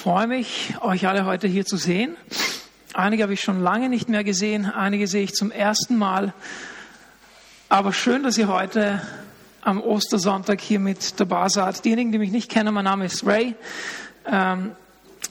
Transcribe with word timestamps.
freue 0.00 0.26
mich, 0.26 0.76
euch 0.80 1.06
alle 1.06 1.26
heute 1.26 1.46
hier 1.46 1.66
zu 1.66 1.76
sehen. 1.76 2.16
Einige 2.94 3.22
habe 3.22 3.34
ich 3.34 3.42
schon 3.42 3.60
lange 3.60 3.90
nicht 3.90 4.08
mehr 4.08 4.24
gesehen, 4.24 4.64
einige 4.64 5.06
sehe 5.06 5.24
ich 5.24 5.34
zum 5.34 5.50
ersten 5.50 5.98
Mal. 5.98 6.32
Aber 7.68 7.92
schön, 7.92 8.22
dass 8.22 8.38
ihr 8.38 8.48
heute 8.48 9.02
am 9.60 9.78
Ostersonntag 9.82 10.62
hier 10.62 10.80
mit 10.80 11.20
dabei 11.20 11.50
seid. 11.50 11.84
Diejenigen, 11.84 12.12
die 12.12 12.18
mich 12.18 12.30
nicht 12.30 12.50
kennen, 12.50 12.72
mein 12.72 12.86
Name 12.86 13.04
ist 13.04 13.26
Ray. 13.26 13.54
Ähm, 14.24 14.70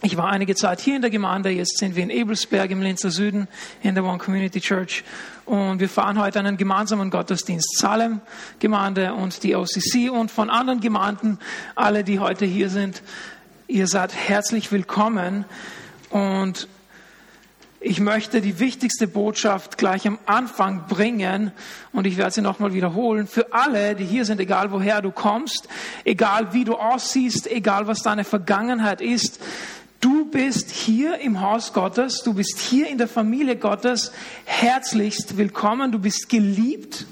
ich 0.04 0.18
war 0.18 0.28
einige 0.28 0.54
Zeit 0.54 0.82
hier 0.82 0.98
in 0.98 1.02
der 1.02 1.10
Gemeinde, 1.10 1.50
jetzt 1.50 1.80
sind 1.80 1.96
wir 1.96 2.04
in 2.04 2.12
Ebelsberg 2.12 2.70
im 2.70 2.84
Linzer 2.84 3.10
Süden 3.10 3.48
in 3.82 3.96
der 3.96 4.04
One 4.04 4.20
Community 4.20 4.62
Church 4.62 5.04
und 5.46 5.80
wir 5.80 5.90
fahren 5.90 6.20
heute 6.20 6.38
einen 6.38 6.58
gemeinsamen 6.58 7.10
Gottesdienst. 7.10 7.80
Salem 7.80 8.22
Gemeinde 8.60 9.16
und 9.16 9.42
die 9.42 9.56
OCC 9.56 10.12
und 10.12 10.30
von 10.30 10.52
anderen 10.52 10.80
Gemeinden, 10.80 11.40
alle, 11.74 12.04
die 12.04 12.20
heute 12.20 12.46
hier 12.46 12.70
sind, 12.70 13.02
Ihr 13.70 13.86
seid 13.86 14.16
herzlich 14.16 14.72
willkommen 14.72 15.46
und 16.10 16.68
ich 17.80 18.00
möchte 18.00 18.42
die 18.42 18.58
wichtigste 18.58 19.08
Botschaft 19.08 19.78
gleich 19.78 20.08
am 20.08 20.18
Anfang 20.26 20.88
bringen 20.88 21.52
und 21.92 22.08
ich 22.08 22.18
werde 22.18 22.32
sie 22.32 22.42
nochmal 22.42 22.74
wiederholen. 22.74 23.28
Für 23.28 23.54
alle, 23.54 23.94
die 23.94 24.06
hier 24.06 24.26
sind, 24.26 24.42
egal 24.42 24.72
woher 24.72 25.04
du 25.04 25.12
kommst, 25.12 25.68
egal 26.04 26.52
wie 26.52 26.64
du 26.64 26.78
aussiehst, 26.78 27.46
egal 27.46 27.86
was 27.86 28.02
deine 28.02 28.24
Vergangenheit 28.24 29.02
ist, 29.02 29.40
du 30.02 30.26
bist 30.26 30.72
hier 30.72 31.20
im 31.20 31.40
Haus 31.40 31.72
Gottes, 31.72 32.24
du 32.24 32.34
bist 32.34 32.58
hier 32.58 32.88
in 32.88 32.98
der 32.98 33.08
Familie 33.08 33.56
Gottes 33.56 34.14
herzlichst 34.46 35.38
willkommen, 35.38 35.92
du 35.92 36.00
bist 36.00 36.28
geliebt 36.28 37.06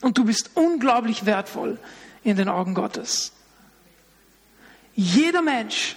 und 0.00 0.18
du 0.18 0.24
bist 0.24 0.50
unglaublich 0.54 1.24
wertvoll 1.24 1.78
in 2.24 2.36
den 2.36 2.48
Augen 2.48 2.74
Gottes. 2.74 3.32
Jeder 5.00 5.42
Mensch 5.42 5.94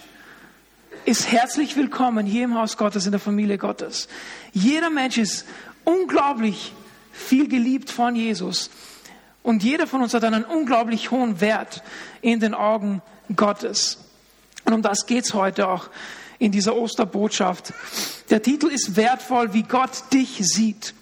ist 1.06 1.32
herzlich 1.32 1.76
willkommen 1.76 2.28
hier 2.28 2.44
im 2.44 2.54
Haus 2.54 2.78
Gottes, 2.78 3.08
in 3.08 3.12
der 3.12 3.20
Familie 3.20 3.58
Gottes. 3.58 4.08
Jeder 4.54 4.92
Mensch 4.92 5.18
ist 5.18 5.48
unglaublich 5.84 6.72
viel 7.12 7.48
geliebt 7.48 7.90
von 7.90 8.16
Jesus. 8.16 8.70
Und 9.42 9.64
jeder 9.64 9.88
von 9.88 10.04
uns 10.04 10.14
hat 10.14 10.24
einen 10.24 10.44
unglaublich 10.44 11.10
hohen 11.10 11.42
Wert 11.42 11.82
in 12.22 12.40
den 12.40 12.54
Augen 12.54 13.02
Gottes. 13.36 13.98
Und 14.66 14.74
um 14.74 14.84
das 14.84 15.08
geht's 15.08 15.34
heute 15.34 15.68
auch 15.68 15.90
in 16.38 16.52
dieser 16.52 16.76
Osterbotschaft. 16.76 17.74
Der 18.30 18.44
Titel 18.44 18.68
ist 18.68 18.96
wertvoll, 18.98 19.56
wie 19.56 19.64
Gott 19.64 20.14
dich 20.14 20.38
sieht. 20.42 20.94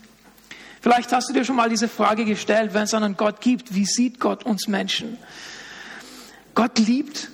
Vielleicht 0.80 1.12
hast 1.12 1.28
du 1.28 1.34
dir 1.34 1.44
schon 1.44 1.58
mal 1.58 1.68
diese 1.68 1.90
Frage 1.90 2.24
gestellt, 2.24 2.74
wenn 2.74 2.84
es 2.84 2.94
einen 2.94 3.18
Gott 3.18 3.42
gibt, 3.42 3.76
wie 3.76 3.86
sieht 3.86 4.22
Gott 4.22 4.46
uns 4.46 4.70
Menschen? 4.70 5.18
Gott 6.56 6.80
liebt 6.80 7.30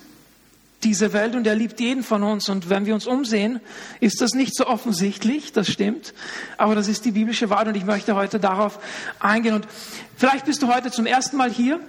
diese 0.86 1.12
Welt 1.14 1.36
und 1.36 1.48
er 1.48 1.56
liebt 1.56 1.80
jeden 1.80 2.04
von 2.04 2.24
uns. 2.24 2.48
Und 2.48 2.70
wenn 2.70 2.86
wir 2.86 2.94
uns 2.94 3.08
umsehen, 3.08 3.60
ist 4.00 4.22
das 4.22 4.32
nicht 4.32 4.56
so 4.56 4.68
offensichtlich, 4.68 5.52
das 5.52 5.68
stimmt, 5.68 6.14
aber 6.58 6.76
das 6.76 6.88
ist 6.88 7.04
die 7.04 7.12
biblische 7.12 7.50
Wahrheit 7.50 7.70
und 7.70 7.76
ich 7.76 7.86
möchte 7.86 8.16
heute 8.16 8.40
darauf 8.40 8.80
eingehen. 9.20 9.56
Und 9.56 9.68
vielleicht 10.16 10.46
bist 10.46 10.62
du 10.62 10.74
heute 10.74 10.92
zum 10.92 11.08
ersten 11.08 11.38
Mal 11.38 11.52
hier, 11.52 11.80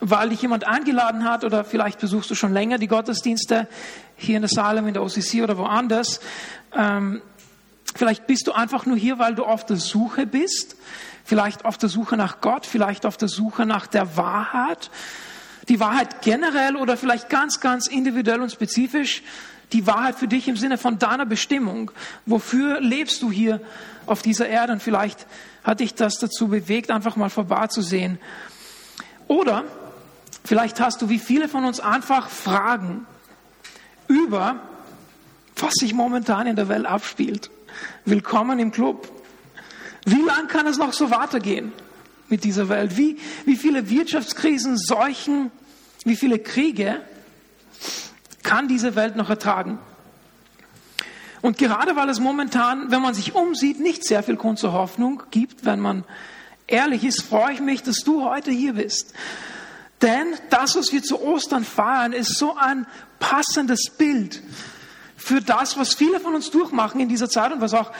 weil 0.00 0.30
dich 0.30 0.42
jemand 0.42 0.66
eingeladen 0.66 1.24
hat 1.24 1.44
oder 1.44 1.64
vielleicht 1.64 2.00
besuchst 2.00 2.30
du 2.30 2.34
schon 2.34 2.52
länger 2.52 2.78
die 2.78 2.88
Gottesdienste 2.88 3.68
hier 4.16 4.36
in 4.36 4.42
der 4.42 4.48
Salem, 4.48 4.86
in 4.86 4.94
der 4.94 5.02
OCC 5.02 5.42
oder 5.42 5.58
woanders. 5.58 6.20
Ähm, 6.74 7.20
vielleicht 7.94 8.26
bist 8.26 8.46
du 8.46 8.52
einfach 8.52 8.86
nur 8.86 8.96
hier, 8.96 9.18
weil 9.18 9.34
du 9.34 9.44
auf 9.44 9.66
der 9.66 9.76
Suche 9.76 10.26
bist, 10.26 10.76
vielleicht 11.24 11.64
auf 11.66 11.76
der 11.76 11.90
Suche 11.90 12.16
nach 12.16 12.40
Gott, 12.40 12.64
vielleicht 12.64 13.04
auf 13.04 13.18
der 13.18 13.28
Suche 13.28 13.66
nach 13.66 13.86
der 13.86 14.16
Wahrheit 14.16 14.90
die 15.68 15.80
Wahrheit 15.80 16.22
generell 16.22 16.76
oder 16.76 16.96
vielleicht 16.96 17.28
ganz, 17.28 17.60
ganz 17.60 17.86
individuell 17.86 18.40
und 18.40 18.52
spezifisch. 18.52 19.22
Die 19.72 19.86
Wahrheit 19.86 20.16
für 20.16 20.28
dich 20.28 20.46
im 20.46 20.56
Sinne 20.56 20.78
von 20.78 20.98
deiner 20.98 21.26
Bestimmung. 21.26 21.90
Wofür 22.24 22.80
lebst 22.80 23.20
du 23.22 23.32
hier 23.32 23.60
auf 24.06 24.22
dieser 24.22 24.48
Erde? 24.48 24.72
Und 24.72 24.82
vielleicht 24.82 25.26
hat 25.64 25.80
dich 25.80 25.94
das 25.94 26.18
dazu 26.18 26.48
bewegt, 26.48 26.90
einfach 26.92 27.16
mal 27.16 27.30
vorbeizusehen. 27.30 28.20
Oder 29.26 29.64
vielleicht 30.44 30.80
hast 30.80 31.02
du 31.02 31.08
wie 31.08 31.18
viele 31.18 31.48
von 31.48 31.64
uns 31.64 31.80
einfach 31.80 32.28
Fragen 32.28 33.06
über, 34.06 34.60
was 35.56 35.74
sich 35.74 35.94
momentan 35.94 36.46
in 36.46 36.54
der 36.54 36.68
Welt 36.68 36.86
abspielt. 36.86 37.50
Willkommen 38.04 38.60
im 38.60 38.70
Club. 38.70 39.10
Wie 40.04 40.22
lang 40.22 40.46
kann 40.46 40.68
es 40.68 40.78
noch 40.78 40.92
so 40.92 41.10
weitergehen? 41.10 41.72
mit 42.28 42.44
dieser 42.44 42.68
Welt? 42.68 42.96
Wie, 42.96 43.18
wie 43.44 43.56
viele 43.56 43.88
Wirtschaftskrisen, 43.90 44.76
Seuchen, 44.76 45.50
wie 46.06 46.14
viele 46.14 46.38
Kriege 46.38 47.00
kann 48.44 48.68
diese 48.68 48.94
Welt 48.94 49.16
noch 49.16 49.28
ertragen? 49.28 49.80
Und 51.42 51.58
gerade 51.58 51.96
weil 51.96 52.08
es 52.08 52.20
momentan, 52.20 52.92
wenn 52.92 53.02
man 53.02 53.12
sich 53.12 53.34
umsieht, 53.34 53.80
nicht 53.80 54.04
sehr 54.04 54.22
viel 54.22 54.36
Grund 54.36 54.60
zur 54.60 54.72
Hoffnung 54.72 55.24
gibt, 55.32 55.64
wenn 55.64 55.80
man 55.80 56.04
ehrlich 56.68 57.04
ist, 57.04 57.22
freue 57.22 57.54
ich 57.54 57.60
mich, 57.60 57.82
dass 57.82 57.96
du 57.98 58.24
heute 58.24 58.52
hier 58.52 58.74
bist. 58.74 59.14
Denn 60.00 60.26
das, 60.48 60.76
was 60.76 60.92
wir 60.92 61.02
zu 61.02 61.20
Ostern 61.20 61.64
feiern, 61.64 62.12
ist 62.12 62.38
so 62.38 62.56
ein 62.56 62.86
passendes 63.18 63.90
Bild 63.90 64.42
für 65.16 65.40
das, 65.40 65.76
was 65.76 65.94
viele 65.94 66.20
von 66.20 66.36
uns 66.36 66.52
durchmachen 66.52 67.00
in 67.00 67.08
dieser 67.08 67.28
Zeit 67.28 67.52
und 67.52 67.60
was 67.60 67.74
auch 67.74 67.90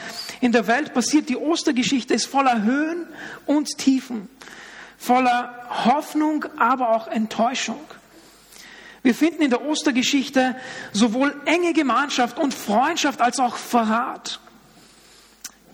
in 0.41 0.53
der 0.53 0.69
Welt 0.69 0.95
passiert. 0.95 1.29
Die 1.29 1.37
Ostergeschichte 1.37 2.15
ist 2.15 2.27
voller 2.27 2.63
Höhen 2.63 3.07
und 3.47 3.67
Tiefen, 3.79 4.29
voller 5.07 5.55
Hoffnung, 5.85 6.45
aber 6.59 6.91
auch 6.91 7.07
Enttäuschung. 7.07 7.81
Wir 9.03 9.15
finden 9.15 9.43
in 9.43 9.51
der 9.51 9.65
Ostergeschichte 9.65 10.57
sowohl 10.93 11.41
enge 11.45 11.73
Gemeinschaft 11.73 12.39
und 12.39 12.53
Freundschaft 12.53 13.21
als 13.21 13.39
auch 13.39 13.57
Verrat. 13.57 14.41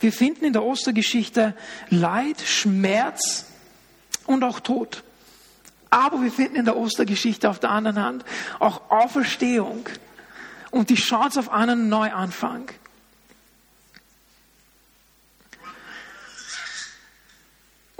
Wir 0.00 0.12
finden 0.12 0.44
in 0.44 0.53
der 0.53 0.65
Ostergeschichte 0.65 1.54
Leid, 1.88 2.41
Schmerz 2.41 3.47
und 4.26 4.44
auch 4.44 4.60
Tod. 4.60 5.03
Aber 5.88 6.22
wir 6.22 6.32
finden 6.32 6.56
in 6.56 6.65
der 6.65 6.76
Ostergeschichte 6.76 7.48
auf 7.48 7.59
der 7.59 7.71
anderen 7.71 8.03
Hand 8.03 8.25
auch 8.59 8.91
Auferstehung, 8.91 9.87
und 10.72 10.91
die 10.91 10.97
Chance 10.97 11.38
auf 11.38 11.53
einen 11.53 11.88
Neuanfang. 11.88 12.71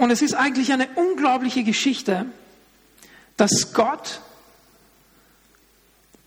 Und 0.03 0.11
es 0.11 0.21
ist 0.21 0.33
eigentlich 0.33 0.73
eine 0.73 0.89
unglaubliche 0.95 1.63
Geschichte, 1.63 2.25
dass 3.37 3.73
Gott 3.73 4.19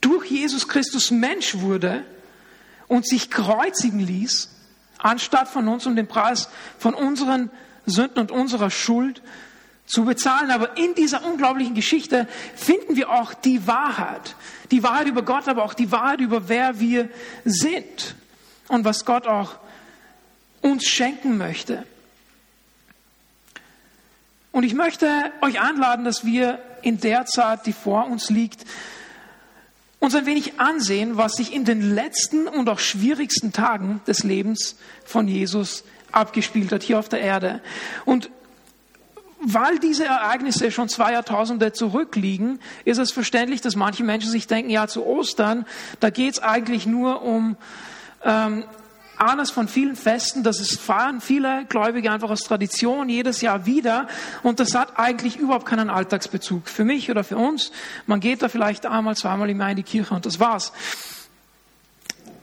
durch 0.01 0.31
Jesus 0.31 0.67
Christus 0.67 1.11
Mensch 1.11 1.57
wurde 1.59 2.03
und 2.89 3.07
sich 3.07 3.31
kreuzigen 3.31 4.01
ließ, 4.01 4.49
anstatt 4.97 5.49
von 5.49 5.69
uns 5.69 5.85
um 5.85 5.95
den 5.95 6.07
Preis 6.07 6.49
von 6.79 6.95
unseren 6.95 7.51
Sünden 7.85 8.19
und 8.21 8.31
unserer 8.31 8.71
Schuld 8.71 9.21
zu 9.85 10.07
bezahlen. 10.07 10.51
Aber 10.51 10.79
in 10.79 10.95
dieser 10.95 11.27
unglaublichen 11.27 11.75
Geschichte 11.75 12.27
finden 12.55 12.97
wir 12.97 13.11
auch 13.11 13.35
die 13.35 13.67
Wahrheit. 13.67 14.37
Die 14.71 14.83
Wahrheit 14.85 15.07
über 15.07 15.21
Gott, 15.21 15.49
aber 15.49 15.63
auch 15.63 15.75
die 15.75 15.93
Wahrheit 15.93 16.21
über 16.21 16.49
wer 16.49 16.81
wir 16.81 17.11
sind 17.45 18.15
und 18.69 18.87
was 18.87 19.05
Gott 19.05 19.27
auch 19.27 19.57
uns 20.63 20.87
schenken 20.87 21.37
möchte. 21.37 21.85
Und 24.57 24.63
ich 24.63 24.73
möchte 24.73 25.07
euch 25.43 25.61
einladen, 25.61 26.07
dass 26.07 26.25
wir 26.25 26.59
in 26.81 26.99
der 26.99 27.27
Zeit, 27.27 27.67
die 27.67 27.75
vor 27.75 28.07
uns 28.07 28.31
liegt, 28.31 28.65
uns 30.01 30.15
ein 30.15 30.25
wenig 30.25 30.59
ansehen, 30.59 31.19
was 31.19 31.35
sich 31.35 31.53
in 31.53 31.67
den 31.67 31.95
letzten 31.95 32.49
und 32.49 32.67
auch 32.71 32.79
schwierigsten 32.79 33.53
Tagen 33.53 34.01
des 34.07 34.25
Lebens 34.25 34.77
von 35.05 35.29
Jesus 35.29 35.85
abgespielt 36.11 36.73
hat 36.73 36.83
hier 36.83 36.99
auf 36.99 37.11
der 37.11 37.21
Erde. 37.21 37.61
Und 38.07 38.31
weil 39.43 39.79
diese 39.79 40.07
Ereignisse 40.07 40.71
schon 40.71 40.89
zwei 40.89 41.13
Jahrtausende 41.13 41.75
zurückliegen, 41.75 42.59
ist 42.87 42.97
es 42.97 43.13
verständlich, 43.13 43.61
dass 43.61 43.77
manche 43.77 44.05
Menschen 44.05 44.31
sich 44.31 44.47
denken, 44.47 44.71
ja, 44.71 44.89
zu 44.89 45.05
Ostern, 45.05 45.67
da 46.01 46.09
geht 46.09 46.33
es 46.33 46.43
eigentlich 46.43 46.87
nur 46.87 47.21
um 47.21 47.59
ähm, 48.25 48.65
eines 49.19 49.51
von 49.51 49.69
vielen 49.69 49.97
Festen, 49.97 50.43
das 50.43 50.61
ist 50.61 50.81
feiern 50.81 51.21
viele 51.21 51.65
Gläubige 51.67 52.11
einfach 52.11 52.31
aus 52.31 52.41
Tradition 52.41 53.09
jedes 53.09 53.41
Jahr 53.41 53.67
wieder 53.67 54.09
und 54.43 54.61
das 54.61 54.75
hat 54.75 54.99
eigentlich 54.99 55.37
überhaupt 55.37 55.67
keinen 55.67 55.91
Alltagsbezug 55.91 56.69
für 56.69 56.85
mich 56.85 57.11
oder 57.11 57.25
für 57.25 57.37
uns. 57.37 57.73
Man 58.07 58.21
geht 58.21 58.43
da 58.43 58.49
vielleicht 58.49 58.87
einmal, 58.87 59.17
zweimal 59.17 59.51
im 59.51 59.61
Jahr 59.61 59.71
in 59.71 59.77
die 59.77 59.83
Kirche 59.83 60.15
und 60.15 60.27
das 60.27 60.39
war's. 60.41 60.73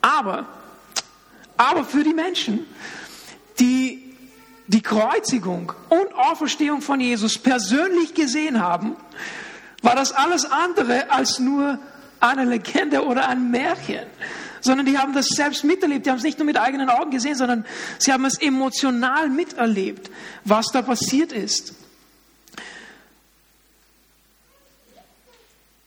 Aber, 0.01 0.45
aber 1.57 1.85
für 1.85 2.03
die 2.03 2.13
Menschen, 2.13 2.65
die 3.59 4.15
die 4.67 4.81
Kreuzigung 4.81 5.73
und 5.89 6.13
Auferstehung 6.15 6.81
von 6.81 6.99
Jesus 6.99 7.37
persönlich 7.37 8.13
gesehen 8.13 8.61
haben, 8.61 8.95
war 9.81 9.95
das 9.95 10.13
alles 10.13 10.45
andere 10.45 11.11
als 11.11 11.39
nur 11.39 11.77
eine 12.19 12.45
Legende 12.45 13.05
oder 13.05 13.27
ein 13.27 13.51
Märchen, 13.51 14.05
sondern 14.63 14.85
die 14.85 14.97
haben 14.97 15.13
das 15.13 15.27
selbst 15.27 15.63
miterlebt. 15.63 16.05
Die 16.05 16.09
haben 16.09 16.17
es 16.17 16.23
nicht 16.23 16.39
nur 16.39 16.45
mit 16.45 16.57
eigenen 16.57 16.89
Augen 16.89 17.11
gesehen, 17.11 17.35
sondern 17.35 17.65
sie 17.99 18.13
haben 18.13 18.25
es 18.25 18.39
emotional 18.41 19.29
miterlebt, 19.29 20.09
was 20.45 20.67
da 20.71 20.81
passiert 20.81 21.31
ist. 21.31 21.75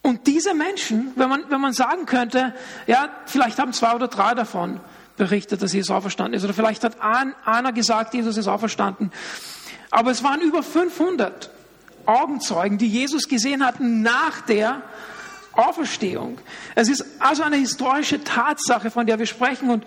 Und 0.02 0.26
diese 0.28 0.54
Menschen, 0.54 1.12
wenn 1.16 1.28
man, 1.28 1.50
wenn 1.50 1.60
man 1.60 1.72
sagen 1.72 2.06
könnte, 2.06 2.54
ja, 2.86 3.08
vielleicht 3.24 3.58
haben 3.58 3.72
zwei 3.72 3.94
oder 3.94 4.06
drei 4.06 4.34
davon 4.34 4.78
berichtet, 5.16 5.62
dass 5.62 5.72
Jesus 5.72 5.90
auferstanden 5.90 6.34
ist. 6.34 6.44
Oder 6.44 6.54
vielleicht 6.54 6.84
hat 6.84 6.98
einer 7.00 7.72
gesagt, 7.72 8.14
Jesus 8.14 8.36
ist 8.36 8.46
auferstanden. 8.46 9.10
Aber 9.90 10.10
es 10.10 10.22
waren 10.22 10.42
über 10.42 10.62
500 10.62 11.50
Augenzeugen, 12.04 12.78
die 12.78 12.86
Jesus 12.86 13.26
gesehen 13.26 13.66
hatten 13.66 14.02
nach 14.02 14.42
der 14.42 14.82
Auferstehung. 15.56 16.38
Es 16.74 16.88
ist 16.88 17.04
also 17.18 17.42
eine 17.42 17.56
historische 17.56 18.22
Tatsache, 18.22 18.90
von 18.90 19.06
der 19.06 19.18
wir 19.18 19.26
sprechen. 19.26 19.70
Und 19.70 19.84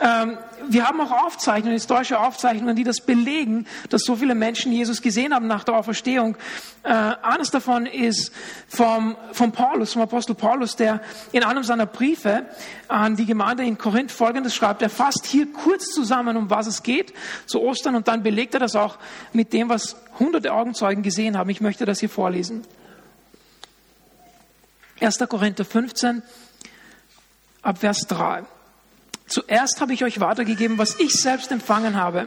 ähm, 0.00 0.38
wir 0.68 0.86
haben 0.86 1.00
auch 1.00 1.10
Aufzeichnungen, 1.10 1.72
historische 1.72 2.20
Aufzeichnungen, 2.20 2.76
die 2.76 2.84
das 2.84 3.00
belegen, 3.00 3.66
dass 3.90 4.02
so 4.02 4.16
viele 4.16 4.34
Menschen 4.34 4.70
Jesus 4.70 5.02
gesehen 5.02 5.34
haben 5.34 5.46
nach 5.46 5.64
der 5.64 5.74
Auferstehung. 5.74 6.36
Äh, 6.84 6.90
eines 6.90 7.50
davon 7.50 7.86
ist 7.86 8.32
vom, 8.68 9.16
vom 9.32 9.50
Paulus, 9.50 9.94
vom 9.94 10.02
Apostel 10.02 10.34
Paulus, 10.34 10.76
der 10.76 11.00
in 11.32 11.42
einem 11.42 11.64
seiner 11.64 11.86
Briefe 11.86 12.46
an 12.86 13.16
die 13.16 13.26
Gemeinde 13.26 13.64
in 13.64 13.76
Korinth 13.76 14.12
Folgendes 14.12 14.54
schreibt. 14.54 14.82
Er 14.82 14.90
fasst 14.90 15.26
hier 15.26 15.52
kurz 15.52 15.86
zusammen, 15.86 16.36
um 16.36 16.48
was 16.48 16.66
es 16.68 16.82
geht 16.82 17.12
zu 17.46 17.60
Ostern 17.60 17.96
und 17.96 18.06
dann 18.06 18.22
belegt 18.22 18.54
er 18.54 18.60
das 18.60 18.76
auch 18.76 18.98
mit 19.32 19.52
dem, 19.52 19.68
was 19.68 19.96
hunderte 20.18 20.52
Augenzeugen 20.52 21.02
gesehen 21.02 21.36
haben. 21.36 21.50
Ich 21.50 21.60
möchte 21.60 21.86
das 21.86 21.98
hier 21.98 22.10
vorlesen. 22.10 22.64
1. 25.00 25.18
Korinther 25.28 25.64
15 25.64 26.22
ab 27.62 27.78
Vers 27.78 28.06
3. 28.08 28.44
Zuerst 29.26 29.80
habe 29.80 29.92
ich 29.92 30.04
euch 30.04 30.20
weitergegeben, 30.20 30.78
was 30.78 30.98
ich 30.98 31.12
selbst 31.12 31.52
empfangen 31.52 31.96
habe. 31.96 32.26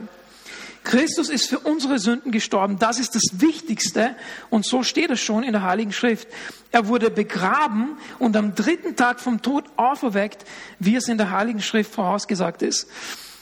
Christus 0.84 1.30
ist 1.30 1.48
für 1.48 1.60
unsere 1.60 2.00
Sünden 2.00 2.32
gestorben. 2.32 2.80
Das 2.80 2.98
ist 2.98 3.14
das 3.14 3.40
Wichtigste. 3.42 4.16
Und 4.50 4.66
so 4.66 4.84
steht 4.84 5.12
es 5.12 5.20
schon 5.20 5.44
in 5.44 5.52
der 5.52 5.64
Heiligen 5.64 5.92
Schrift. 5.92 6.28
Er 6.72 6.88
wurde 6.88 7.12
begraben 7.12 7.98
und 8.20 8.36
am 8.36 8.56
dritten 8.56 8.96
Tag 8.96 9.20
vom 9.20 9.42
Tod 9.42 9.66
auferweckt, 9.78 10.46
wie 10.80 10.96
es 10.96 11.08
in 11.08 11.18
der 11.18 11.32
Heiligen 11.32 11.62
Schrift 11.62 11.94
vorausgesagt 11.94 12.62
ist. 12.62 12.88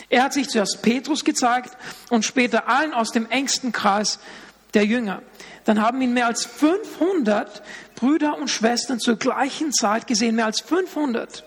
Er 0.09 0.23
hat 0.23 0.33
sich 0.33 0.49
zuerst 0.49 0.81
Petrus 0.81 1.23
gezeigt 1.23 1.77
und 2.09 2.25
später 2.25 2.67
allen 2.67 2.93
aus 2.93 3.11
dem 3.11 3.29
engsten 3.29 3.71
Kreis 3.71 4.19
der 4.73 4.85
Jünger. 4.85 5.21
Dann 5.65 5.81
haben 5.81 6.01
ihn 6.01 6.13
mehr 6.13 6.27
als 6.27 6.45
500 6.45 7.61
Brüder 7.99 8.37
und 8.37 8.49
Schwestern 8.49 8.99
zur 8.99 9.17
gleichen 9.17 9.73
Zeit 9.73 10.07
gesehen. 10.07 10.35
Mehr 10.35 10.45
als 10.45 10.61
500 10.61 11.43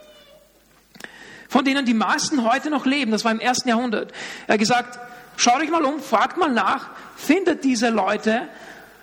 von 1.53 1.67
denen 1.67 1.85
die 1.85 1.93
meisten 1.93 2.45
heute 2.45 2.71
noch 2.71 2.87
leben. 2.87 3.13
Das 3.13 3.27
war 3.27 3.31
im 3.31 3.39
ersten 3.39 3.69
Jahrhundert. 3.69 4.11
Er 4.47 4.55
hat 4.55 4.59
gesagt, 4.59 4.99
schaut 5.37 5.61
euch 5.61 5.71
mal 5.71 5.85
um, 5.85 6.01
fragt 6.01 6.39
mal 6.39 6.51
nach, 6.51 6.89
findet 7.15 7.63
diese 7.63 7.91
Leute 7.91 8.49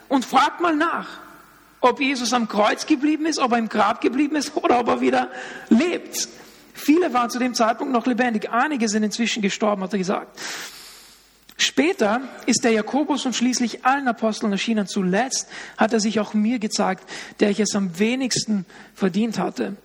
und 0.07 0.25
fragt 0.25 0.59
mal 0.59 0.75
nach, 0.75 1.07
ob 1.79 2.01
Jesus 2.01 2.33
am 2.33 2.47
Kreuz 2.47 2.87
geblieben 2.87 3.27
ist, 3.27 3.37
ob 3.37 3.51
er 3.51 3.59
im 3.59 3.69
Grab 3.69 4.01
geblieben 4.01 4.35
ist 4.35 4.57
oder 4.57 4.79
ob 4.79 4.87
er 4.87 4.99
wieder 4.99 5.29
lebt. 5.69 6.27
Viele 6.73 7.13
waren 7.13 7.29
zu 7.29 7.37
dem 7.37 7.53
Zeitpunkt 7.53 7.93
noch 7.93 8.07
lebendig. 8.07 8.49
Einige 8.49 8.89
sind 8.89 9.03
inzwischen 9.03 9.43
gestorben, 9.43 9.83
hat 9.83 9.93
er 9.93 9.99
gesagt. 9.99 10.39
Später 11.59 12.21
ist 12.45 12.63
der 12.63 12.71
Jakobus 12.71 13.25
und 13.25 13.35
schließlich 13.35 13.85
allen 13.85 14.07
Aposteln 14.07 14.53
erschienen. 14.53 14.87
Zuletzt 14.87 15.49
hat 15.75 15.91
er 15.91 15.99
sich 15.99 16.21
auch 16.21 16.33
mir 16.33 16.57
gezeigt, 16.57 17.03
der 17.41 17.49
ich 17.49 17.59
es 17.59 17.75
am 17.75 17.99
wenigsten 17.99 18.65
verdient 18.95 19.37
hatte, 19.37 19.75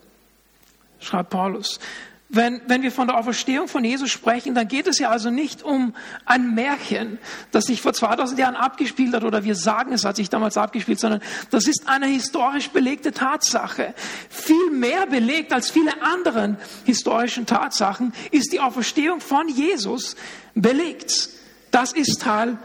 schreibt 1.01 1.31
Paulus. 1.31 1.81
Wenn, 2.29 2.61
wenn 2.69 2.83
wir 2.83 2.93
von 2.93 3.09
der 3.09 3.19
Auferstehung 3.19 3.67
von 3.67 3.85
Jesus 3.85 4.11
sprechen, 4.13 4.55
dann 4.55 4.69
geht 4.69 4.87
es 4.87 5.01
ja 5.01 5.11
also 5.11 5.31
nicht 5.31 5.65
um 5.65 5.97
ein 6.25 6.55
Märchen, 6.55 7.19
das 7.51 7.65
sich 7.65 7.83
vor 7.83 7.93
2000 7.93 8.39
Jahren 8.39 8.55
abgespielt 8.55 9.13
hat 9.13 9.25
oder 9.25 9.43
wir 9.43 9.57
sagen, 9.57 9.93
es 9.93 10.05
hat 10.05 10.15
sich 10.15 10.31
damals 10.31 10.57
abgespielt, 10.57 11.01
sondern 11.01 11.23
das 11.51 11.67
ist 11.67 11.89
eine 11.89 12.07
historisch 12.07 12.71
belegte 12.71 13.11
Tatsache. 13.11 13.95
Viel 14.31 14.71
mehr 14.71 15.07
belegt 15.07 15.53
als 15.53 15.73
viele 15.73 16.03
anderen 16.03 16.57
historischen 16.85 17.47
Tatsachen 17.47 18.13
ist 18.31 18.53
die 18.53 18.61
Auferstehung 18.61 19.21
von 19.21 19.49
Jesus 19.49 20.15
belegt. 20.55 21.31
Das 21.75 21.91
ist 21.91 22.23
Teil 22.23 22.57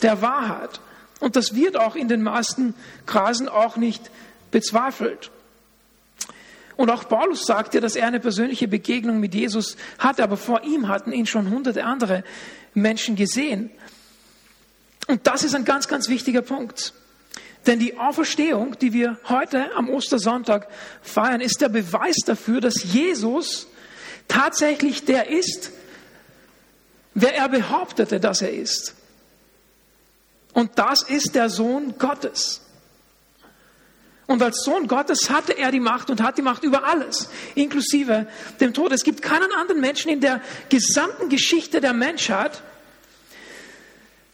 der 0.00 0.22
Wahrheit. 0.22 0.80
Und 1.20 1.36
das 1.36 1.54
wird 1.54 1.76
auch 1.76 1.96
in 1.96 2.08
den 2.08 2.22
meisten 2.22 2.74
Kreisen 3.04 3.46
auch 3.46 3.76
nicht 3.76 4.10
bezweifelt. 4.50 5.30
Und 6.76 6.90
auch 6.90 7.06
Paulus 7.06 7.44
sagt 7.44 7.74
ja, 7.74 7.82
dass 7.82 7.94
er 7.94 8.06
eine 8.06 8.20
persönliche 8.20 8.66
Begegnung 8.66 9.20
mit 9.20 9.34
Jesus 9.34 9.76
hatte, 9.98 10.22
aber 10.22 10.38
vor 10.38 10.62
ihm 10.64 10.88
hatten 10.88 11.12
ihn 11.12 11.26
schon 11.26 11.50
hunderte 11.50 11.84
andere 11.84 12.24
Menschen 12.72 13.16
gesehen. 13.16 13.70
Und 15.08 15.26
das 15.26 15.44
ist 15.44 15.54
ein 15.54 15.66
ganz, 15.66 15.86
ganz 15.86 16.08
wichtiger 16.08 16.40
Punkt. 16.40 16.94
Denn 17.66 17.78
die 17.78 17.98
Auferstehung, 17.98 18.78
die 18.78 18.94
wir 18.94 19.18
heute 19.28 19.76
am 19.76 19.90
Ostersonntag 19.90 20.68
feiern, 21.02 21.42
ist 21.42 21.60
der 21.60 21.68
Beweis 21.68 22.16
dafür, 22.24 22.62
dass 22.62 22.82
Jesus 22.82 23.66
tatsächlich 24.26 25.04
der 25.04 25.28
ist, 25.28 25.70
wer 27.14 27.34
er 27.34 27.48
behauptete, 27.48 28.20
dass 28.20 28.42
er 28.42 28.52
ist. 28.52 28.94
Und 30.52 30.72
das 30.76 31.02
ist 31.02 31.34
der 31.34 31.48
Sohn 31.48 31.98
Gottes. 31.98 32.60
Und 34.26 34.42
als 34.42 34.62
Sohn 34.64 34.88
Gottes 34.88 35.28
hatte 35.28 35.52
er 35.52 35.70
die 35.70 35.80
Macht 35.80 36.08
und 36.10 36.22
hat 36.22 36.38
die 36.38 36.42
Macht 36.42 36.64
über 36.64 36.84
alles, 36.84 37.28
inklusive 37.54 38.26
dem 38.60 38.72
Tod. 38.72 38.92
Es 38.92 39.04
gibt 39.04 39.20
keinen 39.20 39.52
anderen 39.52 39.80
Menschen 39.80 40.10
in 40.10 40.20
der 40.20 40.40
gesamten 40.70 41.28
Geschichte 41.28 41.80
der 41.80 41.92
Menschheit, 41.92 42.62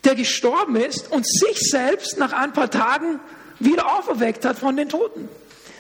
der 0.05 0.15
gestorben 0.15 0.77
ist 0.77 1.11
und 1.11 1.27
sich 1.27 1.59
selbst 1.59 2.19
nach 2.19 2.33
ein 2.33 2.53
paar 2.53 2.71
Tagen 2.71 3.21
wieder 3.59 3.99
auferweckt 3.99 4.45
hat 4.45 4.59
von 4.59 4.77
den 4.77 4.89
Toten. 4.89 5.29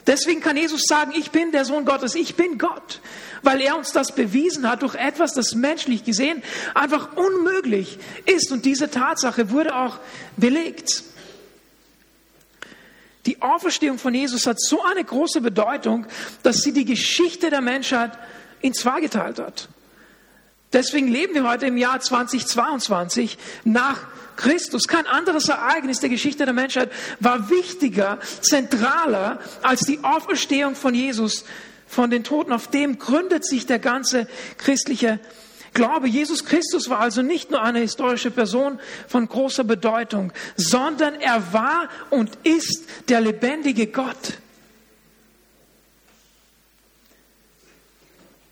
Deswegen 0.07 0.41
kann 0.41 0.57
Jesus 0.57 0.83
sagen, 0.87 1.13
ich 1.15 1.31
bin 1.31 1.53
der 1.53 1.65
Sohn 1.65 1.85
Gottes, 1.85 2.15
ich 2.15 2.35
bin 2.35 2.59
Gott, 2.59 3.01
weil 3.43 3.61
er 3.61 3.77
uns 3.77 3.93
das 3.93 4.15
bewiesen 4.15 4.69
hat 4.69 4.83
durch 4.83 4.95
etwas, 4.95 5.35
das 5.35 5.55
menschlich 5.55 6.05
gesehen 6.05 6.43
einfach 6.75 7.17
unmöglich 7.17 7.99
ist. 8.27 8.53
Und 8.53 8.65
diese 8.65 8.91
Tatsache 8.91 9.51
wurde 9.51 9.75
auch 9.75 9.99
belegt. 10.37 11.05
Die 13.27 13.43
Auferstehung 13.43 13.99
von 13.99 14.15
Jesus 14.15 14.47
hat 14.47 14.61
so 14.61 14.83
eine 14.83 15.05
große 15.05 15.41
Bedeutung, 15.41 16.07
dass 16.43 16.63
sie 16.63 16.73
die 16.73 16.85
Geschichte 16.87 17.51
der 17.51 17.61
Menschheit 17.61 18.13
in 18.61 18.73
zwei 18.75 19.01
geteilt 19.01 19.39
hat. 19.39 19.69
Deswegen 20.73 21.09
leben 21.09 21.35
wir 21.35 21.49
heute 21.49 21.67
im 21.67 21.77
Jahr 21.77 22.01
2022 22.01 23.39
nach 23.65 24.07
Christus. 24.37 24.87
Kein 24.87 25.07
anderes 25.07 25.49
Ereignis 25.49 25.99
der 25.99 26.09
Geschichte 26.09 26.45
der 26.45 26.55
Menschheit 26.55 26.91
war 27.19 27.51
wichtiger, 27.51 28.19
zentraler 28.41 29.41
als 29.63 29.81
die 29.81 30.03
Auferstehung 30.03 30.77
von 30.77 30.95
Jesus 30.95 31.45
von 31.91 32.09
den 32.09 32.25
Toten. 32.25 32.53
Auf 32.53 32.69
dem 32.69 32.99
gründet 32.99 33.45
sich 33.45 33.67
der 33.67 33.81
ganze 33.81 34.27
christliche 34.57 35.21
Glaube, 35.73 36.09
Jesus 36.09 36.45
Christus 36.45 36.91
war 36.91 36.99
also 36.99 37.23
nicht 37.23 37.53
nur 37.53 37.63
eine 37.63 37.79
historische 37.79 38.33
Person 38.33 38.81
von 39.07 39.29
großer 39.29 39.63
Bedeutung, 39.63 40.33
sondern 40.57 41.15
er 41.15 41.53
war 41.53 41.89
und 42.11 42.31
ist 42.43 42.87
der 43.09 43.21
lebendige 43.21 43.87
Gott. 43.87 44.35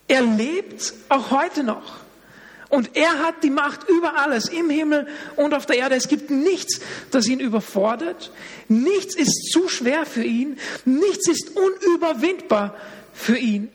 Er 0.07 0.23
lebt 0.23 0.95
auch 1.09 1.33
heute 1.33 1.65
noch. 1.65 1.99
Und 2.69 2.97
er 2.97 3.21
hat 3.21 3.43
die 3.43 3.51
Macht 3.51 3.89
über 3.89 4.19
alles, 4.19 4.49
im 4.49 4.71
Himmel 4.71 5.09
und 5.37 5.55
auf 5.55 5.67
der 5.67 5.79
Erde. 5.79 5.97
Es 5.97 6.07
gibt 6.07 6.31
nichts, 6.31 6.81
das 7.11 7.27
ihn 7.27 7.41
überfordert. 7.41 8.31
Nichts 8.69 9.17
ist 9.17 9.51
zu 9.51 9.69
schwer 9.69 10.07
für 10.07 10.23
ihn. 10.23 10.59
Nichts 10.85 11.29
ist 11.29 11.53
unüberwindbar 11.57 12.77
für 13.19 13.37
ihn. 13.37 13.69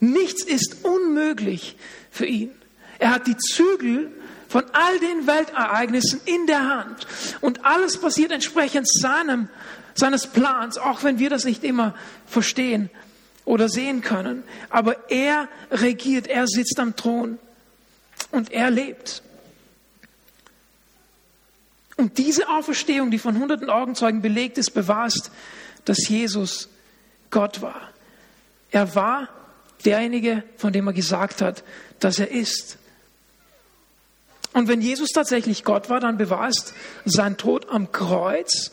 Nichts 0.00 0.44
ist 0.44 0.84
unmöglich 0.84 1.76
für 2.10 2.26
ihn. 2.26 2.52
Er 2.98 3.10
hat 3.10 3.26
die 3.26 3.36
Zügel 3.36 4.12
von 4.48 4.64
all 4.72 4.98
den 4.98 5.26
Weltereignissen 5.26 6.20
in 6.26 6.46
der 6.46 6.68
Hand. 6.68 7.06
Und 7.40 7.64
alles 7.64 7.98
passiert 7.98 8.30
entsprechend 8.32 8.86
seinem, 8.88 9.48
seines 9.94 10.26
Plans, 10.26 10.76
auch 10.76 11.02
wenn 11.04 11.18
wir 11.18 11.30
das 11.30 11.44
nicht 11.44 11.64
immer 11.64 11.94
verstehen 12.26 12.90
oder 13.44 13.68
sehen 13.68 14.02
können. 14.02 14.44
Aber 14.68 15.10
er 15.10 15.48
regiert, 15.70 16.26
er 16.26 16.46
sitzt 16.46 16.78
am 16.78 16.94
Thron 16.94 17.38
und 18.30 18.52
er 18.52 18.70
lebt. 18.70 19.22
Und 21.96 22.18
diese 22.18 22.48
Auferstehung, 22.48 23.10
die 23.10 23.18
von 23.18 23.38
hunderten 23.38 23.70
Augenzeugen 23.70 24.20
belegt 24.20 24.58
ist, 24.58 24.72
bewahrst, 24.72 25.30
dass 25.84 26.08
Jesus 26.08 26.68
Gott 27.30 27.62
war. 27.62 27.91
Er 28.72 28.94
war 28.94 29.28
derjenige, 29.84 30.42
von 30.56 30.72
dem 30.72 30.86
er 30.86 30.92
gesagt 30.92 31.40
hat, 31.42 31.62
dass 32.00 32.18
er 32.18 32.30
ist. 32.30 32.78
Und 34.54 34.68
wenn 34.68 34.80
Jesus 34.80 35.10
tatsächlich 35.10 35.64
Gott 35.64 35.88
war, 35.88 36.00
dann 36.00 36.18
beweist 36.18 36.74
sein 37.04 37.36
Tod 37.36 37.68
am 37.70 37.92
Kreuz 37.92 38.72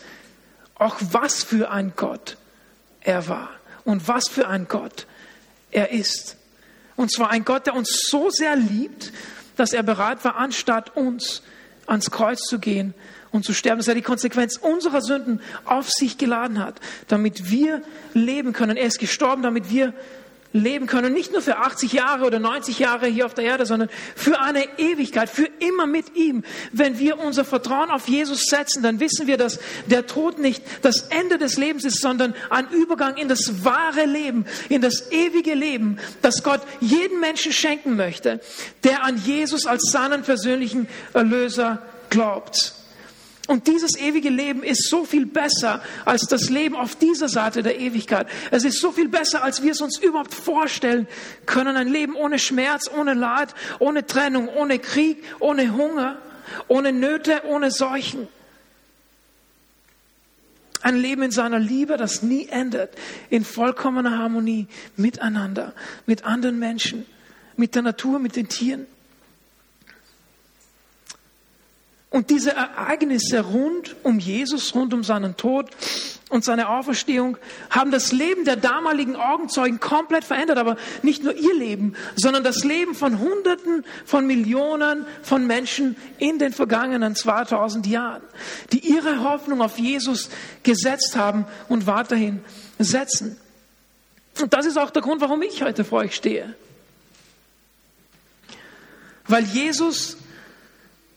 auch, 0.76 0.98
was 1.12 1.44
für 1.44 1.70
ein 1.70 1.94
Gott 1.96 2.38
er 3.02 3.28
war 3.28 3.50
und 3.84 4.08
was 4.08 4.30
für 4.30 4.48
ein 4.48 4.68
Gott 4.68 5.06
er 5.72 5.92
ist. 5.92 6.38
Und 6.96 7.12
zwar 7.12 7.30
ein 7.30 7.46
Gott, 7.46 7.66
der 7.66 7.76
uns 7.76 8.08
so 8.10 8.30
sehr 8.30 8.56
liebt, 8.56 9.14
dass 9.56 9.74
er 9.74 9.84
bereit 9.84 10.24
war, 10.26 10.36
anstatt 10.36 10.96
uns 10.96 11.44
ans 11.86 12.12
Kreuz 12.12 12.42
zu 12.42 12.60
gehen 12.60 12.94
und 13.32 13.46
zu 13.46 13.54
sterben, 13.54 13.80
dass 13.80 13.88
er 13.88 13.96
die 13.96 14.02
Konsequenz 14.02 14.58
unserer 14.58 15.02
Sünden 15.02 15.42
auf 15.66 15.90
sich 15.90 16.18
geladen 16.18 16.60
hat, 16.60 16.80
damit 17.08 17.50
wir 17.50 17.82
leben 18.14 18.54
können. 18.54 18.78
Er 18.78 18.88
ist 18.88 19.00
gestorben, 19.00 19.44
damit 19.44 19.70
wir 19.70 19.94
leben 20.52 20.88
können. 20.88 21.14
Nicht 21.14 21.32
nur 21.32 21.42
für 21.42 21.58
80 21.58 21.94
Jahre 21.94 22.26
oder 22.26 22.40
90 22.40 22.80
Jahre 22.80 23.08
hier 23.08 23.26
auf 23.26 23.34
der 23.34 23.46
Erde, 23.46 23.66
sondern 23.66 23.90
für 24.16 24.40
eine 24.40 24.80
Ewigkeit, 24.80 25.30
für 25.30 25.48
immer 25.60 25.86
mit 25.86 26.16
ihm. 26.16 26.44
Wenn 26.72 26.98
wir 26.98 27.20
unser 27.20 27.46
Vertrauen 27.46 27.92
auf 27.92 28.08
Jesus 28.08 28.46
setzen, 28.46 28.82
dann 28.82 29.00
wissen 29.00 29.28
wir, 29.28 29.38
dass 29.38 29.60
der 29.86 30.08
Tod 30.08 30.40
nicht 30.40 30.64
das 30.82 31.02
Ende 31.10 31.38
des 31.38 31.58
Lebens 31.58 31.86
ist, 31.86 32.02
sondern 32.02 32.34
ein 32.50 32.68
Übergang 32.72 33.18
in 33.18 33.28
das 33.28 33.64
wahre 33.64 34.06
Leben, 34.06 34.46
in 34.70 34.82
das 34.82 35.12
ewige 35.12 35.54
Leben, 35.54 36.00
das 36.22 36.44
Gott 36.44 36.62
jeden 36.80 37.20
Menschen 37.20 37.52
schenken 37.52 37.96
möchte, 37.96 38.40
der 38.84 39.04
an 39.04 39.22
Jesus 39.24 39.68
als 39.68 39.92
seinen 39.92 40.24
persönlichen 40.24 40.88
Erlöser 41.14 41.82
glaubt. 42.10 42.79
Und 43.50 43.66
dieses 43.66 43.98
ewige 43.98 44.30
Leben 44.30 44.62
ist 44.62 44.90
so 44.90 45.06
viel 45.06 45.26
besser 45.26 45.82
als 46.06 46.28
das 46.28 46.52
Leben 46.52 46.76
auf 46.76 46.96
dieser 46.96 47.28
Seite 47.28 47.64
der 47.64 47.80
Ewigkeit. 47.80 48.28
Es 48.52 48.64
ist 48.64 48.80
so 48.80 48.92
viel 48.92 49.10
besser, 49.10 49.44
als 49.44 49.64
wir 49.64 49.72
es 49.72 49.82
uns 49.82 49.98
überhaupt 49.98 50.36
vorstellen 50.36 51.08
können. 51.48 51.76
Ein 51.76 51.88
Leben 51.88 52.14
ohne 52.14 52.38
Schmerz, 52.38 52.88
ohne 52.96 53.16
Leid, 53.16 53.56
ohne 53.80 54.06
Trennung, 54.06 54.50
ohne 54.50 54.78
Krieg, 54.78 55.24
ohne 55.40 55.76
Hunger, 55.76 56.20
ohne 56.68 56.94
Nöte, 56.94 57.42
ohne 57.48 57.72
Seuchen. 57.72 58.28
Ein 60.84 60.98
Leben 60.98 61.24
in 61.24 61.32
seiner 61.32 61.58
Liebe, 61.58 61.98
das 61.98 62.22
nie 62.22 62.50
endet, 62.50 62.92
in 63.32 63.44
vollkommener 63.44 64.20
Harmonie 64.20 64.68
miteinander, 64.96 65.74
mit 66.06 66.24
anderen 66.24 66.60
Menschen, 66.60 67.04
mit 67.58 67.74
der 67.74 67.82
Natur, 67.82 68.20
mit 68.20 68.36
den 68.36 68.48
Tieren. 68.48 68.86
Und 72.12 72.32
diese 72.32 72.52
Ereignisse 72.54 73.42
rund 73.42 73.96
um 74.02 74.18
Jesus, 74.18 74.74
rund 74.74 74.96
um 74.96 75.04
seinen 75.04 75.38
Tod 75.38 75.70
und 76.30 76.44
seine 76.44 76.70
Auferstehung 76.70 77.38
haben 77.70 77.92
das 77.92 78.12
Leben 78.12 78.46
der 78.46 78.56
damaligen 78.56 79.16
Augenzeugen 79.16 79.80
komplett 79.80 80.24
verändert. 80.24 80.58
Aber 80.58 80.76
nicht 81.04 81.24
nur 81.24 81.36
ihr 81.36 81.54
Leben, 81.54 81.94
sondern 82.16 82.44
das 82.44 82.64
Leben 82.64 82.96
von 82.96 83.20
Hunderten, 83.20 83.86
von 84.06 84.26
Millionen 84.26 85.06
von 85.22 85.46
Menschen 85.46 85.96
in 86.18 86.40
den 86.40 86.52
vergangenen 86.52 87.16
2000 87.16 87.86
Jahren, 87.86 88.24
die 88.72 88.80
ihre 88.80 89.24
Hoffnung 89.24 89.62
auf 89.62 89.78
Jesus 89.78 90.32
gesetzt 90.64 91.16
haben 91.16 91.46
und 91.68 91.86
weiterhin 91.86 92.42
setzen. 92.80 93.38
Und 94.42 94.54
das 94.54 94.66
ist 94.66 94.78
auch 94.78 94.90
der 94.90 95.04
Grund, 95.04 95.22
warum 95.22 95.44
ich 95.44 95.62
heute 95.62 95.84
vor 95.84 96.00
euch 96.00 96.16
stehe. 96.16 96.56
Weil 99.28 99.44
Jesus 99.44 100.18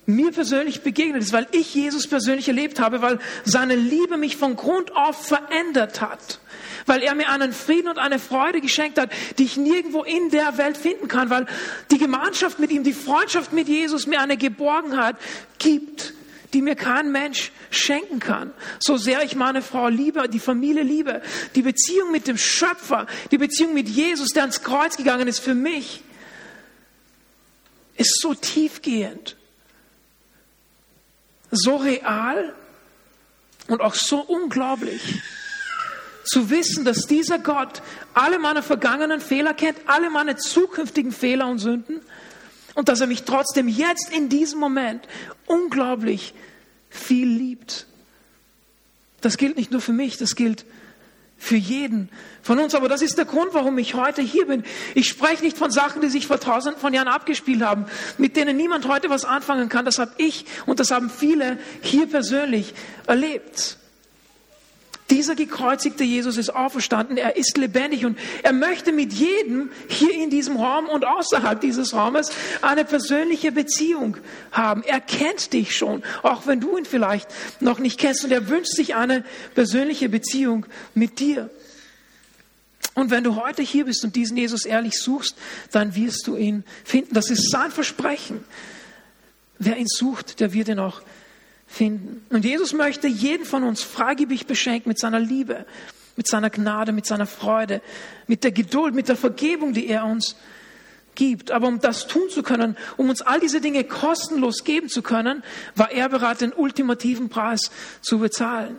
mir 0.06 0.32
persönlich 0.32 0.82
begegnet 0.82 1.22
ist, 1.22 1.32
weil 1.32 1.46
ich 1.52 1.74
Jesus 1.74 2.06
persönlich 2.06 2.48
erlebt 2.48 2.80
habe, 2.80 3.02
weil 3.02 3.18
seine 3.44 3.76
Liebe 3.76 4.16
mich 4.16 4.36
von 4.36 4.56
Grund 4.56 4.96
auf 4.96 5.26
verändert 5.26 6.00
hat, 6.00 6.40
weil 6.86 7.02
er 7.02 7.14
mir 7.14 7.28
einen 7.28 7.52
Frieden 7.52 7.88
und 7.88 7.98
eine 7.98 8.18
Freude 8.18 8.60
geschenkt 8.60 8.98
hat, 8.98 9.10
die 9.38 9.44
ich 9.44 9.56
nirgendwo 9.56 10.02
in 10.02 10.30
der 10.30 10.58
Welt 10.58 10.76
finden 10.76 11.06
kann, 11.06 11.30
weil 11.30 11.46
die 11.90 11.98
Gemeinschaft 11.98 12.58
mit 12.58 12.72
ihm, 12.72 12.82
die 12.82 12.92
Freundschaft 12.92 13.52
mit 13.52 13.68
Jesus 13.68 14.06
mir 14.06 14.20
eine 14.20 14.36
Geborgenheit 14.36 15.16
gibt, 15.58 16.14
die 16.52 16.62
mir 16.62 16.74
kein 16.74 17.12
Mensch 17.12 17.52
schenken 17.70 18.18
kann. 18.18 18.52
So 18.80 18.96
sehr 18.96 19.22
ich 19.22 19.36
meine 19.36 19.62
Frau 19.62 19.88
liebe, 19.88 20.28
die 20.28 20.40
Familie 20.40 20.82
liebe, 20.82 21.22
die 21.54 21.62
Beziehung 21.62 22.10
mit 22.10 22.26
dem 22.26 22.36
Schöpfer, 22.36 23.06
die 23.30 23.38
Beziehung 23.38 23.72
mit 23.72 23.88
Jesus, 23.88 24.30
der 24.30 24.42
ans 24.42 24.62
Kreuz 24.62 24.96
gegangen 24.96 25.28
ist 25.28 25.38
für 25.38 25.54
mich, 25.54 26.02
ist 27.96 28.20
so 28.20 28.34
tiefgehend 28.34 29.36
so 31.52 31.76
real 31.76 32.52
und 33.68 33.80
auch 33.80 33.94
so 33.94 34.18
unglaublich 34.20 35.22
zu 36.24 36.50
wissen, 36.50 36.84
dass 36.84 37.06
dieser 37.06 37.38
Gott 37.38 37.82
alle 38.14 38.40
meine 38.40 38.62
vergangenen 38.62 39.20
Fehler 39.20 39.54
kennt, 39.54 39.78
alle 39.86 40.10
meine 40.10 40.36
zukünftigen 40.36 41.12
Fehler 41.12 41.46
und 41.46 41.58
Sünden 41.58 42.00
und 42.74 42.88
dass 42.88 43.00
er 43.00 43.06
mich 43.06 43.22
trotzdem 43.22 43.68
jetzt 43.68 44.10
in 44.10 44.28
diesem 44.28 44.58
Moment 44.58 45.06
unglaublich 45.46 46.34
viel 46.90 47.28
liebt. 47.28 47.86
Das 49.20 49.36
gilt 49.36 49.56
nicht 49.56 49.70
nur 49.70 49.80
für 49.80 49.92
mich, 49.92 50.16
das 50.16 50.34
gilt 50.34 50.62
für 50.62 50.81
jeden 51.50 52.08
von 52.42 52.58
uns. 52.58 52.74
Aber 52.74 52.88
das 52.88 53.02
ist 53.02 53.18
der 53.18 53.24
Grund, 53.24 53.54
warum 53.54 53.78
ich 53.78 53.94
heute 53.94 54.22
hier 54.22 54.46
bin. 54.46 54.64
Ich 54.94 55.08
spreche 55.08 55.42
nicht 55.42 55.56
von 55.58 55.70
Sachen, 55.70 56.00
die 56.00 56.08
sich 56.08 56.26
vor 56.26 56.40
tausenden 56.40 56.80
von 56.80 56.94
Jahren 56.94 57.08
abgespielt 57.08 57.62
haben, 57.62 57.86
mit 58.18 58.36
denen 58.36 58.56
niemand 58.56 58.88
heute 58.88 59.10
was 59.10 59.24
anfangen 59.24 59.68
kann. 59.68 59.84
Das 59.84 59.98
habe 59.98 60.12
ich 60.18 60.46
und 60.66 60.80
das 60.80 60.90
haben 60.90 61.10
viele 61.10 61.58
hier 61.80 62.06
persönlich 62.06 62.74
erlebt. 63.06 63.78
Dieser 65.12 65.34
gekreuzigte 65.34 66.04
Jesus 66.04 66.38
ist 66.38 66.48
auferstanden, 66.48 67.18
er 67.18 67.36
ist 67.36 67.58
lebendig 67.58 68.06
und 68.06 68.18
er 68.42 68.54
möchte 68.54 68.92
mit 68.92 69.12
jedem 69.12 69.70
hier 69.86 70.14
in 70.14 70.30
diesem 70.30 70.56
Raum 70.56 70.88
und 70.88 71.04
außerhalb 71.04 71.60
dieses 71.60 71.92
Raumes 71.92 72.32
eine 72.62 72.86
persönliche 72.86 73.52
Beziehung 73.52 74.16
haben. 74.52 74.82
Er 74.84 75.00
kennt 75.00 75.52
dich 75.52 75.76
schon, 75.76 76.02
auch 76.22 76.46
wenn 76.46 76.60
du 76.60 76.78
ihn 76.78 76.86
vielleicht 76.86 77.28
noch 77.60 77.78
nicht 77.78 78.00
kennst 78.00 78.24
und 78.24 78.30
er 78.30 78.48
wünscht 78.48 78.72
sich 78.74 78.94
eine 78.94 79.22
persönliche 79.54 80.08
Beziehung 80.08 80.64
mit 80.94 81.20
dir. 81.20 81.50
Und 82.94 83.10
wenn 83.10 83.22
du 83.22 83.36
heute 83.36 83.60
hier 83.60 83.84
bist 83.84 84.02
und 84.04 84.16
diesen 84.16 84.38
Jesus 84.38 84.64
ehrlich 84.64 84.98
suchst, 84.98 85.36
dann 85.72 85.94
wirst 85.94 86.26
du 86.26 86.36
ihn 86.36 86.64
finden. 86.84 87.12
Das 87.12 87.28
ist 87.28 87.50
sein 87.50 87.70
Versprechen. 87.70 88.42
Wer 89.58 89.76
ihn 89.76 89.88
sucht, 89.88 90.40
der 90.40 90.54
wird 90.54 90.68
ihn 90.68 90.78
auch 90.78 91.02
finden. 91.72 92.24
Und 92.28 92.44
Jesus 92.44 92.74
möchte 92.74 93.08
jeden 93.08 93.46
von 93.46 93.64
uns 93.64 93.82
freigebig 93.82 94.46
beschenken 94.46 94.90
mit 94.90 94.98
seiner 94.98 95.20
Liebe, 95.20 95.64
mit 96.16 96.26
seiner 96.26 96.50
Gnade, 96.50 96.92
mit 96.92 97.06
seiner 97.06 97.26
Freude, 97.26 97.80
mit 98.26 98.44
der 98.44 98.52
Geduld, 98.52 98.94
mit 98.94 99.08
der 99.08 99.16
Vergebung, 99.16 99.72
die 99.72 99.88
er 99.88 100.04
uns 100.04 100.36
gibt. 101.14 101.50
Aber 101.50 101.68
um 101.68 101.80
das 101.80 102.06
tun 102.06 102.28
zu 102.28 102.42
können, 102.42 102.76
um 102.98 103.08
uns 103.08 103.22
all 103.22 103.40
diese 103.40 103.60
Dinge 103.60 103.84
kostenlos 103.84 104.64
geben 104.64 104.90
zu 104.90 105.02
können, 105.02 105.42
war 105.74 105.90
er 105.90 106.08
bereit, 106.10 106.42
den 106.42 106.52
ultimativen 106.52 107.30
Preis 107.30 107.70
zu 108.02 108.18
bezahlen. 108.18 108.78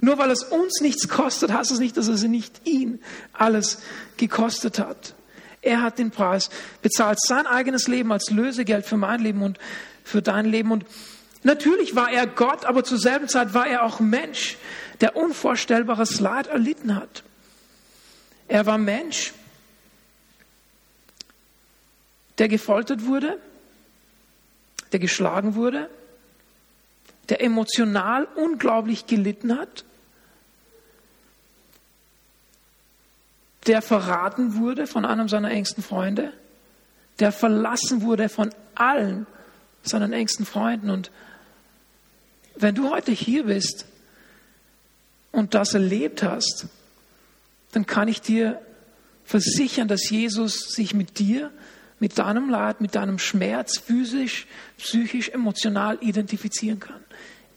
Nur 0.00 0.18
weil 0.18 0.30
es 0.30 0.44
uns 0.44 0.80
nichts 0.80 1.08
kostet, 1.08 1.52
heißt 1.52 1.70
es 1.70 1.78
nicht, 1.78 1.96
dass 1.96 2.08
es 2.08 2.22
nicht 2.22 2.62
ihn 2.64 3.00
alles 3.32 3.82
gekostet 4.16 4.78
hat. 4.78 5.14
Er 5.60 5.82
hat 5.82 5.98
den 5.98 6.10
Preis 6.10 6.48
bezahlt, 6.80 7.18
sein 7.20 7.46
eigenes 7.46 7.88
Leben 7.88 8.12
als 8.12 8.30
Lösegeld 8.30 8.86
für 8.86 8.96
mein 8.96 9.20
Leben 9.20 9.42
und 9.42 9.58
für 10.04 10.22
dein 10.22 10.46
Leben. 10.46 10.70
Und 10.70 10.84
Natürlich 11.42 11.94
war 11.94 12.10
er 12.10 12.26
Gott, 12.26 12.64
aber 12.64 12.84
zur 12.84 12.98
selben 12.98 13.28
Zeit 13.28 13.54
war 13.54 13.66
er 13.66 13.84
auch 13.84 14.00
Mensch, 14.00 14.56
der 15.00 15.16
unvorstellbares 15.16 16.20
Leid 16.20 16.46
erlitten 16.46 16.96
hat. 16.96 17.22
Er 18.48 18.66
war 18.66 18.78
Mensch, 18.78 19.32
der 22.38 22.48
gefoltert 22.48 23.06
wurde, 23.06 23.38
der 24.92 25.00
geschlagen 25.00 25.54
wurde, 25.54 25.90
der 27.28 27.42
emotional 27.42 28.28
unglaublich 28.36 29.06
gelitten 29.06 29.58
hat, 29.58 29.84
der 33.66 33.82
verraten 33.82 34.56
wurde 34.56 34.86
von 34.86 35.04
einem 35.04 35.28
seiner 35.28 35.50
engsten 35.50 35.82
Freunde, 35.82 36.32
der 37.18 37.32
verlassen 37.32 38.02
wurde 38.02 38.28
von 38.28 38.54
allen 38.74 39.26
seinen 39.88 40.12
engsten 40.12 40.46
Freunden 40.46 40.90
und 40.90 41.10
wenn 42.56 42.74
du 42.74 42.90
heute 42.90 43.12
hier 43.12 43.44
bist 43.44 43.86
und 45.30 45.54
das 45.54 45.74
erlebt 45.74 46.22
hast, 46.22 46.66
dann 47.72 47.86
kann 47.86 48.08
ich 48.08 48.22
dir 48.22 48.60
versichern, 49.24 49.88
dass 49.88 50.08
Jesus 50.08 50.72
sich 50.72 50.94
mit 50.94 51.18
dir, 51.18 51.50
mit 51.98 52.18
deinem 52.18 52.48
Leid, 52.48 52.80
mit 52.80 52.94
deinem 52.94 53.18
Schmerz 53.18 53.78
physisch, 53.78 54.46
psychisch, 54.78 55.28
emotional 55.28 55.98
identifizieren 56.00 56.80
kann. 56.80 57.00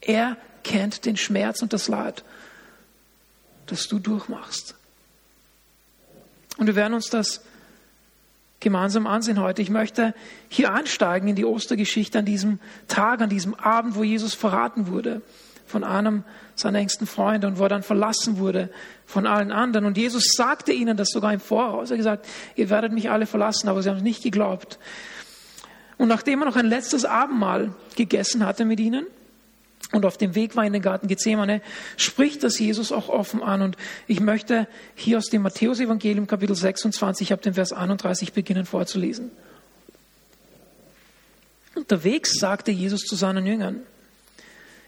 Er 0.02 0.38
kennt 0.64 1.06
den 1.06 1.16
Schmerz 1.16 1.62
und 1.62 1.72
das 1.72 1.88
Leid, 1.88 2.24
das 3.68 3.88
du 3.88 4.00
durchmachst. 4.00 4.76
Und 6.58 6.68
wir 6.68 6.76
werden 6.76 6.94
uns 6.94 7.10
das 7.10 7.42
gemeinsam 8.60 9.08
ansehen 9.08 9.39
heute. 9.39 9.62
Ich 9.62 9.70
möchte 9.70 10.13
hier 10.48 10.74
einsteigen 10.74 11.30
in 11.30 11.36
die 11.36 11.46
Ostergeschichte 11.46 12.20
an 12.20 12.25
diesem 12.25 12.60
Tag, 12.88 13.22
an 13.22 13.30
diesem 13.30 13.56
Abend, 13.56 13.96
wo 13.96 14.04
Jesus 14.04 14.34
verraten 14.34 14.88
wurde 14.88 15.22
von 15.66 15.84
einem 15.84 16.24
seiner 16.56 16.80
engsten 16.80 17.08
Freunde 17.08 17.48
und 17.48 17.60
wo 17.60 17.63
er 17.63 17.70
dann 17.70 17.84
verlassen 17.84 18.38
wurde 18.38 18.70
von 19.06 19.28
allen 19.28 19.51
anderen. 19.51 19.86
Und 19.86 19.98
Jesus 19.98 20.34
sagte 20.36 20.74
ihnen 20.74 20.98
das 20.98 21.10
sogar 21.10 21.32
im 21.32 21.39
Voraus. 21.39 21.92
Er 21.92 21.98
gesagt, 21.98 22.28
ihr 22.56 22.70
werdet 22.70 22.92
mich 22.92 23.10
alle 23.10 23.28
verlassen, 23.28 23.70
aber 23.70 23.82
sie 23.82 23.89
haben 23.89 23.98
es 23.98 24.04
nicht 24.04 24.24
geglaubt. 24.24 24.80
Und 25.98 26.08
nachdem 26.08 26.42
er 26.42 26.46
noch 26.46 26.56
ein 26.56 26.66
letztes 26.66 27.06
Abendmahl 27.06 27.74
gegessen 27.96 28.46
hatte 28.46 28.66
mit 28.66 28.80
ihnen, 28.80 29.06
und 29.91 30.05
auf 30.05 30.17
dem 30.17 30.36
Weg 30.36 30.55
war 30.55 30.65
in 30.65 30.74
den 30.74 30.81
Garten 30.81 31.08
Gethsemane, 31.08 31.62
spricht 31.98 32.43
das 32.43 32.60
Jesus 32.60 32.91
auch 32.91 33.10
offen 33.10 33.41
an. 33.41 33.62
Und 33.62 33.77
ich 34.08 34.19
möchte 34.19 34.67
hier 34.96 35.17
aus 35.17 35.25
dem 35.25 35.41
Matthäus-Evangelium 35.41 36.27
Kapitel 36.27 36.55
26 36.55 37.34
ab 37.34 37.41
dem 37.41 37.55
Vers 37.55 37.74
31 37.74 38.34
beginnen 38.34 38.65
vorzulesen. 38.65 39.31
Unterwegs 41.75 42.34
sagte 42.39 42.72
Jesus 42.72 43.01
zu 43.01 43.15
seinen 43.15 43.46
Jüngern, 43.46 43.81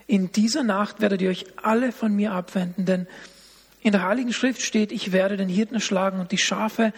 in 0.06 0.32
dieser 0.32 0.64
Nacht 0.64 1.00
werdet 1.00 1.22
ihr 1.22 1.30
euch 1.30 1.46
alle 1.56 1.92
von 1.92 2.14
mir 2.14 2.34
abwenden, 2.34 2.86
denn 2.86 3.08
in 3.82 3.94
der 3.94 4.04
Heiligen 4.04 4.34
Schrift 4.34 4.62
steht, 4.62 4.92
ich 4.92 5.12
werde 5.12 5.38
den 5.38 5.50
Hirten 5.50 5.76
erschlagen 5.76 6.20
und 6.20 6.32
die 6.32 6.38
Schafe 6.38 6.94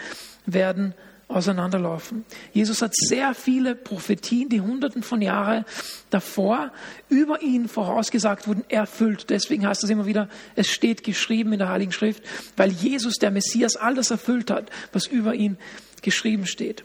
werden 0.45 0.93
auseinanderlaufen. 1.27 2.25
Jesus 2.53 2.81
hat 2.81 2.93
sehr 2.95 3.33
viele 3.33 3.75
Prophetien, 3.75 4.49
die 4.49 4.61
hunderten 4.61 5.03
von 5.03 5.21
Jahren 5.21 5.65
davor 6.09 6.71
über 7.09 7.41
ihn 7.41 7.67
vorausgesagt 7.67 8.47
wurden, 8.47 8.63
erfüllt. 8.69 9.29
Deswegen 9.29 9.67
heißt 9.67 9.83
es 9.83 9.89
immer 9.89 10.05
wieder, 10.05 10.29
es 10.55 10.69
steht 10.69 11.03
geschrieben 11.03 11.53
in 11.53 11.59
der 11.59 11.69
Heiligen 11.69 11.91
Schrift, 11.91 12.23
weil 12.55 12.71
Jesus, 12.71 13.15
der 13.15 13.31
Messias, 13.31 13.75
all 13.75 13.95
das 13.95 14.11
erfüllt 14.11 14.51
hat, 14.51 14.69
was 14.91 15.07
über 15.07 15.33
ihn 15.33 15.57
geschrieben 16.01 16.45
steht. 16.45 16.83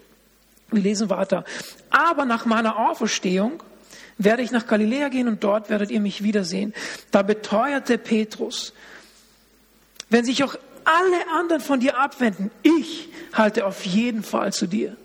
Wir 0.70 0.82
lesen 0.82 1.10
weiter. 1.10 1.44
Aber 1.90 2.24
nach 2.24 2.44
meiner 2.44 2.78
Auferstehung 2.90 3.62
werde 4.18 4.42
ich 4.42 4.50
nach 4.50 4.66
Galiläa 4.66 5.08
gehen 5.08 5.28
und 5.28 5.42
dort 5.44 5.70
werdet 5.70 5.90
ihr 5.90 6.00
mich 6.00 6.22
wiedersehen. 6.22 6.74
Da 7.10 7.22
beteuerte 7.22 7.98
Petrus, 7.98 8.72
wenn 10.10 10.24
sich 10.24 10.42
auch 10.44 10.56
alle 10.88 11.28
anderen 11.28 11.60
von 11.60 11.80
dir 11.80 11.98
abwenden, 11.98 12.50
ich 12.62 13.10
halte 13.34 13.66
auf 13.66 13.84
jeden 13.84 14.22
Fall 14.22 14.52
zu 14.54 14.66
dir. 14.66 14.96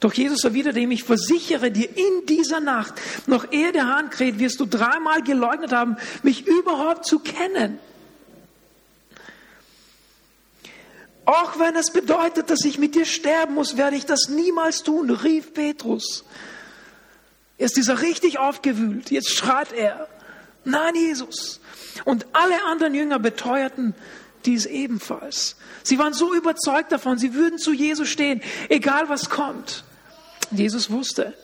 Doch 0.00 0.14
Jesus 0.14 0.42
erwiderte 0.44 0.80
ihm, 0.80 0.90
ich 0.90 1.04
versichere 1.04 1.70
dir, 1.70 1.88
in 1.96 2.26
dieser 2.26 2.58
Nacht, 2.58 2.94
noch 3.26 3.52
ehe 3.52 3.70
der 3.70 3.86
Hahn 3.86 4.10
kräht, 4.10 4.38
wirst 4.38 4.58
du 4.58 4.66
dreimal 4.66 5.22
geleugnet 5.22 5.72
haben, 5.72 5.96
mich 6.22 6.46
überhaupt 6.46 7.04
zu 7.04 7.18
kennen. 7.20 7.78
Auch 11.24 11.58
wenn 11.58 11.76
es 11.76 11.92
bedeutet, 11.92 12.50
dass 12.50 12.64
ich 12.64 12.78
mit 12.78 12.94
dir 12.94 13.04
sterben 13.04 13.54
muss, 13.54 13.76
werde 13.76 13.94
ich 13.94 14.06
das 14.06 14.28
niemals 14.28 14.82
tun, 14.82 15.10
rief 15.10 15.54
Petrus. 15.54 16.24
Jetzt 17.58 17.78
ist 17.78 17.88
er 17.88 18.00
richtig 18.00 18.38
aufgewühlt. 18.38 19.10
Jetzt 19.10 19.30
schreit 19.30 19.72
er, 19.72 20.08
nein, 20.64 20.96
Jesus. 20.96 21.60
Und 22.04 22.26
alle 22.32 22.64
anderen 22.64 22.94
Jünger 22.94 23.20
beteuerten 23.20 23.94
dies 24.46 24.66
ebenfalls. 24.66 25.56
Sie 25.82 25.98
waren 25.98 26.12
so 26.12 26.34
überzeugt 26.34 26.92
davon, 26.92 27.18
sie 27.18 27.34
würden 27.34 27.58
zu 27.58 27.72
Jesus 27.72 28.08
stehen, 28.08 28.42
egal 28.68 29.08
was 29.08 29.30
kommt. 29.30 29.84
Jesus 30.50 30.90
wusste, 30.90 31.34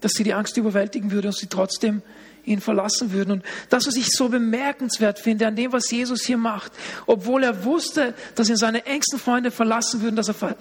dass 0.00 0.12
sie 0.12 0.24
die 0.24 0.34
Angst 0.34 0.56
überwältigen 0.56 1.10
würde 1.10 1.28
und 1.28 1.36
sie 1.36 1.46
trotzdem 1.46 2.02
ihn 2.44 2.60
verlassen 2.60 3.12
würden. 3.12 3.32
Und 3.32 3.44
das, 3.70 3.86
was 3.86 3.96
ich 3.96 4.08
so 4.10 4.28
bemerkenswert 4.28 5.18
finde 5.18 5.46
an 5.46 5.56
dem, 5.56 5.72
was 5.72 5.90
Jesus 5.90 6.24
hier 6.24 6.36
macht, 6.36 6.72
obwohl 7.06 7.42
er 7.42 7.64
wusste, 7.64 8.14
dass 8.34 8.48
ihn 8.48 8.56
seine 8.56 8.86
engsten 8.86 9.18
Freunde 9.18 9.50
verlassen 9.50 10.02
würden, 10.02 10.16
dass 10.16 10.28
er, 10.28 10.56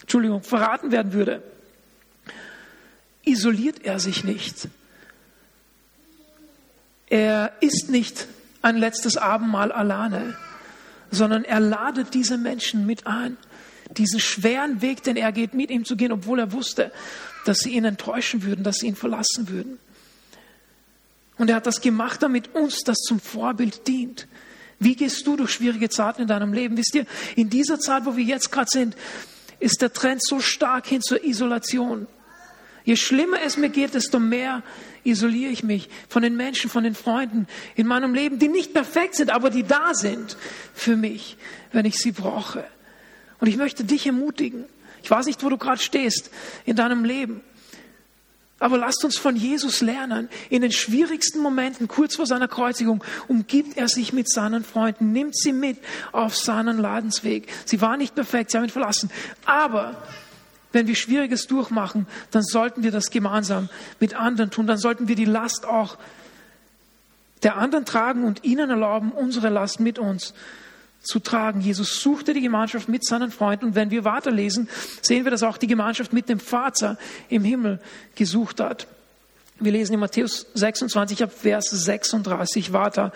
Entschuldigung, 0.00 0.42
verraten 0.42 0.90
werden 0.90 1.12
würde, 1.12 1.42
isoliert 3.24 3.84
er 3.84 4.00
sich 4.00 4.24
nicht. 4.24 4.68
Er 7.08 7.52
ist 7.60 7.88
nicht 7.88 8.26
ein 8.62 8.76
letztes 8.76 9.16
Abendmahl 9.16 9.72
alleine, 9.72 10.36
sondern 11.10 11.44
er 11.44 11.60
ladet 11.60 12.14
diese 12.14 12.38
Menschen 12.38 12.86
mit 12.86 13.06
ein, 13.06 13.36
diesen 13.96 14.20
schweren 14.20 14.82
Weg, 14.82 15.02
den 15.02 15.16
er 15.16 15.32
geht, 15.32 15.54
mit 15.54 15.70
ihm 15.70 15.84
zu 15.84 15.96
gehen, 15.96 16.12
obwohl 16.12 16.38
er 16.38 16.52
wusste, 16.52 16.92
dass 17.44 17.58
sie 17.58 17.70
ihn 17.70 17.84
enttäuschen 17.84 18.42
würden, 18.42 18.62
dass 18.62 18.76
sie 18.76 18.86
ihn 18.86 18.96
verlassen 18.96 19.48
würden. 19.48 19.78
Und 21.38 21.48
er 21.48 21.56
hat 21.56 21.66
das 21.66 21.80
gemacht, 21.80 22.22
damit 22.22 22.54
uns 22.54 22.80
das 22.84 22.98
zum 22.98 23.20
Vorbild 23.20 23.86
dient. 23.86 24.26
Wie 24.80 24.96
gehst 24.96 25.26
du 25.26 25.36
durch 25.36 25.52
schwierige 25.52 25.88
Zeiten 25.88 26.22
in 26.22 26.28
deinem 26.28 26.52
Leben? 26.52 26.76
Wisst 26.76 26.94
ihr, 26.94 27.06
in 27.36 27.48
dieser 27.48 27.78
Zeit, 27.78 28.04
wo 28.04 28.16
wir 28.16 28.24
jetzt 28.24 28.52
gerade 28.52 28.68
sind, 28.70 28.96
ist 29.60 29.80
der 29.80 29.92
Trend 29.92 30.20
so 30.22 30.40
stark 30.40 30.86
hin 30.86 31.00
zur 31.00 31.24
Isolation. 31.24 32.06
Je 32.88 32.96
schlimmer 32.96 33.42
es 33.44 33.58
mir 33.58 33.68
geht, 33.68 33.92
desto 33.92 34.18
mehr 34.18 34.62
isoliere 35.04 35.52
ich 35.52 35.62
mich 35.62 35.90
von 36.08 36.22
den 36.22 36.38
Menschen, 36.38 36.70
von 36.70 36.84
den 36.84 36.94
Freunden 36.94 37.46
in 37.76 37.86
meinem 37.86 38.14
Leben, 38.14 38.38
die 38.38 38.48
nicht 38.48 38.72
perfekt 38.72 39.14
sind, 39.14 39.28
aber 39.28 39.50
die 39.50 39.62
da 39.62 39.92
sind 39.92 40.38
für 40.72 40.96
mich, 40.96 41.36
wenn 41.70 41.84
ich 41.84 41.98
sie 41.98 42.12
brauche. 42.12 42.64
Und 43.40 43.46
ich 43.46 43.58
möchte 43.58 43.84
dich 43.84 44.06
ermutigen. 44.06 44.64
Ich 45.02 45.10
weiß 45.10 45.26
nicht, 45.26 45.44
wo 45.44 45.50
du 45.50 45.58
gerade 45.58 45.82
stehst 45.82 46.30
in 46.64 46.76
deinem 46.76 47.04
Leben. 47.04 47.42
Aber 48.58 48.78
lasst 48.78 49.04
uns 49.04 49.18
von 49.18 49.36
Jesus 49.36 49.82
lernen. 49.82 50.30
In 50.48 50.62
den 50.62 50.72
schwierigsten 50.72 51.40
Momenten, 51.40 51.88
kurz 51.88 52.16
vor 52.16 52.24
seiner 52.24 52.48
Kreuzigung, 52.48 53.04
umgibt 53.26 53.76
er 53.76 53.88
sich 53.88 54.14
mit 54.14 54.30
seinen 54.30 54.64
Freunden, 54.64 55.12
nimmt 55.12 55.36
sie 55.36 55.52
mit 55.52 55.76
auf 56.12 56.34
seinen 56.38 56.78
Ladensweg. 56.78 57.48
Sie 57.66 57.82
waren 57.82 57.98
nicht 57.98 58.14
perfekt, 58.14 58.50
sie 58.50 58.56
haben 58.56 58.64
ihn 58.64 58.70
verlassen. 58.70 59.10
Aber 59.44 60.02
wenn 60.72 60.86
wir 60.86 60.94
Schwieriges 60.94 61.46
durchmachen, 61.46 62.06
dann 62.30 62.42
sollten 62.42 62.82
wir 62.82 62.90
das 62.90 63.10
gemeinsam 63.10 63.68
mit 64.00 64.14
anderen 64.14 64.50
tun. 64.50 64.66
Dann 64.66 64.78
sollten 64.78 65.08
wir 65.08 65.16
die 65.16 65.24
Last 65.24 65.66
auch 65.66 65.96
der 67.42 67.56
anderen 67.56 67.84
tragen 67.84 68.24
und 68.24 68.44
ihnen 68.44 68.70
erlauben, 68.70 69.12
unsere 69.12 69.48
Last 69.48 69.80
mit 69.80 69.98
uns 69.98 70.34
zu 71.00 71.20
tragen. 71.20 71.60
Jesus 71.60 72.00
suchte 72.00 72.34
die 72.34 72.40
Gemeinschaft 72.40 72.88
mit 72.88 73.04
seinen 73.04 73.30
Freunden 73.30 73.66
und 73.66 73.74
wenn 73.74 73.90
wir 73.90 74.04
weiterlesen, 74.04 74.68
sehen 75.00 75.24
wir, 75.24 75.30
dass 75.30 75.42
auch 75.42 75.56
die 75.56 75.66
Gemeinschaft 75.66 76.12
mit 76.12 76.28
dem 76.28 76.40
Vater 76.40 76.98
im 77.28 77.44
Himmel 77.44 77.80
gesucht 78.14 78.60
hat. 78.60 78.86
Wir 79.60 79.72
lesen 79.72 79.94
in 79.94 80.00
Matthäus 80.00 80.46
26 80.54 81.22
ab 81.22 81.32
Vers 81.32 81.70
36 81.70 82.72
weiter. 82.72 83.12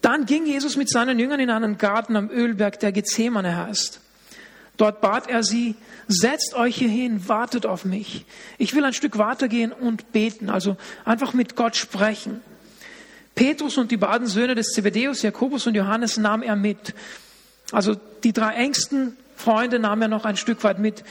Dann 0.00 0.26
ging 0.26 0.46
Jesus 0.46 0.76
mit 0.76 0.88
seinen 0.88 1.18
Jüngern 1.18 1.40
in 1.40 1.50
einen 1.50 1.78
Garten 1.78 2.16
am 2.16 2.30
Ölberg, 2.30 2.78
der 2.80 2.92
Gethsemane 2.92 3.56
heißt. 3.56 4.00
Dort 4.76 5.00
bat 5.00 5.28
er 5.28 5.42
sie, 5.42 5.74
setzt 6.06 6.54
euch 6.54 6.76
hier 6.76 6.88
hin, 6.88 7.28
wartet 7.28 7.64
auf 7.64 7.84
mich. 7.84 8.26
Ich 8.58 8.74
will 8.74 8.84
ein 8.84 8.92
Stück 8.92 9.18
weitergehen 9.18 9.72
und 9.72 10.12
beten, 10.12 10.50
also 10.50 10.76
einfach 11.04 11.32
mit 11.32 11.56
Gott 11.56 11.76
sprechen. 11.76 12.42
Petrus 13.34 13.78
und 13.78 13.90
die 13.90 13.96
beiden 13.96 14.26
Söhne 14.26 14.54
des 14.54 14.72
Zebedeus, 14.72 15.22
Jakobus 15.22 15.66
und 15.66 15.74
Johannes, 15.74 16.16
nahm 16.16 16.42
er 16.42 16.56
mit. 16.56 16.94
Also 17.72 17.96
die 18.24 18.32
drei 18.32 18.54
engsten 18.54 19.16
Freunde 19.36 19.78
nahm 19.78 20.02
er 20.02 20.08
noch 20.08 20.24
ein 20.24 20.36
Stück 20.36 20.64
weit 20.64 20.78
mit, 20.78 21.04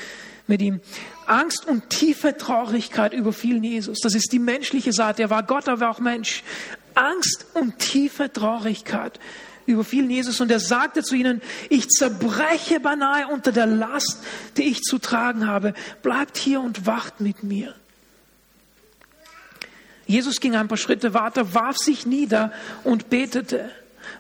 mit 0.48 0.62
ihm. 0.62 0.82
Angst 1.28 1.68
und 1.68 1.90
tiefe 1.90 2.38
Traurigkeit 2.38 3.14
überfielen 3.14 3.64
Jesus. 3.64 4.00
Das 4.00 4.16
ist 4.16 4.32
die 4.32 4.40
menschliche 4.40 4.94
Seite. 4.94 5.24
Er 5.24 5.30
war 5.30 5.44
Gott, 5.44 5.68
er 5.68 5.80
war 5.80 5.92
auch 5.92 6.00
Mensch. 6.00 6.44
Angst 6.96 7.46
und 7.54 7.78
tiefe 7.80 8.32
Traurigkeit 8.32 9.20
überfielen 9.66 10.10
Jesus 10.10 10.40
und 10.42 10.52
er 10.52 10.60
sagte 10.60 11.04
zu 11.04 11.16
ihnen, 11.16 11.42
ich 11.70 11.88
zerbreche 11.90 12.80
beinahe 12.80 13.28
unter 13.28 13.52
der 13.52 13.66
Last, 13.66 14.20
die 14.58 14.64
ich 14.64 14.82
zu 14.82 15.00
tragen 15.00 15.48
habe. 15.48 15.74
Bleibt 16.02 16.38
hier 16.38 16.62
und 16.62 16.86
wacht 16.86 17.22
mit 17.22 17.44
mir. 17.44 17.74
Jesus 20.08 20.40
ging 20.40 20.56
ein 20.56 20.68
paar 20.68 20.78
Schritte 20.78 21.14
weiter, 21.14 21.54
warf 21.54 21.78
sich 21.78 22.06
nieder 22.06 22.52
und 22.84 23.10
betete. 23.10 23.72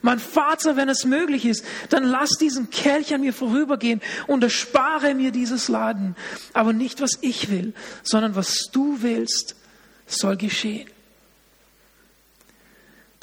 Mein 0.01 0.19
Vater, 0.19 0.75
wenn 0.75 0.89
es 0.89 1.05
möglich 1.05 1.45
ist, 1.45 1.63
dann 1.89 2.03
lass 2.03 2.31
diesen 2.39 2.69
Kelch 2.69 3.13
an 3.13 3.21
mir 3.21 3.33
vorübergehen 3.33 4.01
und 4.27 4.43
erspare 4.43 5.13
mir 5.13 5.31
dieses 5.31 5.67
Laden. 5.67 6.15
Aber 6.53 6.73
nicht, 6.73 7.01
was 7.01 7.11
ich 7.21 7.49
will, 7.49 7.73
sondern 8.03 8.35
was 8.35 8.69
du 8.71 9.01
willst, 9.01 9.55
soll 10.07 10.37
geschehen. 10.37 10.89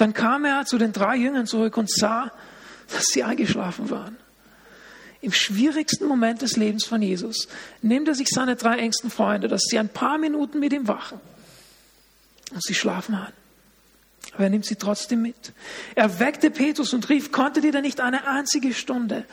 Dann 0.02 0.14
kam 0.14 0.44
er 0.44 0.66
zu 0.66 0.78
den 0.78 0.92
drei 0.92 1.14
Jüngern 1.14 1.46
zurück 1.46 1.76
und 1.76 1.88
sah, 1.88 2.32
dass 2.88 3.04
sie 3.04 3.22
eingeschlafen 3.22 3.88
waren. 3.88 4.16
Im 5.20 5.30
schwierigsten 5.30 6.08
Moment 6.08 6.42
des 6.42 6.56
Lebens 6.56 6.84
von 6.84 7.00
Jesus 7.00 7.46
nimmt 7.82 8.08
er 8.08 8.16
sich 8.16 8.26
seine 8.28 8.56
drei 8.56 8.78
engsten 8.78 9.12
Freunde, 9.12 9.46
dass 9.46 9.62
sie 9.62 9.78
ein 9.78 9.88
paar 9.88 10.18
Minuten 10.18 10.58
mit 10.58 10.72
ihm 10.72 10.88
wachen. 10.88 11.20
Und 12.50 12.64
sie 12.64 12.74
schlafen 12.74 13.14
an. 13.14 13.32
Aber 14.34 14.42
er 14.42 14.50
nimmt 14.50 14.66
sie 14.66 14.74
trotzdem 14.74 15.22
mit. 15.22 15.52
Er 15.94 16.18
weckte 16.18 16.50
Petrus 16.50 16.92
und 16.92 17.08
rief, 17.08 17.30
konntet 17.30 17.62
ihr 17.62 17.70
denn 17.70 17.82
nicht 17.82 18.00
eine 18.00 18.26
einzige 18.26 18.74
Stunde 18.74 19.24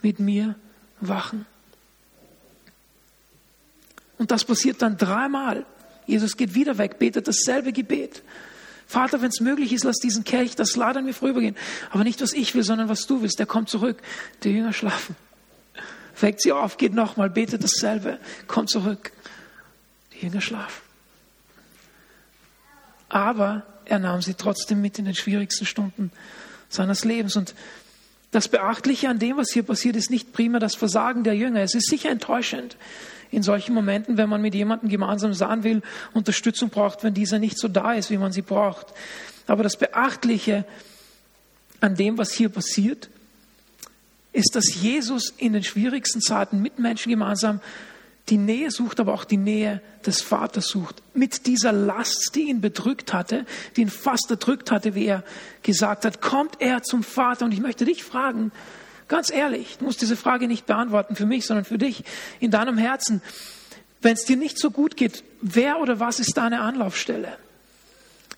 mit 0.00 0.18
mir 0.18 0.54
wachen? 0.98 1.44
Und 4.16 4.30
das 4.30 4.46
passiert 4.46 4.80
dann 4.80 4.96
dreimal. 4.96 5.66
Jesus 6.06 6.38
geht 6.38 6.54
wieder 6.54 6.78
weg, 6.78 6.98
betet 6.98 7.28
dasselbe 7.28 7.70
Gebet. 7.70 8.22
Vater, 8.86 9.20
wenn 9.20 9.28
es 9.28 9.40
möglich 9.40 9.72
ist, 9.72 9.84
lass 9.84 9.96
diesen 9.96 10.24
Kelch, 10.24 10.54
das 10.54 10.76
Lad 10.76 10.96
an 10.96 11.04
mir 11.04 11.12
vorübergehen. 11.12 11.56
Aber 11.90 12.04
nicht, 12.04 12.22
was 12.22 12.32
ich 12.32 12.54
will, 12.54 12.62
sondern 12.62 12.88
was 12.88 13.06
du 13.06 13.20
willst. 13.20 13.38
Der 13.38 13.46
kommt 13.46 13.68
zurück. 13.68 14.00
Die 14.44 14.50
Jünger 14.50 14.72
schlafen. 14.72 15.16
Weckt 16.20 16.40
sie 16.40 16.52
auf, 16.52 16.76
geht 16.76 16.94
nochmal, 16.94 17.28
betet 17.28 17.62
dasselbe, 17.62 18.18
kommt 18.46 18.70
zurück. 18.70 19.12
Die 20.14 20.24
Jünger 20.24 20.40
schlafen. 20.40 20.82
Aber 23.08 23.66
er 23.84 23.98
nahm 23.98 24.22
sie 24.22 24.34
trotzdem 24.34 24.80
mit 24.80 24.98
in 24.98 25.04
den 25.04 25.14
schwierigsten 25.14 25.66
Stunden 25.66 26.10
seines 26.68 27.04
Lebens. 27.04 27.36
Und 27.36 27.54
das 28.30 28.48
Beachtliche 28.48 29.08
an 29.08 29.18
dem, 29.18 29.36
was 29.36 29.50
hier 29.52 29.62
passiert, 29.62 29.96
ist 29.96 30.10
nicht 30.10 30.32
prima 30.32 30.58
das 30.58 30.74
Versagen 30.74 31.24
der 31.24 31.34
Jünger. 31.34 31.60
Es 31.60 31.74
ist 31.74 31.88
sicher 31.88 32.10
enttäuschend 32.10 32.76
in 33.30 33.42
solchen 33.42 33.74
Momenten, 33.74 34.16
wenn 34.16 34.28
man 34.28 34.40
mit 34.40 34.54
jemandem 34.54 34.88
gemeinsam 34.88 35.34
sein 35.34 35.64
will, 35.64 35.82
Unterstützung 36.14 36.70
braucht, 36.70 37.02
wenn 37.04 37.14
dieser 37.14 37.38
nicht 37.38 37.58
so 37.58 37.68
da 37.68 37.92
ist, 37.92 38.10
wie 38.10 38.18
man 38.18 38.32
sie 38.32 38.42
braucht. 38.42 38.86
Aber 39.46 39.62
das 39.62 39.76
Beachtliche 39.76 40.64
an 41.80 41.94
dem, 41.94 42.18
was 42.18 42.32
hier 42.32 42.48
passiert, 42.48 43.08
ist, 44.32 44.54
dass 44.54 44.74
Jesus 44.74 45.32
in 45.38 45.52
den 45.52 45.64
schwierigsten 45.64 46.20
Zeiten 46.20 46.60
mit 46.60 46.78
Menschen 46.78 47.10
gemeinsam 47.10 47.60
die 48.28 48.38
Nähe 48.38 48.70
sucht, 48.70 48.98
aber 48.98 49.14
auch 49.14 49.24
die 49.24 49.36
Nähe 49.36 49.80
des 50.04 50.20
Vaters 50.20 50.66
sucht. 50.66 51.02
Mit 51.14 51.46
dieser 51.46 51.72
Last, 51.72 52.32
die 52.34 52.48
ihn 52.48 52.60
bedrückt 52.60 53.12
hatte, 53.12 53.46
die 53.76 53.82
ihn 53.82 53.90
fast 53.90 54.30
erdrückt 54.30 54.70
hatte, 54.70 54.94
wie 54.94 55.06
er 55.06 55.22
gesagt 55.62 56.04
hat, 56.04 56.20
kommt 56.20 56.60
er 56.60 56.82
zum 56.82 57.04
Vater. 57.04 57.44
Und 57.44 57.52
ich 57.52 57.60
möchte 57.60 57.84
dich 57.84 58.02
fragen, 58.02 58.50
ganz 59.08 59.30
ehrlich, 59.30 59.78
du 59.78 59.84
musst 59.84 60.00
diese 60.00 60.16
Frage 60.16 60.48
nicht 60.48 60.66
beantworten 60.66 61.16
für 61.16 61.26
mich, 61.26 61.46
sondern 61.46 61.64
für 61.64 61.78
dich 61.78 62.04
in 62.40 62.50
deinem 62.50 62.78
Herzen. 62.78 63.22
Wenn 64.02 64.14
es 64.14 64.24
dir 64.24 64.36
nicht 64.36 64.58
so 64.58 64.70
gut 64.70 64.96
geht, 64.96 65.24
wer 65.40 65.80
oder 65.80 66.00
was 66.00 66.20
ist 66.20 66.36
deine 66.36 66.60
Anlaufstelle? 66.60 67.38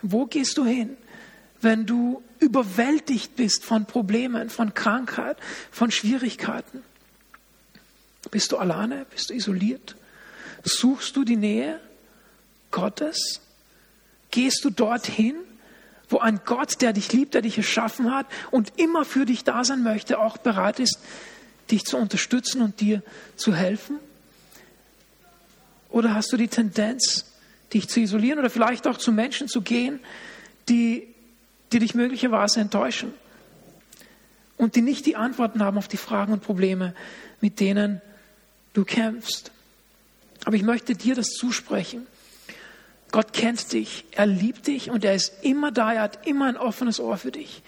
Wo 0.02 0.26
gehst 0.26 0.56
du 0.58 0.64
hin, 0.64 0.96
wenn 1.60 1.86
du 1.86 2.22
überwältigt 2.38 3.36
bist 3.36 3.64
von 3.64 3.86
Problemen, 3.86 4.50
von 4.50 4.74
Krankheit, 4.74 5.36
von 5.70 5.90
Schwierigkeiten? 5.90 6.82
Bist 8.30 8.52
du 8.52 8.58
alleine? 8.58 9.06
Bist 9.10 9.30
du 9.30 9.34
isoliert? 9.34 9.96
Suchst 10.62 11.16
du 11.16 11.24
die 11.24 11.36
Nähe 11.36 11.80
Gottes? 12.70 13.40
Gehst 14.30 14.64
du 14.64 14.70
dorthin, 14.70 15.36
wo 16.08 16.18
ein 16.18 16.40
Gott, 16.44 16.80
der 16.80 16.92
dich 16.92 17.12
liebt, 17.12 17.34
der 17.34 17.42
dich 17.42 17.58
erschaffen 17.58 18.14
hat 18.14 18.26
und 18.50 18.72
immer 18.76 19.04
für 19.04 19.26
dich 19.26 19.44
da 19.44 19.64
sein 19.64 19.82
möchte, 19.82 20.18
auch 20.18 20.38
bereit 20.38 20.80
ist, 20.80 20.98
dich 21.70 21.84
zu 21.84 21.96
unterstützen 21.96 22.62
und 22.62 22.80
dir 22.80 23.02
zu 23.36 23.54
helfen? 23.54 23.98
Oder 25.90 26.14
hast 26.14 26.32
du 26.32 26.36
die 26.36 26.48
Tendenz, 26.48 27.26
dich 27.72 27.88
zu 27.88 28.00
isolieren 28.00 28.38
oder 28.38 28.50
vielleicht 28.50 28.86
auch 28.86 28.96
zu 28.96 29.12
Menschen 29.12 29.48
zu 29.48 29.60
gehen, 29.62 30.00
die, 30.68 31.08
die 31.72 31.78
dich 31.78 31.94
möglicherweise 31.94 32.60
enttäuschen 32.60 33.12
und 34.56 34.76
die 34.76 34.82
nicht 34.82 35.06
die 35.06 35.16
Antworten 35.16 35.62
haben 35.62 35.78
auf 35.78 35.88
die 35.88 35.96
Fragen 35.96 36.32
und 36.32 36.42
Probleme, 36.42 36.94
mit 37.40 37.60
denen 37.60 38.00
du 38.72 38.84
kämpfst. 38.84 39.50
Aber 40.44 40.56
ich 40.56 40.62
möchte 40.62 40.94
dir 40.94 41.14
das 41.14 41.28
zusprechen. 41.28 42.06
Gott 43.10 43.32
kennt 43.32 43.72
dich, 43.72 44.04
er 44.12 44.26
liebt 44.26 44.66
dich 44.66 44.90
und 44.90 45.04
er 45.04 45.14
ist 45.14 45.42
immer 45.42 45.72
da, 45.72 45.92
er 45.92 46.02
hat 46.02 46.26
immer 46.26 46.46
ein 46.46 46.56
offenes 46.56 47.00
Ohr 47.00 47.16
für 47.16 47.32
dich. 47.32 47.62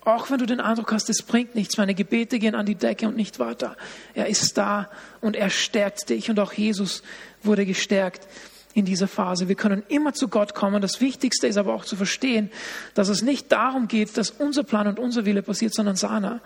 Auch 0.00 0.30
wenn 0.30 0.38
du 0.38 0.46
den 0.46 0.60
Eindruck 0.60 0.92
hast, 0.92 1.10
es 1.10 1.22
bringt 1.22 1.54
nichts, 1.54 1.76
meine 1.76 1.94
Gebete 1.94 2.38
gehen 2.38 2.54
an 2.54 2.64
die 2.64 2.76
Decke 2.76 3.08
und 3.08 3.16
nicht 3.16 3.38
weiter. 3.38 3.76
Er 4.14 4.28
ist 4.28 4.56
da 4.56 4.88
und 5.20 5.36
er 5.36 5.50
stärkt 5.50 6.08
dich 6.08 6.30
und 6.30 6.38
auch 6.38 6.52
Jesus 6.52 7.02
wurde 7.42 7.66
gestärkt 7.66 8.26
in 8.72 8.84
dieser 8.84 9.08
Phase. 9.08 9.48
Wir 9.48 9.56
können 9.56 9.82
immer 9.88 10.14
zu 10.14 10.28
Gott 10.28 10.54
kommen. 10.54 10.80
Das 10.80 11.00
Wichtigste 11.00 11.46
ist 11.46 11.56
aber 11.56 11.74
auch 11.74 11.84
zu 11.84 11.96
verstehen, 11.96 12.50
dass 12.94 13.08
es 13.08 13.22
nicht 13.22 13.50
darum 13.50 13.88
geht, 13.88 14.16
dass 14.16 14.30
unser 14.30 14.62
Plan 14.62 14.86
und 14.86 14.98
unser 14.98 15.24
Wille 15.24 15.42
passiert, 15.42 15.74
sondern 15.74 15.96
seiner. 15.96 16.40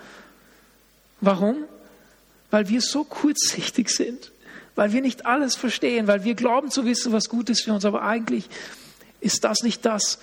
Warum? 1.20 1.66
weil 2.50 2.68
wir 2.68 2.80
so 2.80 3.04
kurzsichtig 3.04 3.90
sind, 3.90 4.32
weil 4.80 4.94
wir 4.94 5.02
nicht 5.02 5.26
alles 5.26 5.56
verstehen, 5.56 6.06
weil 6.06 6.24
wir 6.24 6.34
glauben 6.34 6.70
zu 6.70 6.86
wissen, 6.86 7.12
was 7.12 7.28
gut 7.28 7.50
ist 7.50 7.64
für 7.64 7.74
uns, 7.74 7.84
aber 7.84 8.00
eigentlich 8.00 8.48
ist 9.20 9.44
das 9.44 9.62
nicht 9.62 9.84
das, 9.84 10.18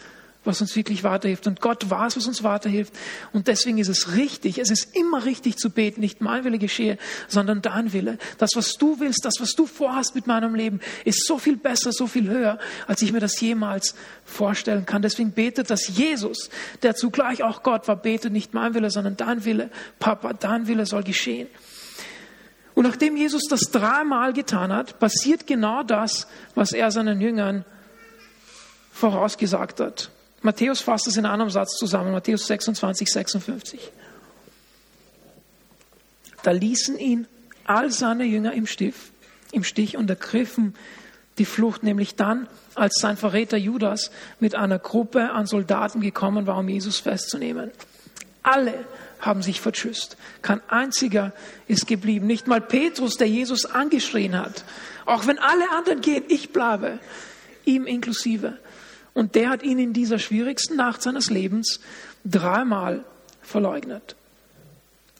was 0.46 0.62
uns 0.62 0.76
wirklich 0.76 1.04
weiterhilft. 1.04 1.46
Und 1.46 1.62
Gott 1.62 1.92
weiß, 1.92 2.18
was 2.18 2.26
uns 2.26 2.42
weiterhilft. 2.42 2.92
Und 3.34 3.48
deswegen 3.48 3.78
ist 3.78 3.88
es 3.88 4.16
richtig, 4.16 4.58
es 4.58 4.72
ist 4.72 4.96
immer 4.96 5.26
richtig 5.26 5.58
zu 5.58 5.70
beten, 5.70 6.02
nicht 6.02 6.22
mein 6.22 6.44
Wille 6.44 6.58
geschehe, 6.58 6.98
sondern 7.28 7.62
dein 7.62 7.94
Wille. 7.94 8.18
Das, 8.40 8.56
was 8.56 8.74
du 8.80 9.00
willst, 9.00 9.26
das, 9.26 9.36
was 9.40 9.52
du 9.52 9.68
vorhast 9.68 10.16
mit 10.16 10.26
meinem 10.26 10.56
Leben, 10.56 10.80
ist 11.06 11.28
so 11.28 11.38
viel 11.38 11.58
besser, 11.58 11.92
so 11.92 12.08
viel 12.08 12.28
höher, 12.28 12.58
als 12.88 13.04
ich 13.04 13.12
mir 13.12 13.20
das 13.20 13.40
jemals 13.40 13.94
vorstellen 14.26 14.88
kann. 14.88 15.04
Deswegen 15.04 15.34
betet, 15.34 15.70
dass 15.70 15.88
Jesus, 15.88 16.50
der 16.82 16.96
zugleich 16.96 17.44
auch 17.44 17.62
Gott 17.62 17.88
war, 17.88 17.98
betet 17.98 18.34
nicht 18.34 18.56
mein 18.56 18.74
Wille, 18.74 18.90
sondern 18.90 19.18
dein 19.18 19.46
Wille. 19.46 19.70
Papa, 20.00 20.34
dein 20.34 20.66
Wille 20.66 20.88
soll 20.88 21.04
geschehen. 21.04 21.48
Und 22.78 22.84
nachdem 22.84 23.18
Jesus 23.18 23.42
das 23.50 23.72
dreimal 23.72 24.34
getan 24.34 24.72
hat, 24.72 25.00
passiert 25.00 25.48
genau 25.48 25.82
das, 25.82 26.28
was 26.54 26.74
er 26.74 26.92
seinen 26.92 27.20
Jüngern 27.20 27.66
vorausgesagt 28.94 29.80
hat. 29.80 30.12
Matthäus 30.44 30.82
fasst 30.82 31.08
es 31.08 31.18
in 31.18 31.26
einem 31.26 31.50
Satz 31.50 31.76
zusammen, 31.78 32.12
Matthäus 32.12 32.46
26, 32.46 33.12
56. 33.12 33.92
Da 36.44 36.52
ließen 36.52 37.00
ihn 37.00 37.26
all 37.66 37.90
seine 37.92 38.26
Jünger 38.26 38.54
im 38.54 38.68
Stich, 38.68 38.94
im 39.52 39.64
Stich 39.64 39.98
und 39.98 40.08
ergriffen 40.08 40.76
die 41.40 41.46
Flucht, 41.46 41.82
nämlich 41.82 42.16
dann, 42.16 42.48
als 42.76 43.00
sein 43.02 43.18
Verräter 43.18 43.58
Judas 43.58 44.12
mit 44.40 44.54
einer 44.54 44.78
Gruppe 44.78 45.32
an 45.32 45.48
Soldaten 45.48 46.00
gekommen 46.00 46.46
war, 46.46 46.58
um 46.60 46.70
Jesus 46.70 47.00
festzunehmen. 47.00 47.72
Alle 48.44 48.86
haben 49.20 49.42
sich 49.42 49.62
verschüsst. 49.62 50.18
Kein 50.42 50.62
einziger 50.70 51.34
ist 51.68 51.88
geblieben. 51.88 52.28
Nicht 52.28 52.48
mal 52.48 52.62
Petrus, 52.62 53.18
der 53.18 53.28
Jesus 53.28 53.66
angeschrien 53.66 54.38
hat. 54.38 54.64
Auch 55.06 55.28
wenn 55.28 55.40
alle 55.40 55.70
anderen 55.72 56.02
gehen, 56.02 56.24
ich 56.28 56.52
bleibe. 56.54 57.00
Ihm 57.66 57.86
inklusive. 57.86 58.58
Und 59.14 59.36
der 59.36 59.50
hat 59.50 59.64
ihn 59.64 59.80
in 59.80 59.94
dieser 59.94 60.20
schwierigsten 60.20 60.76
Nacht 60.76 61.02
seines 61.02 61.30
Lebens 61.30 61.80
dreimal 62.24 63.04
verleugnet. 63.42 64.16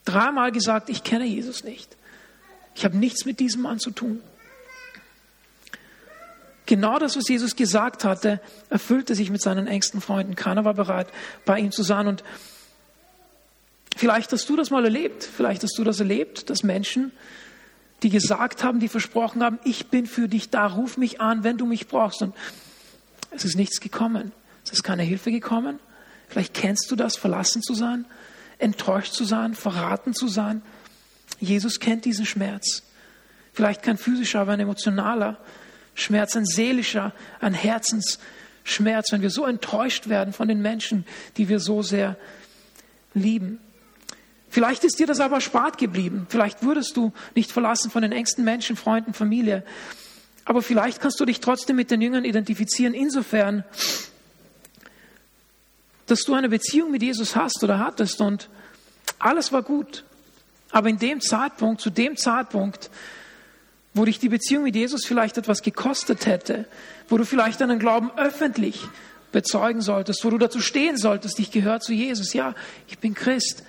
Dreimal 0.06 0.52
gesagt, 0.52 0.90
ich 0.90 1.04
kenne 1.04 1.26
Jesus 1.26 1.64
nicht. 1.64 1.98
Ich 2.76 2.86
habe 2.86 2.96
nichts 2.96 3.26
mit 3.26 3.40
diesem 3.40 3.64
Mann 3.64 3.80
zu 3.80 3.92
tun. 3.92 4.22
Genau 6.68 7.00
das, 7.00 7.18
was 7.18 7.28
Jesus 7.28 7.56
gesagt 7.56 8.04
hatte, 8.04 8.42
erfüllte 8.70 9.16
sich 9.16 9.32
mit 9.32 9.42
seinen 9.42 9.68
engsten 9.68 10.02
Freunden. 10.02 10.36
Keiner 10.36 10.66
war 10.66 10.74
bereit, 10.74 11.08
bei 11.46 11.60
ihm 11.60 11.72
zu 11.72 11.82
sein. 11.82 12.08
Und 12.08 12.24
Vielleicht 13.98 14.32
hast 14.32 14.48
du 14.48 14.56
das 14.56 14.70
mal 14.70 14.86
erlebt. 14.86 15.24
Vielleicht 15.24 15.64
hast 15.64 15.78
du 15.78 15.84
das 15.84 16.00
erlebt, 16.00 16.50
dass 16.50 16.64
Menschen, 16.64 17.12
die 18.04 18.10
gesagt 18.10 18.64
haben, 18.64 18.80
die 18.80 18.88
versprochen 18.88 19.44
haben, 19.44 19.60
ich 19.64 19.88
bin 19.88 20.06
für 20.06 20.28
dich 20.28 20.52
da, 20.52 20.68
ruf 20.68 20.98
mich 20.98 21.20
an, 21.20 21.44
wenn 21.44 21.58
du 21.58 21.66
mich 21.66 21.88
brauchst. 21.88 22.22
Und 22.22 22.36
es 23.32 23.44
ist 23.44 23.56
nichts 23.56 23.82
gekommen. 23.82 24.32
Es 24.64 24.72
ist 24.72 24.84
keine 24.84 25.04
Hilfe 25.04 25.32
gekommen. 25.32 25.80
Vielleicht 26.28 26.54
kennst 26.54 26.92
du 26.92 26.96
das, 26.96 27.16
verlassen 27.16 27.64
zu 27.64 27.74
sein, 27.74 28.06
enttäuscht 28.60 29.14
zu 29.14 29.24
sein, 29.24 29.56
verraten 29.56 30.14
zu 30.14 30.28
sein. 30.28 30.62
Jesus 31.40 31.80
kennt 31.80 32.06
diesen 32.06 32.26
Schmerz. 32.26 32.84
Vielleicht 33.54 33.82
kein 33.82 33.98
physischer, 33.98 34.42
aber 34.42 34.52
ein 34.52 34.60
emotionaler 34.60 35.38
Schmerz, 35.96 36.36
ein 36.36 36.46
seelischer, 36.46 37.14
ein 37.40 37.56
Herzensschmerz, 37.56 39.12
wenn 39.12 39.24
wir 39.24 39.32
so 39.32 39.46
enttäuscht 39.46 40.10
werden 40.10 40.34
von 40.34 40.48
den 40.48 40.62
Menschen, 40.62 41.06
die 41.38 41.50
wir 41.50 41.60
so 41.60 41.82
sehr 41.82 42.18
lieben. 43.16 43.60
Vielleicht 44.50 44.84
ist 44.84 45.00
dir 45.00 45.08
das 45.08 45.20
aber 45.20 45.42
spart 45.42 45.78
geblieben. 45.78 46.26
Vielleicht 46.30 46.64
wurdest 46.64 46.96
du 46.96 47.12
nicht 47.36 47.52
verlassen 47.52 47.92
von 47.92 48.02
den 48.02 48.12
engsten 48.12 48.44
Menschen, 48.44 48.76
Freunden, 48.76 49.14
Familie. 49.14 49.64
Aber 50.46 50.62
vielleicht 50.62 51.02
kannst 51.02 51.20
du 51.20 51.26
dich 51.26 51.42
trotzdem 51.42 51.76
mit 51.76 51.92
den 51.92 52.02
Jüngern 52.02 52.24
identifizieren, 52.24 52.94
insofern, 52.94 53.66
dass 56.06 56.22
du 56.22 56.34
eine 56.34 56.48
Beziehung 56.48 56.92
mit 56.92 57.04
Jesus 57.04 57.36
hast 57.36 57.64
oder 57.64 57.80
hattest 57.80 58.22
und 58.22 58.50
alles 59.20 59.52
war 59.52 59.62
gut. 59.62 60.06
Aber 60.72 60.90
in 60.90 61.00
dem 61.00 61.20
Zeitpunkt, 61.20 61.82
zu 61.82 61.90
dem 61.90 62.16
Zeitpunkt, 62.16 62.90
wo 63.94 64.06
dich 64.06 64.20
die 64.20 64.30
Beziehung 64.30 64.64
mit 64.64 64.76
Jesus 64.76 65.06
vielleicht 65.06 65.38
etwas 65.38 65.62
gekostet 65.62 66.26
hätte, 66.26 66.66
wo 67.10 67.18
du 67.18 67.26
vielleicht 67.26 67.60
deinen 67.60 67.80
Glauben 67.80 68.12
öffentlich 68.16 68.88
bezeugen 69.32 69.82
solltest, 69.82 70.24
wo 70.24 70.30
du 70.30 70.38
dazu 70.38 70.62
stehen 70.62 70.98
solltest, 70.98 71.40
ich 71.40 71.52
gehöre 71.52 71.80
zu 71.80 71.94
Jesus, 71.94 72.34
ja, 72.34 72.56
ich 72.88 73.00
bin 73.00 73.14
Christ, 73.14 73.64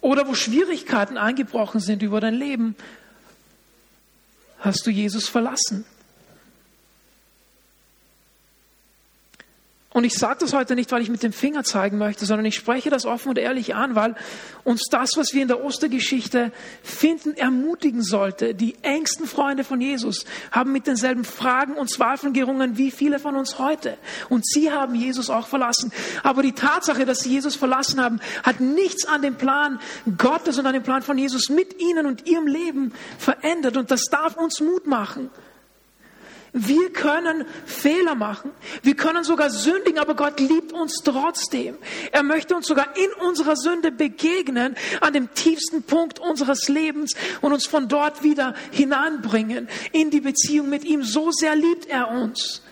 oder 0.00 0.26
wo 0.26 0.34
Schwierigkeiten 0.34 1.16
eingebrochen 1.16 1.80
sind 1.80 2.02
über 2.02 2.20
dein 2.20 2.34
Leben, 2.34 2.76
hast 4.58 4.86
du 4.86 4.90
Jesus 4.90 5.28
verlassen. 5.28 5.84
Und 9.92 10.04
ich 10.04 10.14
sage 10.14 10.38
das 10.40 10.52
heute 10.52 10.76
nicht, 10.76 10.92
weil 10.92 11.02
ich 11.02 11.10
mit 11.10 11.24
dem 11.24 11.32
Finger 11.32 11.64
zeigen 11.64 11.98
möchte, 11.98 12.24
sondern 12.24 12.46
ich 12.46 12.54
spreche 12.54 12.90
das 12.90 13.06
offen 13.06 13.30
und 13.30 13.38
ehrlich 13.38 13.74
an, 13.74 13.96
weil 13.96 14.14
uns 14.62 14.84
das, 14.88 15.16
was 15.16 15.34
wir 15.34 15.42
in 15.42 15.48
der 15.48 15.64
Ostergeschichte 15.64 16.52
finden, 16.84 17.36
ermutigen 17.36 18.04
sollte. 18.04 18.54
Die 18.54 18.76
engsten 18.82 19.26
Freunde 19.26 19.64
von 19.64 19.80
Jesus 19.80 20.26
haben 20.52 20.70
mit 20.70 20.86
denselben 20.86 21.24
Fragen 21.24 21.74
und 21.74 21.90
Zweifeln 21.90 22.32
gerungen 22.32 22.78
wie 22.78 22.92
viele 22.92 23.18
von 23.18 23.34
uns 23.34 23.58
heute. 23.58 23.98
Und 24.28 24.46
sie 24.46 24.70
haben 24.70 24.94
Jesus 24.94 25.28
auch 25.28 25.48
verlassen. 25.48 25.92
Aber 26.22 26.42
die 26.42 26.52
Tatsache, 26.52 27.04
dass 27.04 27.20
sie 27.20 27.30
Jesus 27.30 27.56
verlassen 27.56 28.00
haben, 28.00 28.20
hat 28.44 28.60
nichts 28.60 29.06
an 29.06 29.22
dem 29.22 29.34
Plan 29.34 29.80
Gottes 30.16 30.56
und 30.56 30.66
an 30.66 30.74
dem 30.74 30.84
Plan 30.84 31.02
von 31.02 31.18
Jesus 31.18 31.48
mit 31.48 31.80
ihnen 31.80 32.06
und 32.06 32.28
ihrem 32.28 32.46
Leben 32.46 32.92
verändert. 33.18 33.76
Und 33.76 33.90
das 33.90 34.04
darf 34.04 34.36
uns 34.36 34.60
Mut 34.60 34.86
machen. 34.86 35.30
Wir 36.52 36.92
können 36.92 37.44
Fehler 37.64 38.14
machen. 38.14 38.50
Wir 38.82 38.96
können 38.96 39.22
sogar 39.22 39.50
sündigen, 39.50 39.98
aber 40.00 40.14
Gott 40.14 40.40
liebt 40.40 40.72
uns 40.72 40.96
trotzdem. 41.04 41.78
Er 42.10 42.22
möchte 42.22 42.56
uns 42.56 42.66
sogar 42.66 42.96
in 42.96 43.12
unserer 43.26 43.56
Sünde 43.56 43.92
begegnen, 43.92 44.76
an 45.00 45.12
dem 45.12 45.32
tiefsten 45.34 45.84
Punkt 45.84 46.18
unseres 46.18 46.68
Lebens 46.68 47.14
und 47.40 47.52
uns 47.52 47.66
von 47.66 47.88
dort 47.88 48.24
wieder 48.24 48.54
hinanbringen 48.72 49.68
in 49.92 50.10
die 50.10 50.20
Beziehung 50.20 50.68
mit 50.68 50.84
ihm. 50.84 51.04
So 51.04 51.30
sehr 51.30 51.54
liebt 51.54 51.86
er 51.86 52.10
uns 52.10 52.62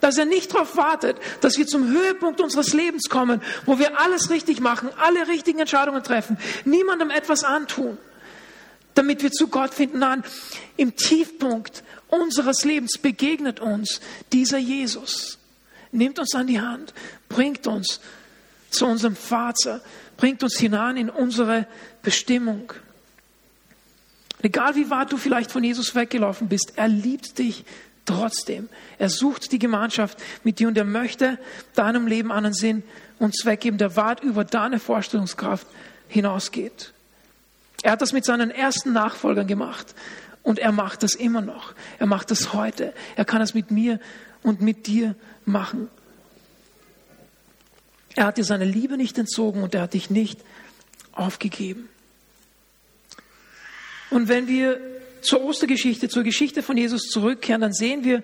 dass 0.00 0.16
er 0.16 0.26
nicht 0.26 0.54
darauf 0.54 0.76
wartet, 0.76 1.16
dass 1.40 1.58
wir 1.58 1.66
zum 1.66 1.88
Höhepunkt 1.88 2.40
unseres 2.40 2.72
Lebens 2.72 3.08
kommen, 3.08 3.42
wo 3.66 3.78
wir 3.80 4.00
alles 4.00 4.30
richtig 4.30 4.60
machen, 4.60 4.90
alle 4.96 5.26
richtigen 5.26 5.58
Entscheidungen 5.58 6.04
treffen, 6.04 6.38
niemandem 6.64 7.10
etwas 7.10 7.42
antun, 7.42 7.98
damit 8.98 9.22
wir 9.22 9.30
zu 9.30 9.46
Gott 9.46 9.72
finden. 9.72 10.00
Nein, 10.00 10.24
im 10.76 10.96
Tiefpunkt 10.96 11.84
unseres 12.08 12.64
Lebens 12.64 12.98
begegnet 12.98 13.60
uns 13.60 14.00
dieser 14.32 14.58
Jesus, 14.58 15.38
nimmt 15.92 16.18
uns 16.18 16.34
an 16.34 16.48
die 16.48 16.60
Hand, 16.60 16.92
bringt 17.28 17.68
uns 17.68 18.00
zu 18.70 18.86
unserem 18.86 19.14
Vater, 19.14 19.82
bringt 20.16 20.42
uns 20.42 20.58
hinein 20.58 20.96
in 20.96 21.10
unsere 21.10 21.68
Bestimmung. 22.02 22.72
Egal 24.42 24.74
wie 24.74 24.90
weit 24.90 25.12
du 25.12 25.16
vielleicht 25.16 25.52
von 25.52 25.62
Jesus 25.62 25.94
weggelaufen 25.94 26.48
bist, 26.48 26.72
er 26.74 26.88
liebt 26.88 27.38
dich 27.38 27.64
trotzdem. 28.04 28.68
Er 28.98 29.10
sucht 29.10 29.52
die 29.52 29.60
Gemeinschaft 29.60 30.18
mit 30.42 30.58
dir 30.58 30.66
und 30.66 30.76
er 30.76 30.84
möchte 30.84 31.38
deinem 31.76 32.08
Leben 32.08 32.32
einen 32.32 32.52
Sinn 32.52 32.82
und 33.20 33.36
Zweck 33.36 33.60
geben, 33.60 33.78
der 33.78 33.94
weit 33.94 34.24
über 34.24 34.44
deine 34.44 34.80
Vorstellungskraft 34.80 35.68
hinausgeht. 36.08 36.92
Er 37.82 37.92
hat 37.92 38.02
das 38.02 38.12
mit 38.12 38.24
seinen 38.24 38.50
ersten 38.50 38.92
Nachfolgern 38.92 39.46
gemacht 39.46 39.94
und 40.42 40.58
er 40.58 40.72
macht 40.72 41.02
das 41.02 41.14
immer 41.14 41.40
noch. 41.40 41.74
Er 41.98 42.06
macht 42.06 42.30
das 42.30 42.52
heute. 42.52 42.92
Er 43.16 43.24
kann 43.24 43.40
es 43.40 43.54
mit 43.54 43.70
mir 43.70 44.00
und 44.42 44.60
mit 44.60 44.86
dir 44.86 45.14
machen. 45.44 45.88
Er 48.14 48.26
hat 48.26 48.38
dir 48.38 48.44
seine 48.44 48.64
Liebe 48.64 48.96
nicht 48.96 49.16
entzogen 49.16 49.62
und 49.62 49.74
er 49.74 49.82
hat 49.82 49.94
dich 49.94 50.10
nicht 50.10 50.40
aufgegeben. 51.12 51.88
Und 54.10 54.28
wenn 54.28 54.48
wir 54.48 54.80
zur 55.20 55.42
Ostergeschichte, 55.42 56.08
zur 56.08 56.22
Geschichte 56.22 56.62
von 56.62 56.76
Jesus 56.76 57.02
zurückkehren, 57.10 57.60
dann 57.60 57.72
sehen 57.72 58.04
wir, 58.04 58.22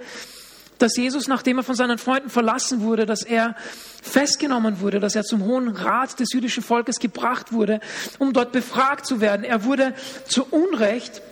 dass 0.79 0.97
Jesus, 0.97 1.29
nachdem 1.29 1.59
er 1.59 1.65
von 1.65 1.75
seinen 1.75 1.99
Freunden 1.99 2.31
verlassen 2.31 2.81
wurde, 2.83 3.07
dass 3.07 3.23
er 3.23 3.55
festgenommen 4.03 4.81
wurde, 4.81 5.01
dass 5.01 5.15
er 5.15 5.23
zum 5.25 5.45
Hohen 5.45 5.69
Rat 5.69 6.19
des 6.21 6.33
jüdischen 6.33 6.63
Volkes 6.63 6.99
gebracht 6.99 7.53
wurde, 7.53 7.81
um 8.19 8.33
dort 8.33 8.53
befragt 8.53 9.07
zu 9.07 9.21
werden. 9.21 9.45
Er 9.45 9.65
wurde 9.65 9.95
zu 10.27 10.45
Unrecht 10.45 11.23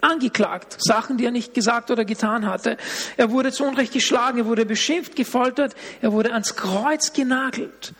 angeklagt, 0.00 0.76
Sachen, 0.78 1.16
die 1.16 1.24
er 1.24 1.30
nicht 1.30 1.54
gesagt 1.54 1.90
oder 1.90 2.04
getan 2.04 2.46
hatte. 2.46 2.76
Er 3.16 3.30
wurde 3.30 3.52
zu 3.52 3.64
Unrecht 3.64 3.92
geschlagen, 3.92 4.38
er 4.38 4.46
wurde 4.46 4.64
beschimpft, 4.64 5.16
gefoltert, 5.16 5.74
er 6.00 6.12
wurde 6.12 6.32
ans 6.32 6.56
Kreuz 6.56 7.12
genagelt. 7.12 7.92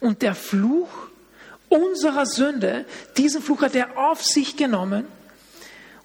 Und 0.00 0.22
der 0.22 0.34
Fluch 0.34 0.88
unserer 1.68 2.26
Sünde, 2.26 2.84
diesen 3.16 3.42
Fluch 3.42 3.62
hat 3.62 3.74
er 3.74 3.98
auf 3.98 4.22
sich 4.22 4.56
genommen 4.56 5.06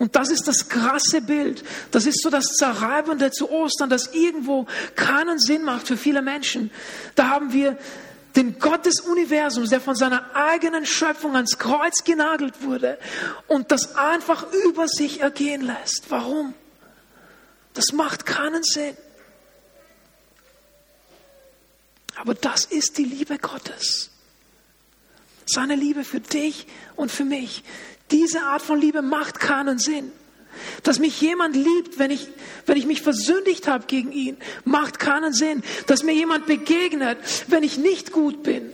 und 0.02 0.16
das 0.16 0.32
ist 0.32 0.48
das 0.48 0.68
krasse 0.68 1.22
Bild. 1.22 1.64
Das 1.92 2.08
ist 2.08 2.24
so 2.24 2.32
das 2.32 2.56
Zerreibende 2.56 3.30
zu 3.30 3.52
Ostern, 3.52 3.88
das 3.88 4.16
irgendwo 4.16 4.66
keinen 4.96 5.38
Sinn 5.38 5.64
macht 5.64 5.86
für 5.86 5.96
viele 5.96 6.24
Menschen. 6.24 6.72
Da 7.14 7.30
haben 7.30 7.54
wir 7.54 7.78
den 8.36 8.58
Gott 8.58 8.88
des 8.88 9.02
Universums, 9.02 9.70
der 9.70 9.80
von 9.80 9.96
seiner 9.96 10.36
eigenen 10.36 10.88
Schöpfung 10.88 11.36
ans 11.36 11.60
Kreuz 11.60 12.04
genagelt 12.04 12.64
wurde 12.64 12.98
und 13.48 13.72
das 13.72 13.96
einfach 13.96 14.52
über 14.66 14.88
sich 14.88 15.22
ergehen 15.22 15.62
lässt. 15.62 16.06
Warum? 16.10 16.56
Das 17.76 17.92
macht 17.94 18.26
keinen 18.26 18.64
Sinn. 18.64 18.98
Aber 22.16 22.34
das 22.34 22.66
ist 22.66 22.98
die 22.98 23.06
Liebe 23.06 23.38
Gottes. 23.38 24.10
Seine 25.46 25.76
Liebe 25.76 26.04
für 26.04 26.22
dich 26.22 26.66
und 26.96 27.12
für 27.12 27.26
mich. 27.26 27.64
Diese 28.12 28.44
Art 28.44 28.62
von 28.62 28.80
Liebe 28.80 29.02
macht 29.02 29.40
keinen 29.40 29.80
Sinn. 29.80 30.12
Dass 30.84 31.00
mich 31.00 31.22
jemand 31.22 31.56
liebt, 31.56 31.98
wenn 31.98 32.12
ich, 32.12 32.28
wenn 32.66 32.78
ich 32.78 32.86
mich 32.86 33.02
versündigt 33.02 33.68
habe 33.68 33.86
gegen 33.88 34.12
ihn, 34.12 34.38
macht 34.66 35.00
keinen 35.00 35.34
Sinn. 35.34 35.64
Dass 35.88 36.04
mir 36.04 36.14
jemand 36.14 36.46
begegnet, 36.46 37.18
wenn 37.48 37.64
ich 37.64 37.78
nicht 37.78 38.12
gut 38.12 38.44
bin, 38.44 38.70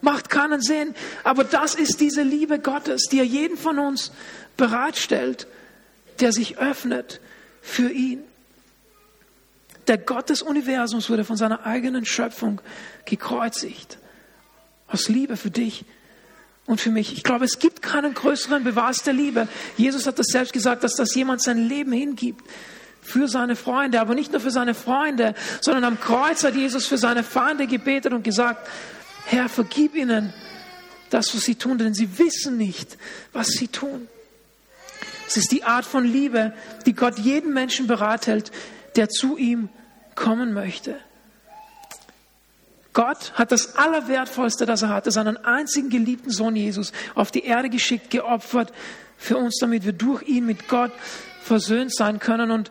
macht 0.00 0.30
keinen 0.30 0.62
Sinn. 0.62 0.94
Aber 1.24 1.44
das 1.44 1.74
ist 1.74 2.00
diese 2.00 2.22
Liebe 2.22 2.58
Gottes, 2.58 3.02
die 3.10 3.18
er 3.18 3.24
jeden 3.24 3.58
von 3.58 3.78
uns 3.78 4.12
bereitstellt, 4.56 5.46
der 6.20 6.32
sich 6.32 6.58
öffnet 6.58 7.20
für 7.60 7.90
ihn. 7.90 8.22
Der 9.88 9.98
Gott 9.98 10.30
des 10.30 10.42
Universums 10.42 11.10
wurde 11.10 11.24
von 11.24 11.36
seiner 11.36 11.66
eigenen 11.66 12.04
Schöpfung 12.04 12.60
gekreuzigt. 13.04 13.98
Aus 14.88 15.08
Liebe 15.08 15.36
für 15.36 15.50
dich 15.50 15.84
und 16.66 16.80
für 16.80 16.90
mich. 16.90 17.12
Ich 17.12 17.22
glaube, 17.22 17.44
es 17.44 17.58
gibt 17.58 17.82
keinen 17.82 18.14
größeren 18.14 18.64
Beweis 18.64 19.02
der 19.02 19.12
Liebe. 19.12 19.48
Jesus 19.76 20.06
hat 20.06 20.18
das 20.18 20.26
selbst 20.26 20.52
gesagt, 20.52 20.84
dass 20.84 20.94
das 20.94 21.14
jemand 21.14 21.42
sein 21.42 21.68
Leben 21.68 21.92
hingibt 21.92 22.44
für 23.02 23.28
seine 23.28 23.54
Freunde, 23.54 24.00
aber 24.00 24.14
nicht 24.14 24.32
nur 24.32 24.40
für 24.40 24.50
seine 24.50 24.74
Freunde, 24.74 25.34
sondern 25.60 25.84
am 25.84 26.00
Kreuz 26.00 26.42
hat 26.42 26.56
Jesus 26.56 26.86
für 26.86 26.98
seine 26.98 27.22
Feinde 27.22 27.66
gebetet 27.66 28.12
und 28.12 28.24
gesagt, 28.24 28.68
Herr, 29.26 29.48
vergib 29.48 29.94
ihnen 29.94 30.32
das, 31.10 31.34
was 31.34 31.44
sie 31.44 31.54
tun, 31.54 31.78
denn 31.78 31.94
sie 31.94 32.18
wissen 32.18 32.56
nicht, 32.56 32.98
was 33.32 33.48
sie 33.48 33.68
tun. 33.68 34.08
Es 35.28 35.36
ist 35.36 35.52
die 35.52 35.64
Art 35.64 35.84
von 35.84 36.04
Liebe, 36.04 36.52
die 36.84 36.94
Gott 36.94 37.18
jedem 37.18 37.52
Menschen 37.52 37.86
bereithält, 37.86 38.50
der 38.96 39.08
zu 39.08 39.36
ihm 39.36 39.68
kommen 40.14 40.52
möchte. 40.52 40.96
Gott 42.96 43.34
hat 43.34 43.52
das 43.52 43.76
Allerwertvollste, 43.76 44.64
das 44.64 44.80
er 44.80 44.88
hatte, 44.88 45.10
seinen 45.10 45.36
einzigen 45.44 45.90
geliebten 45.90 46.30
Sohn 46.30 46.56
Jesus 46.56 46.92
auf 47.14 47.30
die 47.30 47.44
Erde 47.44 47.68
geschickt, 47.68 48.08
geopfert 48.08 48.72
für 49.18 49.36
uns, 49.36 49.58
damit 49.60 49.84
wir 49.84 49.92
durch 49.92 50.22
ihn 50.22 50.46
mit 50.46 50.66
Gott 50.66 50.92
versöhnt 51.42 51.94
sein 51.94 52.20
können. 52.20 52.50
Und 52.50 52.70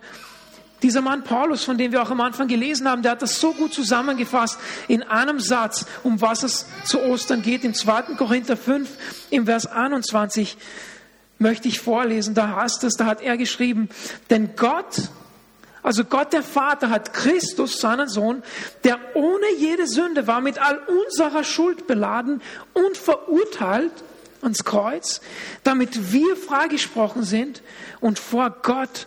dieser 0.82 1.00
Mann 1.00 1.22
Paulus, 1.22 1.62
von 1.62 1.78
dem 1.78 1.92
wir 1.92 2.02
auch 2.02 2.10
am 2.10 2.20
Anfang 2.20 2.48
gelesen 2.48 2.88
haben, 2.88 3.02
der 3.02 3.12
hat 3.12 3.22
das 3.22 3.38
so 3.38 3.52
gut 3.52 3.72
zusammengefasst 3.72 4.58
in 4.88 5.04
einem 5.04 5.38
Satz, 5.38 5.86
um 6.02 6.20
was 6.20 6.42
es 6.42 6.66
zu 6.84 7.00
Ostern 7.02 7.42
geht. 7.42 7.62
Im 7.62 7.74
2. 7.74 8.16
Korinther 8.16 8.56
5, 8.56 8.90
im 9.30 9.46
Vers 9.46 9.66
21 9.66 10.56
möchte 11.38 11.68
ich 11.68 11.78
vorlesen. 11.78 12.34
Da 12.34 12.56
heißt 12.56 12.82
es, 12.82 12.94
da 12.94 13.06
hat 13.06 13.22
er 13.22 13.36
geschrieben, 13.36 13.90
denn 14.28 14.56
Gott 14.56 15.08
also 15.86 16.04
Gott 16.04 16.32
der 16.32 16.42
Vater 16.42 16.90
hat 16.90 17.14
Christus, 17.14 17.78
seinen 17.78 18.08
Sohn, 18.08 18.42
der 18.82 18.98
ohne 19.14 19.46
jede 19.56 19.86
Sünde 19.86 20.26
war, 20.26 20.40
mit 20.40 20.58
all 20.58 20.80
unserer 21.04 21.44
Schuld 21.44 21.86
beladen 21.86 22.42
und 22.72 22.96
verurteilt 22.96 23.92
ans 24.42 24.64
Kreuz, 24.64 25.20
damit 25.62 26.12
wir 26.12 26.34
freigesprochen 26.36 27.22
sind 27.22 27.62
und 28.00 28.18
vor 28.18 28.50
Gott 28.62 29.06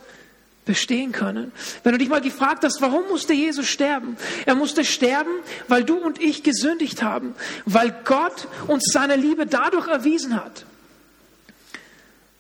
bestehen 0.64 1.12
können. 1.12 1.52
Wenn 1.84 1.92
du 1.92 1.98
dich 1.98 2.08
mal 2.08 2.22
gefragt 2.22 2.64
hast, 2.64 2.82
warum 2.82 3.10
musste 3.10 3.34
Jesus 3.34 3.68
sterben? 3.68 4.16
Er 4.46 4.56
musste 4.56 4.86
sterben, 4.86 5.32
weil 5.68 5.84
du 5.84 5.98
und 5.98 6.22
ich 6.22 6.44
gesündigt 6.44 7.04
haben, 7.04 7.36
weil 7.66 7.94
Gott 8.06 8.48
uns 8.68 8.86
seine 8.94 9.18
Liebe 9.18 9.46
dadurch 9.46 9.90
erwiesen 9.90 10.42
hat 10.42 10.64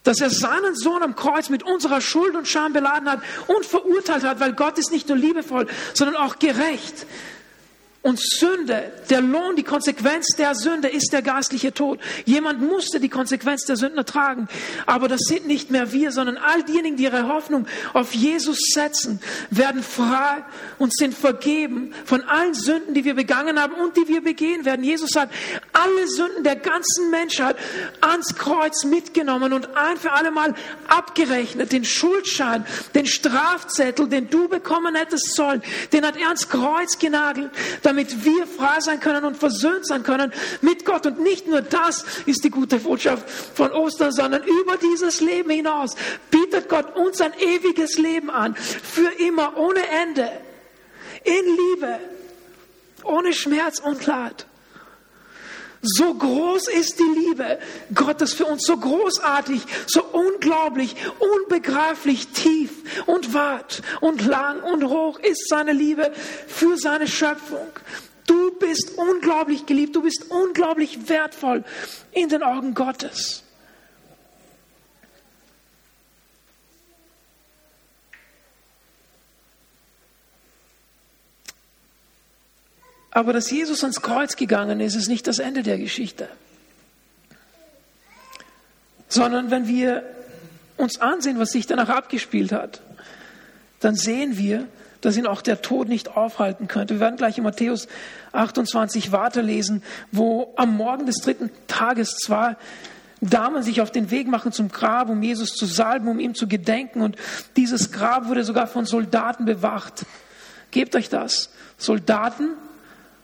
dass 0.03 0.21
er 0.21 0.29
seinen 0.29 0.75
Sohn 0.75 1.03
am 1.03 1.15
Kreuz 1.15 1.49
mit 1.49 1.63
unserer 1.63 2.01
Schuld 2.01 2.35
und 2.35 2.47
Scham 2.47 2.73
beladen 2.73 3.09
hat 3.09 3.21
und 3.47 3.65
verurteilt 3.65 4.23
hat, 4.23 4.39
weil 4.39 4.53
Gott 4.53 4.77
ist 4.77 4.91
nicht 4.91 5.07
nur 5.09 5.17
liebevoll, 5.17 5.67
sondern 5.93 6.15
auch 6.15 6.39
gerecht. 6.39 7.05
Und 8.01 8.17
Sünde, 8.17 8.93
der 9.09 9.19
Lohn, 9.19 9.57
die 9.57 9.63
Konsequenz 9.63 10.27
der 10.37 10.55
Sünde 10.55 10.87
ist 10.87 11.11
der 11.11 11.21
geistliche 11.21 11.73
Tod. 11.73 11.99
Jemand 12.23 12.61
musste 12.61 13.01
die 13.01 13.09
Konsequenz 13.09 13.65
der 13.65 13.75
Sünden 13.75 13.97
ertragen. 13.97 14.47
Aber 14.85 15.09
das 15.09 15.19
sind 15.27 15.47
nicht 15.47 15.69
mehr 15.69 15.91
wir, 15.91 16.13
sondern 16.13 16.37
all 16.37 16.63
diejenigen, 16.63 16.95
die 16.95 17.03
ihre 17.03 17.27
Hoffnung 17.27 17.67
auf 17.91 18.13
Jesus 18.13 18.57
setzen, 18.73 19.19
werden 19.49 19.83
frei 19.83 20.45
und 20.77 20.95
sind 20.95 21.13
vergeben 21.13 21.93
von 22.05 22.23
allen 22.23 22.53
Sünden, 22.53 22.93
die 22.93 23.03
wir 23.03 23.15
begangen 23.15 23.61
haben 23.61 23.73
und 23.73 23.97
die 23.97 24.07
wir 24.07 24.23
begehen 24.23 24.63
werden. 24.63 24.85
Jesus 24.85 25.17
hat 25.17 25.29
alle 25.73 26.07
Sünden 26.07 26.45
der 26.45 26.55
ganzen 26.55 27.11
Menschheit 27.11 27.57
ans 27.99 28.33
Kreuz 28.35 28.85
mitgenommen 28.85 29.51
und 29.51 29.75
ein 29.75 29.97
für 29.97 30.13
alle 30.13 30.31
Mal 30.31 30.55
abgerechnet. 30.87 31.73
Den 31.73 31.83
Schuldschein, 31.83 32.65
den 32.95 33.07
Strafzettel, 33.07 34.07
den 34.07 34.29
du 34.29 34.47
bekommen 34.47 34.95
hättest 34.95 35.35
sollen, 35.35 35.61
den 35.91 36.05
hat 36.05 36.15
er 36.15 36.27
ans 36.27 36.47
Kreuz 36.47 36.97
genagelt 36.97 37.51
damit 37.89 38.23
wir 38.23 38.45
frei 38.45 38.79
sein 38.81 38.99
können 38.99 39.25
und 39.25 39.35
versöhnt 39.35 39.87
sein 39.87 40.03
können 40.03 40.31
mit 40.61 40.85
Gott. 40.85 41.07
Und 41.07 41.19
nicht 41.21 41.47
nur 41.47 41.61
das 41.61 42.05
ist 42.27 42.43
die 42.43 42.51
gute 42.51 42.77
Botschaft 42.77 43.27
von 43.27 43.71
Ostern, 43.71 44.11
sondern 44.11 44.43
über 44.43 44.77
dieses 44.77 45.21
Leben 45.21 45.49
hinaus 45.49 45.95
bietet 46.29 46.69
Gott 46.69 46.95
uns 46.95 47.19
ein 47.19 47.33
ewiges 47.39 47.97
Leben 47.97 48.29
an, 48.29 48.55
für 48.55 49.09
immer, 49.19 49.57
ohne 49.57 49.81
Ende, 50.03 50.29
in 51.23 51.57
Liebe, 51.75 51.99
ohne 53.03 53.33
Schmerz 53.33 53.79
und 53.79 54.05
Leid. 54.05 54.45
So 55.81 56.13
groß 56.13 56.67
ist 56.67 56.99
die 56.99 57.19
Liebe 57.27 57.57
Gottes 57.95 58.33
für 58.33 58.45
uns, 58.45 58.65
so 58.65 58.75
großartig, 58.75 59.61
so 59.87 60.03
unglaublich, 60.03 60.95
unbegreiflich 61.19 62.27
tief 62.29 63.03
und 63.05 63.33
weit 63.33 63.81
und 64.01 64.25
lang 64.25 64.61
und 64.61 64.83
hoch 64.83 65.19
ist 65.19 65.47
seine 65.47 65.71
Liebe 65.71 66.11
für 66.47 66.77
seine 66.77 67.07
Schöpfung. 67.07 67.69
Du 68.27 68.51
bist 68.59 68.97
unglaublich 68.97 69.65
geliebt, 69.65 69.95
du 69.95 70.01
bist 70.01 70.25
unglaublich 70.29 71.07
wertvoll 71.07 71.63
in 72.11 72.27
den 72.27 72.43
Augen 72.43 72.73
Gottes. 72.73 73.43
Aber 83.11 83.33
dass 83.33 83.49
Jesus 83.49 83.83
ans 83.83 84.01
Kreuz 84.01 84.35
gegangen 84.35 84.79
ist, 84.79 84.95
ist 84.95 85.07
nicht 85.07 85.27
das 85.27 85.39
Ende 85.39 85.63
der 85.63 85.77
Geschichte. 85.77 86.29
sondern 89.09 89.49
wenn 89.51 89.67
wir 89.67 90.03
uns 90.77 91.01
ansehen, 91.01 91.39
was 91.39 91.49
sich 91.51 91.67
danach 91.67 91.89
abgespielt 91.89 92.51
hat, 92.51 92.81
dann 93.81 93.95
sehen 93.95 94.37
wir, 94.37 94.65
dass 95.01 95.17
ihn 95.17 95.27
auch 95.27 95.41
der 95.41 95.61
Tod 95.61 95.89
nicht 95.89 96.15
aufhalten 96.15 96.67
könnte. 96.67 96.95
Wir 96.95 97.01
werden 97.01 97.17
gleich 97.17 97.37
in 97.37 97.43
Matthäus 97.43 97.87
28 98.31 99.11
weiterlesen, 99.11 99.81
wo 100.11 100.53
am 100.57 100.75
Morgen 100.75 101.05
des 101.05 101.17
dritten 101.17 101.49
Tages 101.67 102.15
zwei 102.17 102.55
Damen 103.21 103.63
sich 103.63 103.81
auf 103.81 103.91
den 103.91 104.11
Weg 104.11 104.27
machen 104.27 104.51
zum 104.51 104.69
Grab, 104.69 105.09
um 105.09 105.21
Jesus 105.21 105.51
zu 105.51 105.65
salben, 105.65 106.07
um 106.07 106.19
ihm 106.19 106.35
zu 106.35 106.47
gedenken. 106.47 107.01
Und 107.01 107.17
dieses 107.57 107.91
Grab 107.91 108.27
wurde 108.27 108.43
sogar 108.43 108.67
von 108.67 108.85
Soldaten 108.85 109.45
bewacht. 109.45 110.05
Gebt 110.71 110.95
euch 110.95 111.09
das. 111.09 111.49
Soldaten 111.77 112.49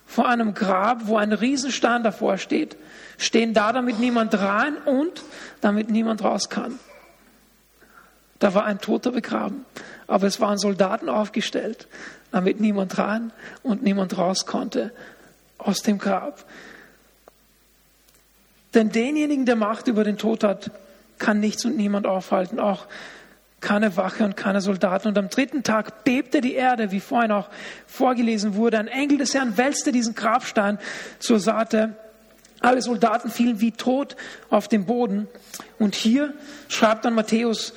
vor 0.05 0.27
einem 0.27 0.53
Grab, 0.53 1.07
wo 1.07 1.17
ein 1.17 1.33
Riesenstein 1.33 2.03
davor 2.03 2.37
steht, 2.37 2.77
stehen 3.17 3.53
da, 3.53 3.73
damit 3.73 3.99
niemand 3.99 4.37
rein 4.39 4.77
und 4.77 5.23
damit 5.61 5.89
niemand 5.89 6.23
raus 6.23 6.49
kann. 6.49 6.79
Da 8.39 8.53
war 8.53 8.65
ein 8.65 8.79
Toter 8.79 9.11
begraben, 9.11 9.65
aber 10.07 10.27
es 10.27 10.39
waren 10.39 10.57
Soldaten 10.57 11.09
aufgestellt, 11.09 11.87
damit 12.31 12.59
niemand 12.59 12.97
rein 12.97 13.31
und 13.63 13.81
niemand 13.81 14.17
raus 14.17 14.45
konnte 14.45 14.91
aus 15.57 15.81
dem 15.81 15.97
Grab. 15.97 16.45
Denn 18.73 18.89
denjenigen, 18.89 19.45
der 19.45 19.55
Macht 19.55 19.87
über 19.87 20.03
den 20.03 20.17
Tod 20.17 20.43
hat, 20.43 20.71
kann 21.17 21.39
nichts 21.39 21.63
und 21.63 21.77
niemand 21.77 22.05
aufhalten, 22.05 22.59
auch 22.59 22.87
keine 23.65 23.97
Wache 23.97 24.23
und 24.23 24.37
keine 24.37 24.61
Soldaten. 24.61 25.07
Und 25.07 25.17
am 25.17 25.29
dritten 25.29 25.63
Tag 25.63 26.03
bebte 26.03 26.39
die 26.39 26.53
Erde, 26.53 26.91
wie 26.91 26.99
vorhin 26.99 27.31
auch 27.31 27.49
vorgelesen 27.87 28.53
wurde. 28.53 28.77
Ein 28.77 28.87
Engel 28.87 29.17
des 29.17 29.33
Herrn 29.33 29.57
wälzte 29.57 29.91
diesen 29.91 30.13
Grabstein 30.13 30.77
zur 31.17 31.39
Seite. 31.39 31.95
Alle 32.59 32.83
Soldaten 32.83 33.31
fielen 33.31 33.61
wie 33.61 33.71
tot 33.71 34.15
auf 34.51 34.67
den 34.67 34.85
Boden. 34.85 35.27
Und 35.79 35.95
hier 35.95 36.35
schreibt 36.67 37.05
dann 37.05 37.15
Matthäus, 37.15 37.73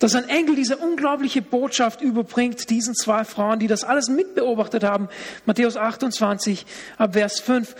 dass 0.00 0.16
ein 0.16 0.28
Engel 0.28 0.56
diese 0.56 0.76
unglaubliche 0.76 1.40
Botschaft 1.40 2.00
überbringt, 2.02 2.68
diesen 2.68 2.96
zwei 2.96 3.22
Frauen, 3.22 3.60
die 3.60 3.68
das 3.68 3.84
alles 3.84 4.08
mitbeobachtet 4.08 4.82
haben. 4.82 5.08
Matthäus 5.46 5.76
28, 5.76 6.66
ab 6.96 7.12
Vers 7.12 7.38
5. 7.38 7.76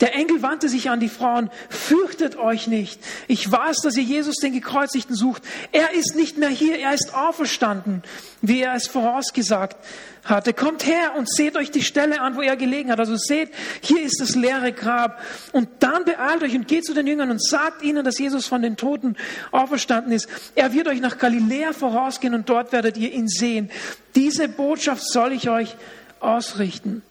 Der 0.00 0.14
Engel 0.14 0.42
wandte 0.42 0.68
sich 0.68 0.90
an 0.90 1.00
die 1.00 1.08
Frauen, 1.08 1.50
fürchtet 1.70 2.36
euch 2.36 2.66
nicht. 2.66 3.00
Ich 3.28 3.50
weiß, 3.50 3.78
dass 3.78 3.96
ihr 3.96 4.02
Jesus, 4.02 4.36
den 4.36 4.52
Gekreuzigten, 4.52 5.16
sucht. 5.16 5.42
Er 5.72 5.94
ist 5.94 6.16
nicht 6.16 6.36
mehr 6.36 6.50
hier, 6.50 6.78
er 6.78 6.92
ist 6.92 7.14
auferstanden, 7.14 8.02
wie 8.42 8.60
er 8.60 8.74
es 8.74 8.88
vorausgesagt 8.88 9.76
hatte. 10.24 10.52
Kommt 10.52 10.86
her 10.86 11.14
und 11.16 11.32
seht 11.32 11.56
euch 11.56 11.70
die 11.70 11.82
Stelle 11.82 12.20
an, 12.20 12.36
wo 12.36 12.42
er 12.42 12.56
gelegen 12.56 12.90
hat. 12.90 13.00
Also 13.00 13.16
seht, 13.16 13.50
hier 13.80 14.02
ist 14.02 14.20
das 14.20 14.34
leere 14.34 14.72
Grab. 14.72 15.22
Und 15.52 15.68
dann 15.80 16.04
beeilt 16.04 16.42
euch 16.42 16.54
und 16.54 16.68
geht 16.68 16.84
zu 16.84 16.92
den 16.92 17.06
Jüngern 17.06 17.30
und 17.30 17.42
sagt 17.42 17.82
ihnen, 17.82 18.04
dass 18.04 18.18
Jesus 18.18 18.46
von 18.46 18.60
den 18.60 18.76
Toten 18.76 19.16
auferstanden 19.50 20.12
ist. 20.12 20.28
Er 20.54 20.74
wird 20.74 20.88
euch 20.88 21.00
nach 21.00 21.16
Galiläa 21.16 21.72
vorausgehen 21.72 22.34
und 22.34 22.48
dort 22.48 22.72
werdet 22.72 22.98
ihr 22.98 23.12
ihn 23.12 23.28
sehen. 23.28 23.70
Diese 24.14 24.48
Botschaft 24.48 25.08
soll 25.08 25.32
ich 25.32 25.48
euch 25.48 25.76
ausrichten. 26.20 27.02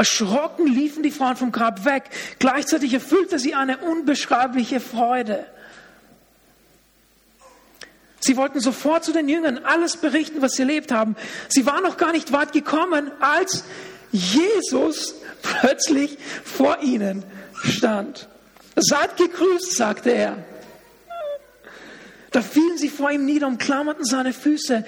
Erschrocken 0.00 0.66
liefen 0.66 1.02
die 1.02 1.10
Frauen 1.10 1.36
vom 1.36 1.52
Grab 1.52 1.84
weg. 1.84 2.04
Gleichzeitig 2.38 2.94
erfüllte 2.94 3.38
sie 3.38 3.54
eine 3.54 3.76
unbeschreibliche 3.76 4.80
Freude. 4.80 5.44
Sie 8.18 8.38
wollten 8.38 8.60
sofort 8.60 9.04
zu 9.04 9.12
den 9.12 9.28
Jüngern 9.28 9.58
alles 9.58 9.98
berichten, 9.98 10.40
was 10.40 10.52
sie 10.52 10.62
erlebt 10.62 10.90
haben. 10.90 11.16
Sie 11.50 11.66
waren 11.66 11.82
noch 11.82 11.98
gar 11.98 12.12
nicht 12.12 12.32
weit 12.32 12.52
gekommen, 12.52 13.10
als 13.20 13.64
Jesus 14.10 15.16
plötzlich 15.42 16.16
vor 16.44 16.78
ihnen 16.80 17.22
stand. 17.62 18.26
Seid 18.76 19.18
gegrüßt, 19.18 19.76
sagte 19.76 20.12
er. 20.12 20.42
Da 22.30 22.40
fielen 22.40 22.78
sie 22.78 22.88
vor 22.88 23.10
ihm 23.10 23.26
nieder 23.26 23.48
und 23.48 23.58
klammerten 23.58 24.06
seine 24.06 24.32
Füße. 24.32 24.82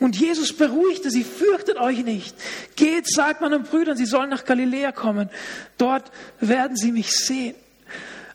Und 0.00 0.16
Jesus 0.16 0.52
beruhigte 0.52 1.10
sie, 1.10 1.24
fürchtet 1.24 1.78
euch 1.78 2.04
nicht. 2.04 2.34
Geht, 2.76 3.06
sagt 3.08 3.40
meinen 3.40 3.62
Brüdern, 3.62 3.96
sie 3.96 4.06
sollen 4.06 4.30
nach 4.30 4.44
Galiläa 4.44 4.92
kommen. 4.92 5.30
Dort 5.78 6.10
werden 6.40 6.76
sie 6.76 6.92
mich 6.92 7.12
sehen. 7.12 7.54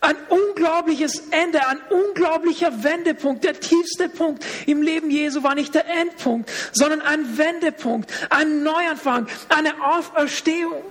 Ein 0.02 0.16
unglaubliches 0.30 1.24
Ende, 1.32 1.68
ein 1.68 1.80
unglaublicher 1.90 2.84
Wendepunkt. 2.84 3.44
Der 3.44 3.60
tiefste 3.60 4.08
Punkt 4.08 4.46
im 4.66 4.82
Leben 4.82 5.12
Jesu 5.12 5.44
war 5.44 5.56
nicht 5.56 5.76
der 5.76 5.88
Endpunkt, 5.88 6.50
sondern 6.72 7.02
ein 7.02 7.38
Wendepunkt, 7.38 8.10
ein 8.30 8.64
Neuanfang, 8.64 9.28
eine 9.50 9.74
Auferstehung. 9.84 10.84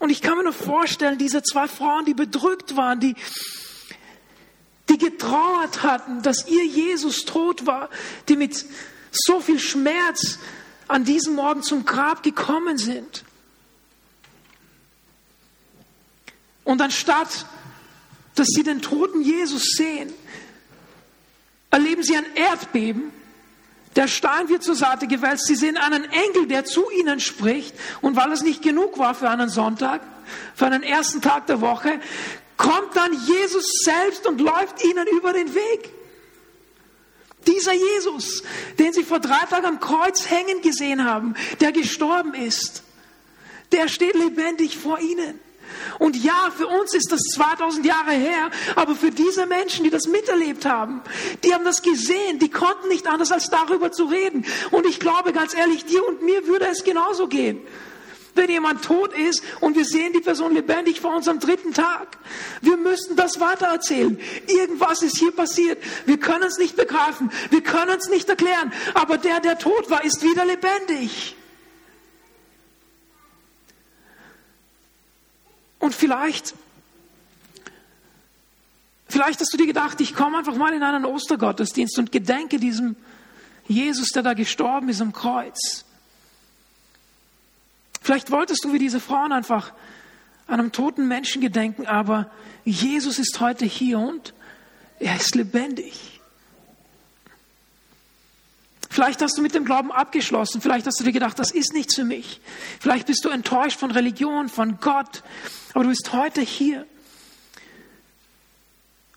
Und 0.00 0.10
ich 0.10 0.20
kann 0.20 0.36
mir 0.36 0.42
nur 0.42 0.52
vorstellen, 0.52 1.18
diese 1.18 1.44
zwei 1.44 1.68
Frauen, 1.68 2.04
die 2.04 2.14
bedrückt 2.14 2.76
waren, 2.76 2.98
die, 2.98 3.14
die 4.88 4.98
getrauert 4.98 5.84
hatten, 5.84 6.22
dass 6.22 6.48
ihr 6.48 6.66
Jesus 6.66 7.24
tot 7.24 7.66
war, 7.66 7.88
die 8.28 8.34
mit 8.34 8.66
so 9.12 9.40
viel 9.40 9.58
Schmerz 9.58 10.38
an 10.88 11.04
diesem 11.04 11.34
Morgen 11.34 11.62
zum 11.62 11.84
Grab 11.84 12.22
gekommen 12.22 12.78
sind. 12.78 13.24
Und 16.64 16.80
anstatt, 16.80 17.46
dass 18.34 18.48
sie 18.48 18.62
den 18.62 18.82
toten 18.82 19.22
Jesus 19.22 19.74
sehen, 19.76 20.12
erleben 21.70 22.02
sie 22.02 22.16
ein 22.16 22.26
Erdbeben. 22.34 23.12
Der 23.96 24.08
Stein 24.08 24.48
wird 24.48 24.62
zur 24.62 24.74
Seite 24.74 25.06
gewälzt. 25.06 25.46
Sie 25.46 25.54
sehen 25.54 25.76
einen 25.76 26.04
Engel, 26.04 26.46
der 26.46 26.64
zu 26.64 26.88
ihnen 26.90 27.20
spricht. 27.20 27.74
Und 28.00 28.16
weil 28.16 28.32
es 28.32 28.42
nicht 28.42 28.62
genug 28.62 28.98
war 28.98 29.14
für 29.14 29.28
einen 29.28 29.48
Sonntag, 29.48 30.00
für 30.54 30.66
einen 30.66 30.82
ersten 30.82 31.20
Tag 31.20 31.46
der 31.46 31.60
Woche, 31.60 32.00
kommt 32.56 32.94
dann 32.94 33.12
Jesus 33.26 33.66
selbst 33.84 34.26
und 34.26 34.40
läuft 34.40 34.84
ihnen 34.84 35.06
über 35.08 35.32
den 35.32 35.54
Weg. 35.54 35.90
Dieser 37.46 37.72
Jesus, 37.72 38.42
den 38.78 38.92
sie 38.92 39.02
vor 39.02 39.20
drei 39.20 39.44
Tagen 39.50 39.66
am 39.66 39.80
Kreuz 39.80 40.30
hängen 40.30 40.60
gesehen 40.62 41.04
haben, 41.04 41.34
der 41.60 41.72
gestorben 41.72 42.34
ist, 42.34 42.82
der 43.72 43.88
steht 43.88 44.14
lebendig 44.14 44.76
vor 44.76 45.00
ihnen. 45.00 45.40
Und 45.98 46.16
ja, 46.16 46.52
für 46.56 46.66
uns 46.66 46.94
ist 46.94 47.10
das 47.10 47.20
2000 47.34 47.86
Jahre 47.86 48.12
her, 48.12 48.50
aber 48.76 48.94
für 48.94 49.10
diese 49.10 49.46
Menschen, 49.46 49.84
die 49.84 49.90
das 49.90 50.06
miterlebt 50.06 50.64
haben, 50.64 51.00
die 51.44 51.54
haben 51.54 51.64
das 51.64 51.82
gesehen, 51.82 52.38
die 52.38 52.50
konnten 52.50 52.88
nicht 52.88 53.06
anders 53.06 53.32
als 53.32 53.50
darüber 53.50 53.90
zu 53.90 54.04
reden. 54.04 54.44
Und 54.70 54.86
ich 54.86 55.00
glaube 55.00 55.32
ganz 55.32 55.54
ehrlich, 55.54 55.84
dir 55.86 56.06
und 56.06 56.22
mir 56.22 56.46
würde 56.46 56.66
es 56.66 56.84
genauso 56.84 57.26
gehen 57.26 57.62
wenn 58.34 58.50
jemand 58.50 58.84
tot 58.84 59.12
ist 59.12 59.42
und 59.60 59.76
wir 59.76 59.84
sehen 59.84 60.12
die 60.12 60.20
Person 60.20 60.54
lebendig 60.54 61.00
vor 61.00 61.14
uns 61.14 61.28
am 61.28 61.38
dritten 61.38 61.72
Tag. 61.74 62.18
Wir 62.60 62.76
müssen 62.76 63.16
das 63.16 63.40
weitererzählen. 63.40 64.18
Irgendwas 64.46 65.02
ist 65.02 65.18
hier 65.18 65.32
passiert. 65.32 65.82
Wir 66.06 66.18
können 66.18 66.44
es 66.44 66.58
nicht 66.58 66.76
begreifen. 66.76 67.30
Wir 67.50 67.62
können 67.62 67.98
es 67.98 68.08
nicht 68.08 68.28
erklären. 68.28 68.72
Aber 68.94 69.18
der, 69.18 69.40
der 69.40 69.58
tot 69.58 69.90
war, 69.90 70.04
ist 70.04 70.22
wieder 70.22 70.44
lebendig. 70.44 71.36
Und 75.78 75.94
vielleicht, 75.94 76.54
vielleicht 79.08 79.40
hast 79.40 79.52
du 79.52 79.56
dir 79.56 79.66
gedacht, 79.66 80.00
ich 80.00 80.14
komme 80.14 80.38
einfach 80.38 80.54
mal 80.54 80.72
in 80.72 80.82
einen 80.82 81.04
Ostergottesdienst 81.04 81.98
und 81.98 82.12
gedenke 82.12 82.58
diesem 82.58 82.94
Jesus, 83.66 84.10
der 84.10 84.22
da 84.22 84.34
gestorben 84.34 84.88
ist 84.88 85.00
am 85.00 85.12
Kreuz. 85.12 85.84
Vielleicht 88.02 88.30
wolltest 88.30 88.64
du 88.64 88.72
wie 88.72 88.78
diese 88.78 89.00
Frauen 89.00 89.32
einfach 89.32 89.72
einem 90.46 90.72
toten 90.72 91.08
Menschen 91.08 91.40
gedenken, 91.40 91.86
aber 91.86 92.30
Jesus 92.64 93.18
ist 93.18 93.40
heute 93.40 93.64
hier 93.64 93.98
und 93.98 94.34
er 94.98 95.16
ist 95.16 95.34
lebendig. 95.34 96.20
Vielleicht 98.90 99.22
hast 99.22 99.38
du 99.38 99.42
mit 99.42 99.54
dem 99.54 99.64
Glauben 99.64 99.90
abgeschlossen. 99.90 100.60
Vielleicht 100.60 100.86
hast 100.86 101.00
du 101.00 101.04
dir 101.04 101.12
gedacht, 101.12 101.38
das 101.38 101.50
ist 101.50 101.72
nichts 101.72 101.94
für 101.94 102.04
mich. 102.04 102.42
Vielleicht 102.78 103.06
bist 103.06 103.24
du 103.24 103.30
enttäuscht 103.30 103.78
von 103.78 103.90
Religion, 103.90 104.50
von 104.50 104.78
Gott. 104.80 105.22
Aber 105.72 105.84
du 105.84 105.90
bist 105.90 106.12
heute 106.12 106.42
hier. 106.42 106.86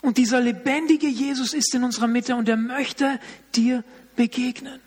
Und 0.02 0.18
dieser 0.18 0.40
lebendige 0.40 1.08
Jesus 1.08 1.54
ist 1.54 1.76
in 1.76 1.84
unserer 1.84 2.08
Mitte 2.08 2.38
und 2.38 2.48
er 2.48 2.56
möchte 2.56 3.20
dir 3.54 3.84
begegnen. 4.16 4.80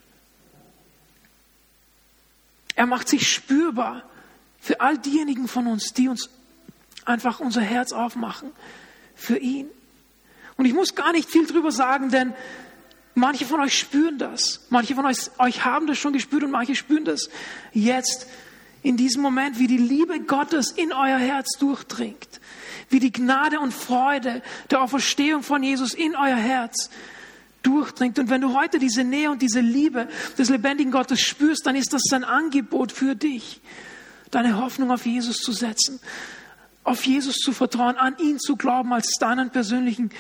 Er 2.79 2.87
macht 2.87 3.09
sich 3.09 3.29
spürbar 3.29 4.05
für 4.61 4.81
all 4.81 4.97
diejenigen 4.99 5.49
von 5.49 5.66
uns, 5.66 5.95
die 5.95 6.07
uns 6.07 6.31
einfach 7.05 7.41
unser 7.41 7.61
Herz 7.61 7.93
aufmachen 7.93 8.53
für 9.16 9.37
ihn. 9.37 9.66
Und 10.57 10.64
ich 10.64 10.74
muss 10.74 10.95
gar 10.95 11.11
nicht 11.11 11.29
viel 11.29 11.45
drüber 11.45 11.72
sagen, 11.72 12.11
denn 12.11 12.35
manche 13.16 13.47
von 13.47 13.59
euch 13.59 13.76
spüren 13.76 14.18
das. 14.18 14.61
Manche 14.70 14.95
von 14.95 15.07
euch, 15.07 15.29
euch 15.39 15.64
haben 15.64 15.89
das 15.89 15.99
schon 15.99 16.12
gespürt 16.12 16.45
und 16.45 16.53
manche 16.53 16.76
spüren 16.76 17.05
das 17.05 17.31
jetzt 17.72 18.29
in 18.85 18.97
diesem 18.97 19.22
Moment, 19.22 19.59
wie 19.59 19.66
die 19.66 19.76
Liebe 19.76 20.20
Gottes 20.20 20.70
in 20.70 20.93
euer 20.93 21.18
Herz 21.18 21.59
durchdringt. 21.59 22.41
Wie 22.91 23.01
die 23.01 23.11
Gnade 23.11 23.59
und 23.59 23.74
Freude 23.74 24.41
der 24.70 24.83
Auferstehung 24.83 25.43
von 25.43 25.64
Jesus 25.64 25.95
in 25.95 26.14
euer 26.14 26.37
Herz 26.37 26.91
durchdringt. 27.62 28.18
Und 28.18 28.30
wenn 28.30 28.40
du 28.40 28.54
heute 28.54 28.78
diese 28.78 29.04
Nähe 29.04 29.30
und 29.30 29.42
diese 29.42 29.61
Liebe 29.61 30.09
des 30.36 30.48
lebendigen 30.48 30.92
Gottes 30.92 31.20
spürst, 31.20 31.66
dann 31.66 31.76
ist 31.76 31.92
das 31.92 32.02
sein 32.04 32.24
Angebot 32.24 32.92
für 32.92 33.14
dich, 33.14 33.61
deine 34.30 34.59
Hoffnung 34.59 34.90
auf 34.90 35.06
Jesus 35.06 35.38
zu 35.38 35.52
setzen, 35.52 36.00
auf 36.84 37.04
Jesus 37.04 37.36
zu 37.36 37.52
vertrauen, 37.52 37.96
an 37.96 38.16
ihn 38.18 38.38
zu 38.38 38.56
glauben 38.56 38.92
als 38.92 39.11
deinen 39.18 39.50
persönlichen 39.50 40.11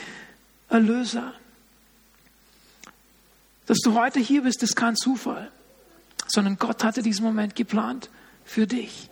Erlöser. 0.68 1.32
Dass 3.66 3.78
du 3.78 3.94
heute 3.94 4.18
hier 4.18 4.42
bist, 4.42 4.62
ist 4.62 4.76
kein 4.76 4.96
Zufall, 4.96 5.50
sondern 6.26 6.58
Gott 6.58 6.84
hatte 6.84 7.02
diesen 7.02 7.24
Moment 7.24 7.54
geplant 7.54 8.08
für 8.44 8.66
dich, 8.66 9.10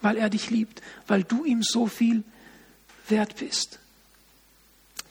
weil 0.00 0.16
er 0.16 0.28
dich 0.28 0.50
liebt, 0.50 0.82
weil 1.06 1.22
du 1.22 1.44
ihm 1.44 1.62
so 1.62 1.86
viel 1.86 2.24
wert 3.08 3.36
bist. 3.36 3.78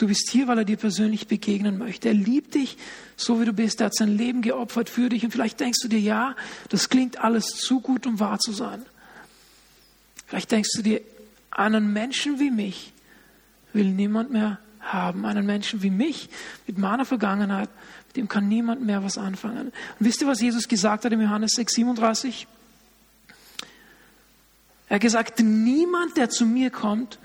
Du 0.02 0.08
bist 0.08 0.32
hier, 0.32 0.48
weil 0.48 0.58
er 0.58 0.66
dir 0.66 0.78
persönlich 0.78 1.28
begegnen 1.28 1.78
möchte. 1.78 2.08
Er 2.08 2.16
liebt 2.16 2.56
dich 2.56 2.76
so, 3.16 3.40
wie 3.40 3.46
du 3.46 3.54
bist. 3.54 3.82
Er 3.82 3.86
hat 3.86 3.96
sein 3.96 4.18
Leben 4.18 4.42
geopfert 4.42 4.90
für 4.90 5.10
dich. 5.10 5.24
Und 5.24 5.30
vielleicht 5.30 5.60
denkst 5.60 5.78
du 5.84 5.88
dir, 5.88 6.00
ja, 6.00 6.36
das 6.70 6.90
klingt 6.90 7.24
alles 7.24 7.46
zu 7.46 7.82
gut, 7.82 8.08
um 8.08 8.20
wahr 8.20 8.40
zu 8.40 8.52
sein. 8.52 8.84
Vielleicht 10.26 10.52
denkst 10.52 10.72
du 10.76 10.82
dir, 10.82 11.02
einen 11.52 11.94
Menschen 11.94 12.40
wie 12.40 12.50
mich 12.50 12.94
will 13.74 13.92
niemand 13.92 14.32
mehr 14.32 14.58
haben. 14.80 15.24
Einen 15.24 15.46
Menschen 15.46 15.84
wie 15.84 15.92
mich 15.92 16.30
mit 16.66 16.80
meiner 16.80 17.06
Vergangenheit 17.06 17.70
mit 18.08 18.18
dem 18.18 18.28
kann 18.28 18.48
niemand 18.48 18.84
mehr 18.84 19.04
was 19.04 19.20
anfangen. 19.20 19.68
Und 19.68 19.74
wisst 20.00 20.20
ihr, 20.24 20.28
was 20.28 20.42
Jesus 20.42 20.68
gesagt 20.68 21.06
hat 21.06 21.14
im 21.14 21.22
Johannes 21.22 21.52
6, 21.52 21.76
37? 21.76 22.48
Er 24.90 24.96
hat 24.96 25.02
gesagt, 25.02 25.42
niemand, 25.42 26.18
der 26.18 26.32
zu 26.32 26.48
mir 26.48 26.72
kommt, 26.72 27.20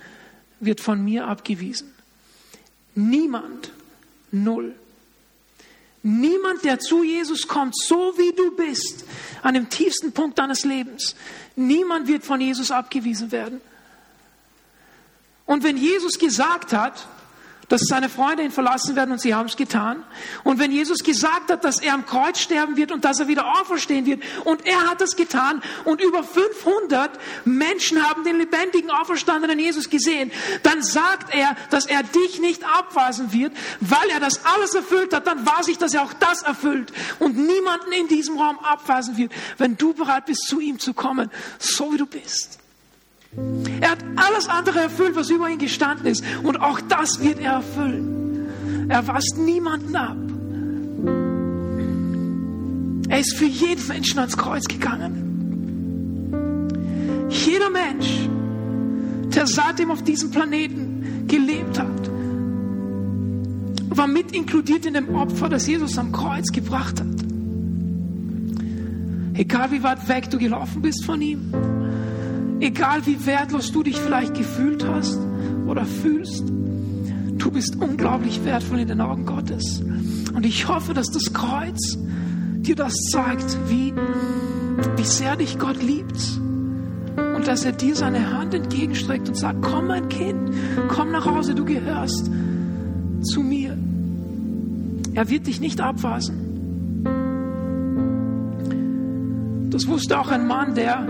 wird 0.61 0.83
von 0.83 1.03
mir 1.03 1.27
abgewiesen. 1.27 1.96
Niemand. 2.97 3.71
Null. 4.33 4.75
Niemand, 6.03 6.65
der 6.65 6.79
zu 6.79 7.03
Jesus 7.03 7.47
kommt, 7.47 7.77
so 7.77 8.15
wie 8.17 8.33
du 8.33 8.55
bist, 8.57 9.05
an 9.43 9.55
dem 9.55 9.69
tiefsten 9.69 10.13
Punkt 10.13 10.39
deines 10.39 10.65
Lebens, 10.65 11.17
niemand 11.57 12.09
wird 12.09 12.25
von 12.25 12.41
Jesus 12.41 12.71
abgewiesen 12.71 13.33
werden. 13.33 13.61
Und 15.47 15.63
wenn 15.63 15.77
Jesus 15.77 16.19
gesagt 16.19 16.73
hat, 16.73 17.07
dass 17.69 17.83
seine 17.89 18.09
Freunde 18.09 18.43
ihn 18.43 18.51
verlassen 18.51 18.95
werden 18.95 19.13
und 19.13 19.21
sie 19.21 19.35
haben 19.35 19.47
es 19.47 19.57
getan. 19.57 20.05
Und 20.45 20.59
wenn 20.59 20.71
Jesus 20.71 20.99
gesagt 20.99 21.51
hat, 21.51 21.65
dass 21.65 21.81
er 21.81 21.95
am 21.95 22.07
Kreuz 22.07 22.39
sterben 22.39 22.77
wird 22.77 22.93
und 22.93 23.05
dass 23.05 23.19
er 23.19 23.29
wieder 23.29 23.61
auferstehen 23.61 24.07
wird 24.07 24.23
und 24.45 24.65
er 24.67 24.89
hat 24.89 25.01
es 25.03 25.17
getan 25.17 25.63
und 25.85 26.01
über 26.01 26.23
500 26.23 27.11
Menschen 27.45 28.03
haben 28.09 28.25
den 28.25 28.39
lebendigen, 28.39 28.91
auferstandenen 28.91 29.59
Jesus 29.59 29.91
gesehen, 29.91 30.31
dann 30.63 30.83
sagt 30.83 31.35
er, 31.35 31.57
dass 31.71 31.87
er 31.87 32.03
dich 32.03 32.41
nicht 32.41 32.63
abweisen 32.65 33.33
wird, 33.33 33.53
weil 33.81 34.09
er 34.11 34.21
das 34.21 34.45
alles 34.45 34.75
erfüllt 34.75 35.13
hat, 35.13 35.27
dann 35.27 35.45
weiß 35.45 35.69
ich, 35.69 35.79
dass 35.79 35.95
er 35.95 36.03
auch 36.03 36.13
das 36.13 36.43
erfüllt 36.43 36.93
und 37.19 37.37
niemanden 37.37 37.93
in 37.93 38.09
diesem 38.09 38.39
Raum 38.39 38.59
abweisen 38.61 39.17
wird, 39.17 39.33
wenn 39.59 39.77
du 39.77 39.93
bereit 39.93 40.27
bist, 40.27 40.47
zu 40.47 40.61
ihm 40.61 40.79
zu 40.79 40.95
kommen, 40.95 41.31
so 41.59 41.93
wie 41.93 41.99
du 41.99 42.07
bist. 42.07 42.61
Er 43.81 43.91
hat 43.91 43.99
alles 44.17 44.49
andere 44.49 44.81
erfüllt, 44.81 45.15
was 45.17 45.31
über 45.31 45.49
ihn 45.49 45.59
gestanden 45.59 46.07
ist. 46.07 46.25
Und 46.43 46.61
auch 46.61 46.81
das 46.81 47.21
wird 47.23 47.39
er 47.41 47.53
erfüllen. 47.53 48.47
Er 48.89 49.07
weist 49.07 49.37
niemanden 49.39 49.97
ab. 49.97 50.17
Er 53.09 53.21
ist 53.21 53.37
für 53.37 53.47
jeden 53.47 53.87
Menschen 53.87 54.19
ans 54.19 54.37
Kreuz 54.37 54.67
gegangen. 54.67 55.27
Jeder 57.29 57.71
Mensch, 57.71 58.29
der 59.35 59.47
seitdem 59.47 59.91
auf 59.91 60.03
diesem 60.03 60.31
Planeten 60.31 61.27
gelebt 61.29 61.79
hat, 61.79 62.11
war 63.91 64.07
mit 64.07 64.33
inkludiert 64.33 64.87
in 64.87 64.95
dem 64.95 65.15
Opfer, 65.15 65.49
das 65.49 65.67
Jesus 65.67 65.99
am 65.99 66.13
Kreuz 66.13 66.51
gebracht 66.53 67.01
hat. 67.01 67.07
Egal 69.35 69.71
wie 69.71 69.83
weit 69.83 70.09
weg 70.09 70.31
du 70.31 70.39
gelaufen 70.39 70.83
bist 70.83 71.05
von 71.05 71.21
ihm, 71.21 71.53
Egal 72.61 73.05
wie 73.07 73.27
wertlos 73.27 73.71
du 73.73 73.83
dich 73.83 73.99
vielleicht 73.99 74.35
gefühlt 74.35 74.87
hast 74.87 75.19
oder 75.67 75.85
fühlst, 75.85 76.45
du 76.49 77.51
bist 77.51 77.77
unglaublich 77.77 78.45
wertvoll 78.45 78.81
in 78.81 78.89
den 78.89 79.01
Augen 79.01 79.27
Gottes. 79.27 79.83
Und 80.35 80.47
ich 80.47 80.67
hoffe, 80.69 80.95
dass 80.95 81.11
das 81.11 81.33
Kreuz 81.33 81.99
dir 82.57 82.75
das 82.75 82.95
zeigt, 83.11 83.59
wie, 83.69 83.93
wie 84.97 85.05
sehr 85.05 85.37
dich 85.37 85.59
Gott 85.59 85.83
liebt. 85.83 86.41
Und 87.17 87.47
dass 87.47 87.65
er 87.65 87.73
dir 87.73 87.95
seine 87.95 88.33
Hand 88.33 88.55
entgegenstreckt 88.55 89.29
und 89.29 89.37
sagt, 89.37 89.63
komm 89.63 89.87
mein 89.89 90.09
Kind, 90.09 90.51
komm 90.89 91.13
nach 91.13 91.27
Hause, 91.27 91.55
du 91.55 91.65
gehörst 91.65 92.31
zu 93.23 93.43
mir. 93.43 93.77
Er 95.15 95.29
wird 95.31 95.47
dich 95.47 95.61
nicht 95.61 95.81
abweisen. 95.81 96.47
Das 99.71 99.87
wusste 99.87 100.19
auch 100.19 100.29
ein 100.29 100.47
Mann, 100.47 100.75
der 100.75 101.07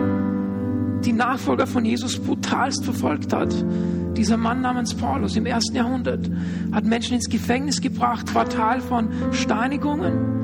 die 1.04 1.12
Nachfolger 1.12 1.66
von 1.66 1.84
Jesus 1.84 2.18
brutalst 2.18 2.84
verfolgt 2.84 3.32
hat. 3.32 3.54
Dieser 4.16 4.36
Mann 4.36 4.60
namens 4.62 4.94
Paulus 4.94 5.36
im 5.36 5.46
ersten 5.46 5.76
Jahrhundert 5.76 6.30
hat 6.72 6.84
Menschen 6.84 7.14
ins 7.14 7.28
Gefängnis 7.28 7.80
gebracht, 7.80 8.34
war 8.34 8.48
Teil 8.48 8.80
von 8.80 9.08
Steinigungen 9.32 10.36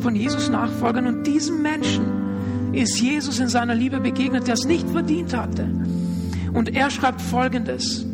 von 0.00 0.16
Jesus 0.16 0.50
Nachfolgern 0.50 1.06
und 1.06 1.26
diesem 1.26 1.62
Menschen 1.62 2.72
ist 2.72 3.00
Jesus 3.00 3.38
in 3.38 3.48
seiner 3.48 3.74
Liebe 3.74 4.00
begegnet, 4.00 4.46
der 4.46 4.54
es 4.54 4.64
nicht 4.64 4.88
verdient 4.88 5.36
hatte. 5.36 5.68
Und 6.52 6.74
er 6.74 6.90
schreibt 6.90 7.20
Folgendes 7.20 8.04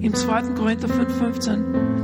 im 0.00 0.14
2. 0.14 0.54
Korinther 0.54 0.88
5,15 0.88 1.95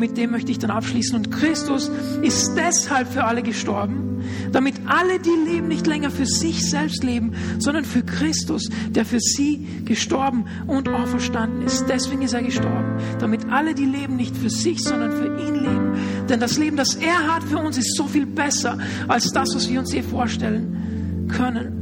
und 0.00 0.08
mit 0.08 0.16
dem 0.16 0.30
möchte 0.30 0.50
ich 0.50 0.58
dann 0.58 0.70
abschließen. 0.70 1.14
Und 1.14 1.30
Christus 1.30 1.90
ist 2.22 2.54
deshalb 2.56 3.12
für 3.12 3.24
alle 3.24 3.42
gestorben, 3.42 4.22
damit 4.50 4.74
alle, 4.86 5.18
die 5.18 5.50
leben, 5.50 5.68
nicht 5.68 5.86
länger 5.86 6.10
für 6.10 6.24
sich 6.24 6.68
selbst 6.70 7.04
leben, 7.04 7.34
sondern 7.58 7.84
für 7.84 8.02
Christus, 8.02 8.70
der 8.88 9.04
für 9.04 9.20
sie 9.20 9.66
gestorben 9.84 10.46
und 10.66 10.88
auferstanden 10.88 11.66
ist. 11.66 11.84
Deswegen 11.88 12.22
ist 12.22 12.32
er 12.32 12.42
gestorben, 12.42 12.96
damit 13.18 13.46
alle, 13.50 13.74
die 13.74 13.84
leben, 13.84 14.16
nicht 14.16 14.34
für 14.34 14.48
sich, 14.48 14.82
sondern 14.82 15.12
für 15.12 15.38
ihn 15.38 15.54
leben. 15.56 15.92
Denn 16.30 16.40
das 16.40 16.56
Leben, 16.56 16.78
das 16.78 16.94
er 16.94 17.34
hat 17.34 17.44
für 17.44 17.58
uns, 17.58 17.76
ist 17.76 17.94
so 17.94 18.06
viel 18.06 18.24
besser 18.24 18.78
als 19.06 19.30
das, 19.32 19.54
was 19.54 19.68
wir 19.68 19.80
uns 19.80 19.92
je 19.92 20.02
vorstellen 20.02 21.28
können. 21.28 21.79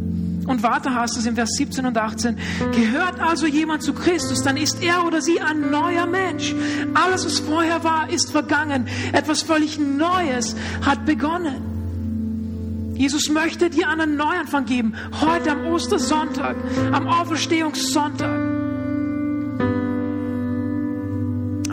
Und 0.49 0.62
weiter 0.62 0.94
heißt 0.94 1.18
es 1.18 1.26
im 1.26 1.34
Vers 1.34 1.51
17 1.57 1.84
und 1.84 1.96
18, 1.96 2.38
gehört 2.72 3.20
also 3.20 3.46
jemand 3.46 3.82
zu 3.82 3.92
Christus, 3.92 4.42
dann 4.42 4.57
ist 4.57 4.82
er 4.82 5.07
oder 5.07 5.20
sie 5.20 5.40
ein 5.40 5.70
neuer 5.70 6.07
Mensch. 6.07 6.55
Alles, 6.94 7.26
was 7.26 7.38
vorher 7.38 7.84
war, 7.84 8.09
ist 8.11 8.32
vergangen. 8.32 8.88
Etwas 9.12 9.42
völlig 9.42 9.78
Neues 9.78 10.57
hat 10.84 11.05
begonnen. 11.05 12.94
Jesus 12.94 13.28
möchte 13.28 13.68
dir 13.68 13.88
einen 13.90 14.16
Neuanfang 14.16 14.64
geben, 14.64 14.94
heute 15.20 15.53
am 15.53 15.66
Ostersonntag, 15.66 16.57
am 16.92 17.07
Auferstehungssonntag. 17.07 18.47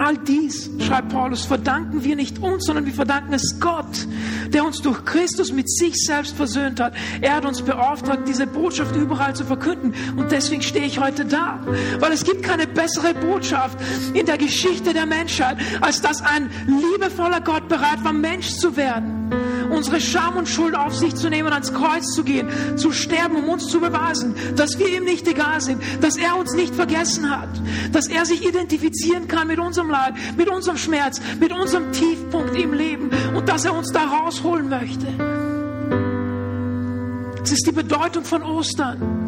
All 0.06 0.18
dies, 0.18 0.70
schreibt 0.86 1.10
Paulus, 1.10 1.46
verdanken 1.46 2.04
wir 2.04 2.16
nicht 2.16 2.38
uns, 2.38 2.66
sondern 2.66 2.86
wir 2.86 2.94
verdanken 2.94 3.34
es 3.34 3.60
Gott, 3.60 4.06
der 4.50 4.64
uns 4.64 4.80
durch 4.84 5.04
Christus 5.04 5.52
mit 5.52 5.68
sich 5.68 5.96
selbst 5.96 6.36
versöhnt 6.36 6.80
hat. 6.80 6.94
Er 7.22 7.38
hat 7.38 7.44
uns 7.44 7.64
beauftragt, 7.64 8.28
diese 8.28 8.46
Botschaft 8.46 8.96
überall 8.96 9.36
zu 9.36 9.46
verkünden. 9.46 9.96
Und 10.16 10.32
deswegen 10.32 10.62
stehe 10.62 10.86
ich 10.86 11.00
heute 11.00 11.26
da. 11.26 11.60
Weil 11.98 12.12
es 12.12 12.24
gibt 12.24 12.44
keine 12.44 12.68
bessere 12.68 13.16
Botschaft 13.16 13.80
in 14.14 14.28
der 14.28 14.38
Geschichte 14.38 14.94
der 14.94 15.08
Menschheit, 15.08 15.58
als 15.82 16.04
dass 16.04 16.22
ein 16.22 16.52
liebevoller 16.68 17.42
Gott 17.42 17.68
bereit 17.68 18.04
war, 18.04 18.14
Mensch 18.14 18.50
zu 18.50 18.78
werden 18.78 19.15
unsere 19.76 20.02
Scham 20.02 20.38
und 20.38 20.48
Schuld 20.48 20.76
auf 20.76 20.96
sich 20.96 21.16
zu 21.16 21.30
nehmen, 21.30 21.52
ans 21.52 21.74
Kreuz 21.74 22.14
zu 22.14 22.24
gehen, 22.24 22.50
zu 22.78 22.92
sterben, 22.92 23.36
um 23.36 23.50
uns 23.50 23.68
zu 23.68 23.80
beweisen, 23.80 24.36
dass 24.56 24.80
wir 24.80 24.88
ihm 24.88 25.04
nicht 25.04 25.28
egal 25.28 25.62
sind, 25.62 25.82
dass 26.02 26.18
er 26.18 26.38
uns 26.38 26.54
nicht 26.54 26.74
vergessen 26.74 27.30
hat, 27.30 27.50
dass 27.92 28.08
er 28.08 28.26
sich 28.26 28.46
identifizieren 28.46 29.28
kann 29.28 29.48
mit 29.48 29.60
unserem 29.60 29.90
Leid, 29.90 30.14
mit 30.38 30.50
unserem 30.50 30.78
Schmerz, 30.78 31.22
mit 31.40 31.52
unserem 31.52 31.92
Tiefpunkt 31.92 32.58
im 32.58 32.74
Leben 32.74 33.10
und 33.36 33.50
dass 33.50 33.66
er 33.66 33.76
uns 33.76 33.92
da 33.92 34.06
rausholen 34.06 34.70
möchte. 34.70 35.08
Es 37.44 37.52
ist 37.52 37.68
die 37.68 37.72
Bedeutung 37.72 38.24
von 38.24 38.42
Ostern. 38.42 39.26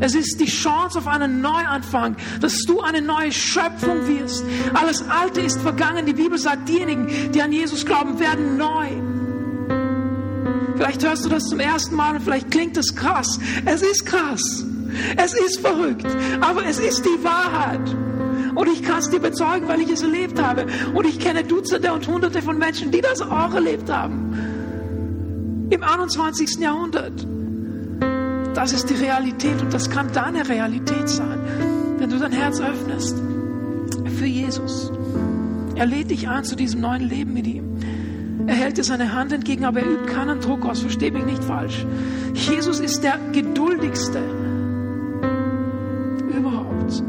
Es 0.00 0.14
ist 0.14 0.38
die 0.38 0.46
Chance 0.46 0.98
auf 0.98 1.08
einen 1.08 1.40
Neuanfang, 1.40 2.16
dass 2.40 2.62
du 2.62 2.80
eine 2.80 3.02
neue 3.02 3.32
Schöpfung 3.32 4.06
wirst. 4.06 4.44
Alles 4.74 5.04
Alte 5.08 5.40
ist 5.40 5.60
vergangen. 5.60 6.06
Die 6.06 6.12
Bibel 6.12 6.38
sagt, 6.38 6.68
diejenigen, 6.68 7.32
die 7.32 7.42
an 7.42 7.52
Jesus 7.52 7.84
glauben, 7.84 8.18
werden 8.20 8.56
neu. 8.56 8.86
Vielleicht 10.78 11.04
hörst 11.04 11.24
du 11.24 11.28
das 11.28 11.42
zum 11.46 11.58
ersten 11.58 11.96
Mal 11.96 12.14
und 12.14 12.22
vielleicht 12.22 12.52
klingt 12.52 12.76
es 12.76 12.94
krass. 12.94 13.40
Es 13.64 13.82
ist 13.82 14.06
krass. 14.06 14.64
Es 15.16 15.34
ist 15.34 15.58
verrückt. 15.58 16.06
Aber 16.40 16.64
es 16.64 16.78
ist 16.78 17.04
die 17.04 17.24
Wahrheit. 17.24 17.80
Und 18.54 18.68
ich 18.68 18.84
kann 18.84 19.00
es 19.00 19.10
dir 19.10 19.18
bezeugen, 19.18 19.66
weil 19.66 19.80
ich 19.80 19.90
es 19.90 20.02
erlebt 20.02 20.40
habe. 20.40 20.66
Und 20.94 21.04
ich 21.04 21.18
kenne 21.18 21.42
Dutzende 21.42 21.92
und 21.92 22.06
Hunderte 22.06 22.40
von 22.42 22.58
Menschen, 22.58 22.92
die 22.92 23.00
das 23.00 23.20
auch 23.20 23.52
erlebt 23.54 23.90
haben. 23.90 25.66
Im 25.70 25.82
21. 25.82 26.60
Jahrhundert. 26.60 27.26
Das 28.54 28.72
ist 28.72 28.88
die 28.88 28.94
Realität 28.94 29.60
und 29.60 29.74
das 29.74 29.90
kann 29.90 30.12
deine 30.12 30.48
Realität 30.48 31.08
sein, 31.08 31.40
wenn 31.98 32.08
du 32.08 32.18
dein 32.18 32.32
Herz 32.32 32.60
öffnest 32.60 33.16
für 34.16 34.26
Jesus. 34.26 34.92
Er 35.74 35.86
lädt 35.86 36.10
dich 36.10 36.28
ein 36.28 36.44
zu 36.44 36.54
diesem 36.54 36.80
neuen 36.80 37.02
Leben 37.02 37.34
mit 37.34 37.48
ihm. 37.48 37.67
Er 38.48 38.54
hält 38.54 38.78
dir 38.78 38.84
seine 38.84 39.12
Hand 39.14 39.30
entgegen, 39.30 39.66
aber 39.66 39.80
er 39.80 39.86
übt 39.86 40.06
keinen 40.06 40.40
Druck 40.40 40.64
aus. 40.64 40.80
Versteh 40.80 41.10
mich 41.10 41.26
nicht 41.26 41.44
falsch. 41.44 41.84
Jesus 42.32 42.80
ist 42.80 43.04
der 43.04 43.18
geduldigste 43.32 44.20
überhaupt. 46.34 47.02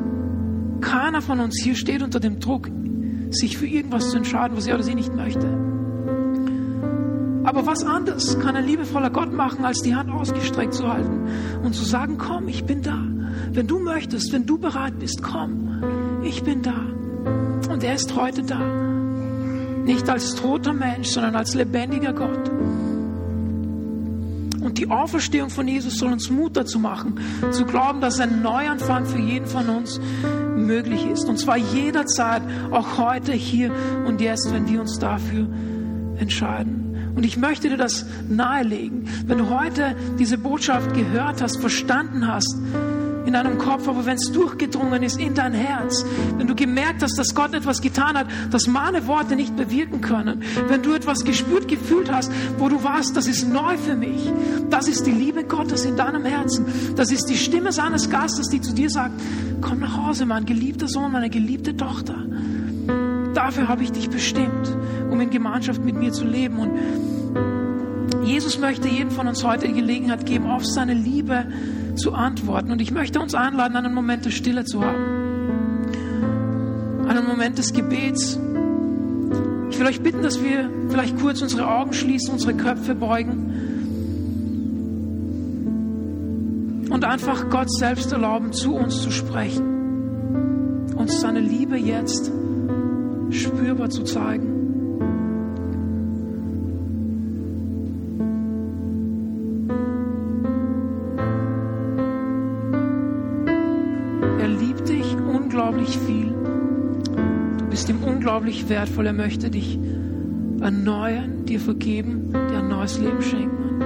Keiner 0.82 1.22
von 1.22 1.40
uns 1.40 1.58
hier 1.64 1.76
steht 1.76 2.04
unter 2.04 2.20
dem 2.20 2.42
Druck, 2.42 2.70
sich 3.30 3.58
für 3.58 3.68
irgendwas 3.68 4.10
zu 4.10 4.18
entscheiden, 4.18 4.58
was 4.58 4.68
er 4.68 4.76
oder 4.76 4.84
sie 4.84 4.96
nicht 4.96 5.16
möchte. 5.16 5.48
Aber 7.46 7.66
was 7.66 7.86
anderes 7.86 8.38
kann 8.40 8.58
ein 8.58 8.66
liebevoller 8.66 9.10
Gott 9.10 9.32
machen, 9.32 9.64
als 9.64 9.82
die 9.82 9.96
Hand 9.96 10.12
ausgestreckt 10.12 10.74
zu 10.74 10.92
halten 10.92 11.26
und 11.64 11.74
zu 11.74 11.86
sagen, 11.86 12.18
komm, 12.18 12.50
ich 12.50 12.66
bin 12.66 12.82
da. 12.82 13.02
Wenn 13.54 13.66
du 13.66 13.80
möchtest, 13.80 14.34
wenn 14.34 14.46
du 14.46 14.58
bereit 14.58 15.00
bist, 15.00 15.24
komm, 15.24 16.22
ich 16.22 16.44
bin 16.44 16.64
da. 16.64 16.76
Und 17.72 17.82
er 17.82 17.96
ist 17.96 18.14
heute 18.14 18.44
da. 18.44 18.89
Nicht 19.90 20.08
als 20.08 20.36
toter 20.36 20.72
Mensch, 20.72 21.08
sondern 21.08 21.36
als 21.36 21.56
lebendiger 21.56 22.14
Gott. 22.14 22.48
Und 24.62 24.78
die 24.78 24.88
Auferstehung 24.88 25.50
von 25.50 25.68
Jesus 25.68 25.98
soll 25.98 26.12
uns 26.12 26.30
Mut 26.30 26.56
dazu 26.56 26.78
machen, 26.78 27.20
zu 27.50 27.66
glauben, 27.66 28.00
dass 28.00 28.20
ein 28.20 28.44
Neuanfang 28.44 29.08
für 29.08 29.18
jeden 29.18 29.48
von 29.48 29.68
uns 29.68 30.00
möglich 30.56 31.08
ist. 31.08 31.28
Und 31.28 31.40
zwar 31.40 31.58
jederzeit, 31.58 32.44
auch 32.70 33.00
heute, 33.00 33.32
hier 33.32 33.72
und 34.06 34.22
jetzt, 34.22 34.54
wenn 34.54 34.70
wir 34.70 34.80
uns 34.80 35.00
dafür 35.00 35.48
entscheiden. 36.20 37.14
Und 37.16 37.26
ich 37.26 37.38
möchte 37.38 37.68
dir 37.68 37.78
das 37.78 38.06
nahelegen. 38.30 39.08
Wenn 39.26 39.40
du 39.40 39.50
heute 39.50 39.96
diese 40.20 40.38
Botschaft 40.38 40.94
gehört 40.94 41.42
hast, 41.42 41.60
verstanden 41.60 42.28
hast, 42.28 42.56
in 43.26 43.34
deinem 43.34 43.58
Kopf, 43.58 43.88
aber 43.88 44.06
wenn 44.06 44.16
es 44.16 44.32
durchgedrungen 44.32 45.04
ist 45.04 45.20
in 45.20 45.34
dein 45.34 45.54
Herz, 45.54 46.06
wenn 46.38 46.48
du 46.48 46.56
gemerkt 46.56 47.04
hast, 47.04 47.18
dass 47.18 47.36
Gott 47.36 47.54
etwas 47.54 47.82
getan 47.82 48.18
hat, 48.18 48.28
das 48.52 48.68
meine 48.68 49.08
Worte 49.08 49.36
nicht 49.36 49.56
bewirken 49.56 50.02
können, 50.02 50.44
wenn 50.68 50.82
du 50.82 50.94
etwas 50.94 51.24
gespürt, 51.24 51.68
gefühlt 51.68 52.12
hast, 52.12 52.32
wo 52.58 52.70
du 52.70 52.84
warst, 52.84 53.16
das 53.16 53.28
ist 53.28 53.48
neu 53.48 53.78
für 53.78 53.96
mich, 53.96 54.32
das 54.70 54.88
ist 54.88 55.06
die 55.06 55.12
Liebe 55.12 55.44
Gottes 55.44 55.86
in 55.86 55.96
deinem 55.96 56.26
Herzen, 56.26 56.66
das 56.96 57.12
ist 57.12 57.30
die 57.30 57.38
Stimme 57.38 57.72
seines 57.72 58.10
Gastes, 58.10 58.50
die 58.50 58.62
zu 58.62 58.74
dir 58.74 58.90
sagt, 58.90 59.20
komm 59.62 59.80
nach 59.80 59.98
Hause, 59.98 60.26
mein 60.26 60.46
geliebter 60.46 60.88
Sohn, 60.88 61.12
meine 61.12 61.30
geliebte 61.30 61.76
Tochter. 61.76 62.16
Dafür 63.34 63.68
habe 63.68 63.84
ich 63.84 63.92
dich 63.92 64.10
bestimmt, 64.10 64.76
um 65.12 65.22
in 65.22 65.30
Gemeinschaft 65.30 65.84
mit 65.84 65.96
mir 65.96 66.12
zu 66.12 66.26
leben. 66.26 66.60
Und 66.60 68.26
Jesus 68.26 68.60
möchte 68.60 68.88
jedem 68.88 69.12
von 69.12 69.28
uns 69.28 69.44
heute 69.44 69.68
die 69.68 69.74
Gelegenheit 69.74 70.26
geben, 70.26 70.50
auf 70.50 70.66
seine 70.66 70.94
Liebe 70.94 71.46
zu 72.00 72.14
antworten. 72.14 72.72
Und 72.72 72.82
ich 72.82 72.92
möchte 72.92 73.20
uns 73.20 73.36
einladen, 73.36 73.76
einen 73.76 73.94
Moment 73.94 74.26
der 74.26 74.32
Stille 74.32 74.66
zu 74.66 74.84
haben. 74.84 75.86
Einen 77.08 77.28
Moment 77.28 77.58
des 77.58 77.74
Gebets. 77.74 78.40
Ich 79.70 79.80
will 79.80 79.88
euch 79.88 80.02
bitten, 80.02 80.22
dass 80.22 80.44
wir 80.44 80.70
vielleicht 80.90 81.20
kurz 81.20 81.42
unsere 81.42 81.68
Augen 81.68 81.94
schließen, 81.94 82.34
unsere 82.34 82.54
Köpfe 82.56 82.96
beugen 82.96 83.50
und 86.90 87.06
einfach 87.06 87.50
Gott 87.50 87.72
selbst 87.72 88.12
erlauben, 88.12 88.52
zu 88.52 88.76
uns 88.76 89.02
zu 89.02 89.12
sprechen, 89.12 90.94
uns 90.96 91.22
seine 91.22 91.40
Liebe 91.40 91.78
jetzt 91.78 92.32
spürbar 93.30 93.90
zu 93.90 94.04
zeigen. 94.04 94.59
Unglaublich 108.50 108.70
wertvoll. 108.70 109.06
Er 109.06 109.14
möchte 109.14 109.50
dich 109.50 109.78
erneuern, 110.60 111.46
dir 111.46 111.60
vergeben, 111.60 112.32
dir 112.32 112.60
ein 112.60 112.68
neues 112.68 113.00
Leben 113.00 113.22
schenken. 113.22 113.84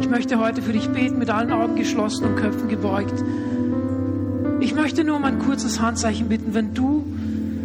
Ich 0.00 0.08
möchte 0.08 0.38
heute 0.38 0.62
für 0.62 0.72
dich 0.72 0.88
beten, 0.88 1.18
mit 1.18 1.30
allen 1.30 1.52
Augen 1.52 1.76
geschlossen 1.76 2.24
und 2.24 2.36
Köpfen 2.36 2.68
gebeugt. 2.68 3.22
Ich 4.60 4.74
möchte 4.74 5.04
nur 5.04 5.16
um 5.16 5.24
ein 5.24 5.38
kurzes 5.38 5.80
Handzeichen 5.80 6.28
bitten, 6.28 6.54
wenn 6.54 6.74
du 6.74 7.04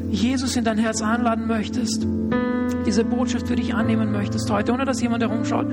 Jesus 0.10 0.56
in 0.56 0.64
dein 0.64 0.78
Herz 0.78 1.02
einladen 1.02 1.48
möchtest, 1.48 2.06
diese 2.86 3.04
Botschaft 3.04 3.48
für 3.48 3.56
dich 3.56 3.74
annehmen 3.74 4.12
möchtest 4.12 4.50
heute, 4.50 4.74
ohne 4.74 4.86
dass 4.86 5.02
jemand 5.02 5.24
herumschaut, 5.24 5.68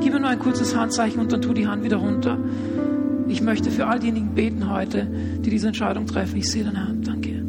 gib 0.00 0.12
mir 0.12 0.20
nur 0.20 0.28
ein 0.28 0.38
kurzes 0.38 0.76
Handzeichen 0.76 1.20
und 1.20 1.32
dann 1.32 1.42
tu 1.42 1.52
die 1.52 1.66
Hand 1.66 1.84
wieder 1.84 1.96
runter. 1.96 2.38
Ich 3.28 3.42
möchte 3.42 3.70
für 3.70 3.86
all 3.86 3.98
diejenigen 3.98 4.34
beten 4.34 4.70
heute, 4.70 5.06
die 5.06 5.50
diese 5.50 5.68
Entscheidung 5.68 6.06
treffen. 6.06 6.38
Ich 6.38 6.50
sehe 6.50 6.64
deine 6.64 6.86
Hand. 6.86 7.06
Danke. 7.06 7.42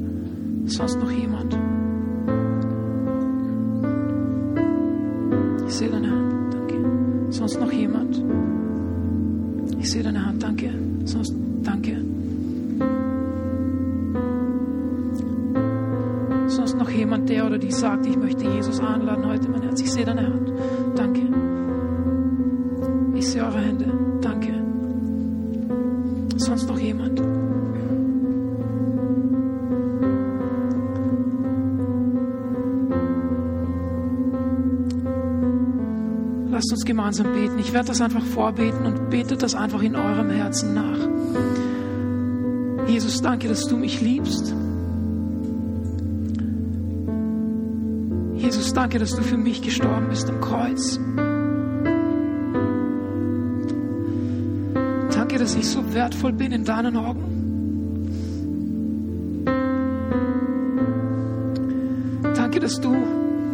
Sonst 0.66 1.00
noch 1.00 1.12
jemand? 1.12 1.29
Danke. 10.50 10.72
Sonst, 11.06 11.36
danke. 11.62 11.96
Sonst 16.48 16.76
noch 16.76 16.90
jemand, 16.90 17.30
der 17.30 17.46
oder 17.46 17.60
die 17.60 17.72
sagt, 17.72 18.08
ich 18.08 18.18
möchte 18.18 18.46
Jesus 18.46 18.80
einladen 18.80 19.28
heute 19.28 19.46
in 19.46 19.52
mein 19.52 19.62
Herz. 19.62 19.80
Ich 19.80 19.92
sehe 19.92 20.06
deine 20.06 20.26
Hand. 20.26 20.52
Danke. 20.96 21.22
Ich 23.14 23.30
sehe 23.30 23.44
eure 23.44 23.60
Hände. 23.60 23.94
Danke. 24.22 24.56
Sonst 26.38 26.68
noch 26.68 26.80
jemand? 26.80 27.22
Lasst 36.60 36.74
uns 36.74 36.84
gemeinsam 36.84 37.32
beten. 37.32 37.58
Ich 37.58 37.72
werde 37.72 37.88
das 37.88 38.02
einfach 38.02 38.22
vorbeten 38.22 38.86
und 38.86 39.10
betet 39.10 39.42
das 39.44 39.56
einfach 39.56 39.82
in 39.82 39.96
eurem 39.96 40.30
Herzen 40.30 40.74
nach. 40.74 41.00
Jesus, 42.86 43.22
danke, 43.22 43.48
dass 43.48 43.66
du 43.66 43.78
mich 43.78 44.02
liebst. 44.02 44.54
Jesus, 48.36 48.74
danke, 48.74 49.00
dass 49.00 49.16
du 49.16 49.22
für 49.22 49.38
mich 49.38 49.62
gestorben 49.62 50.08
bist 50.10 50.30
am 50.30 50.42
Kreuz. 50.42 51.00
Danke, 55.14 55.40
dass 55.40 55.56
ich 55.56 55.66
so 55.66 55.94
wertvoll 55.94 56.34
bin 56.34 56.52
in 56.52 56.66
deinen 56.66 56.98
Augen. 56.98 57.24
Danke, 62.36 62.60
dass 62.60 62.82
du 62.82 62.94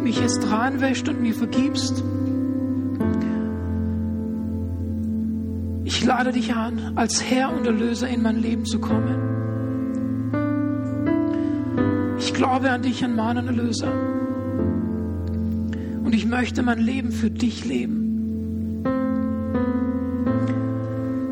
mich 0.02 0.20
jetzt 0.20 0.50
reinwäscht 0.50 1.08
und 1.08 1.22
mir 1.22 1.34
vergibst. 1.34 2.02
Lade 6.06 6.32
dich 6.32 6.54
an, 6.54 6.92
als 6.94 7.22
Herr 7.22 7.52
und 7.52 7.66
Erlöser 7.66 8.08
in 8.08 8.22
mein 8.22 8.40
Leben 8.40 8.64
zu 8.64 8.78
kommen. 8.78 9.34
Ich 12.18 12.32
glaube 12.32 12.70
an 12.70 12.82
dich, 12.82 13.04
an 13.04 13.14
meinen 13.14 13.46
Erlöser. 13.46 13.92
Und 16.04 16.14
ich 16.14 16.24
möchte 16.24 16.62
mein 16.62 16.78
Leben 16.78 17.12
für 17.12 17.30
dich 17.30 17.64
leben. 17.64 18.82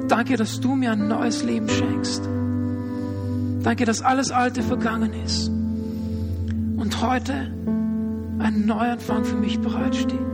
Danke, 0.08 0.36
dass 0.36 0.60
du 0.60 0.74
mir 0.74 0.92
ein 0.92 1.08
neues 1.08 1.44
Leben 1.44 1.68
schenkst. 1.68 2.28
Danke, 3.62 3.84
dass 3.86 4.02
alles 4.02 4.30
Alte 4.30 4.62
vergangen 4.62 5.12
ist 5.24 5.48
und 5.48 7.00
heute 7.00 7.32
ein 8.38 8.66
Neuanfang 8.66 9.24
für 9.24 9.36
mich 9.36 9.58
bereitsteht. 9.58 10.33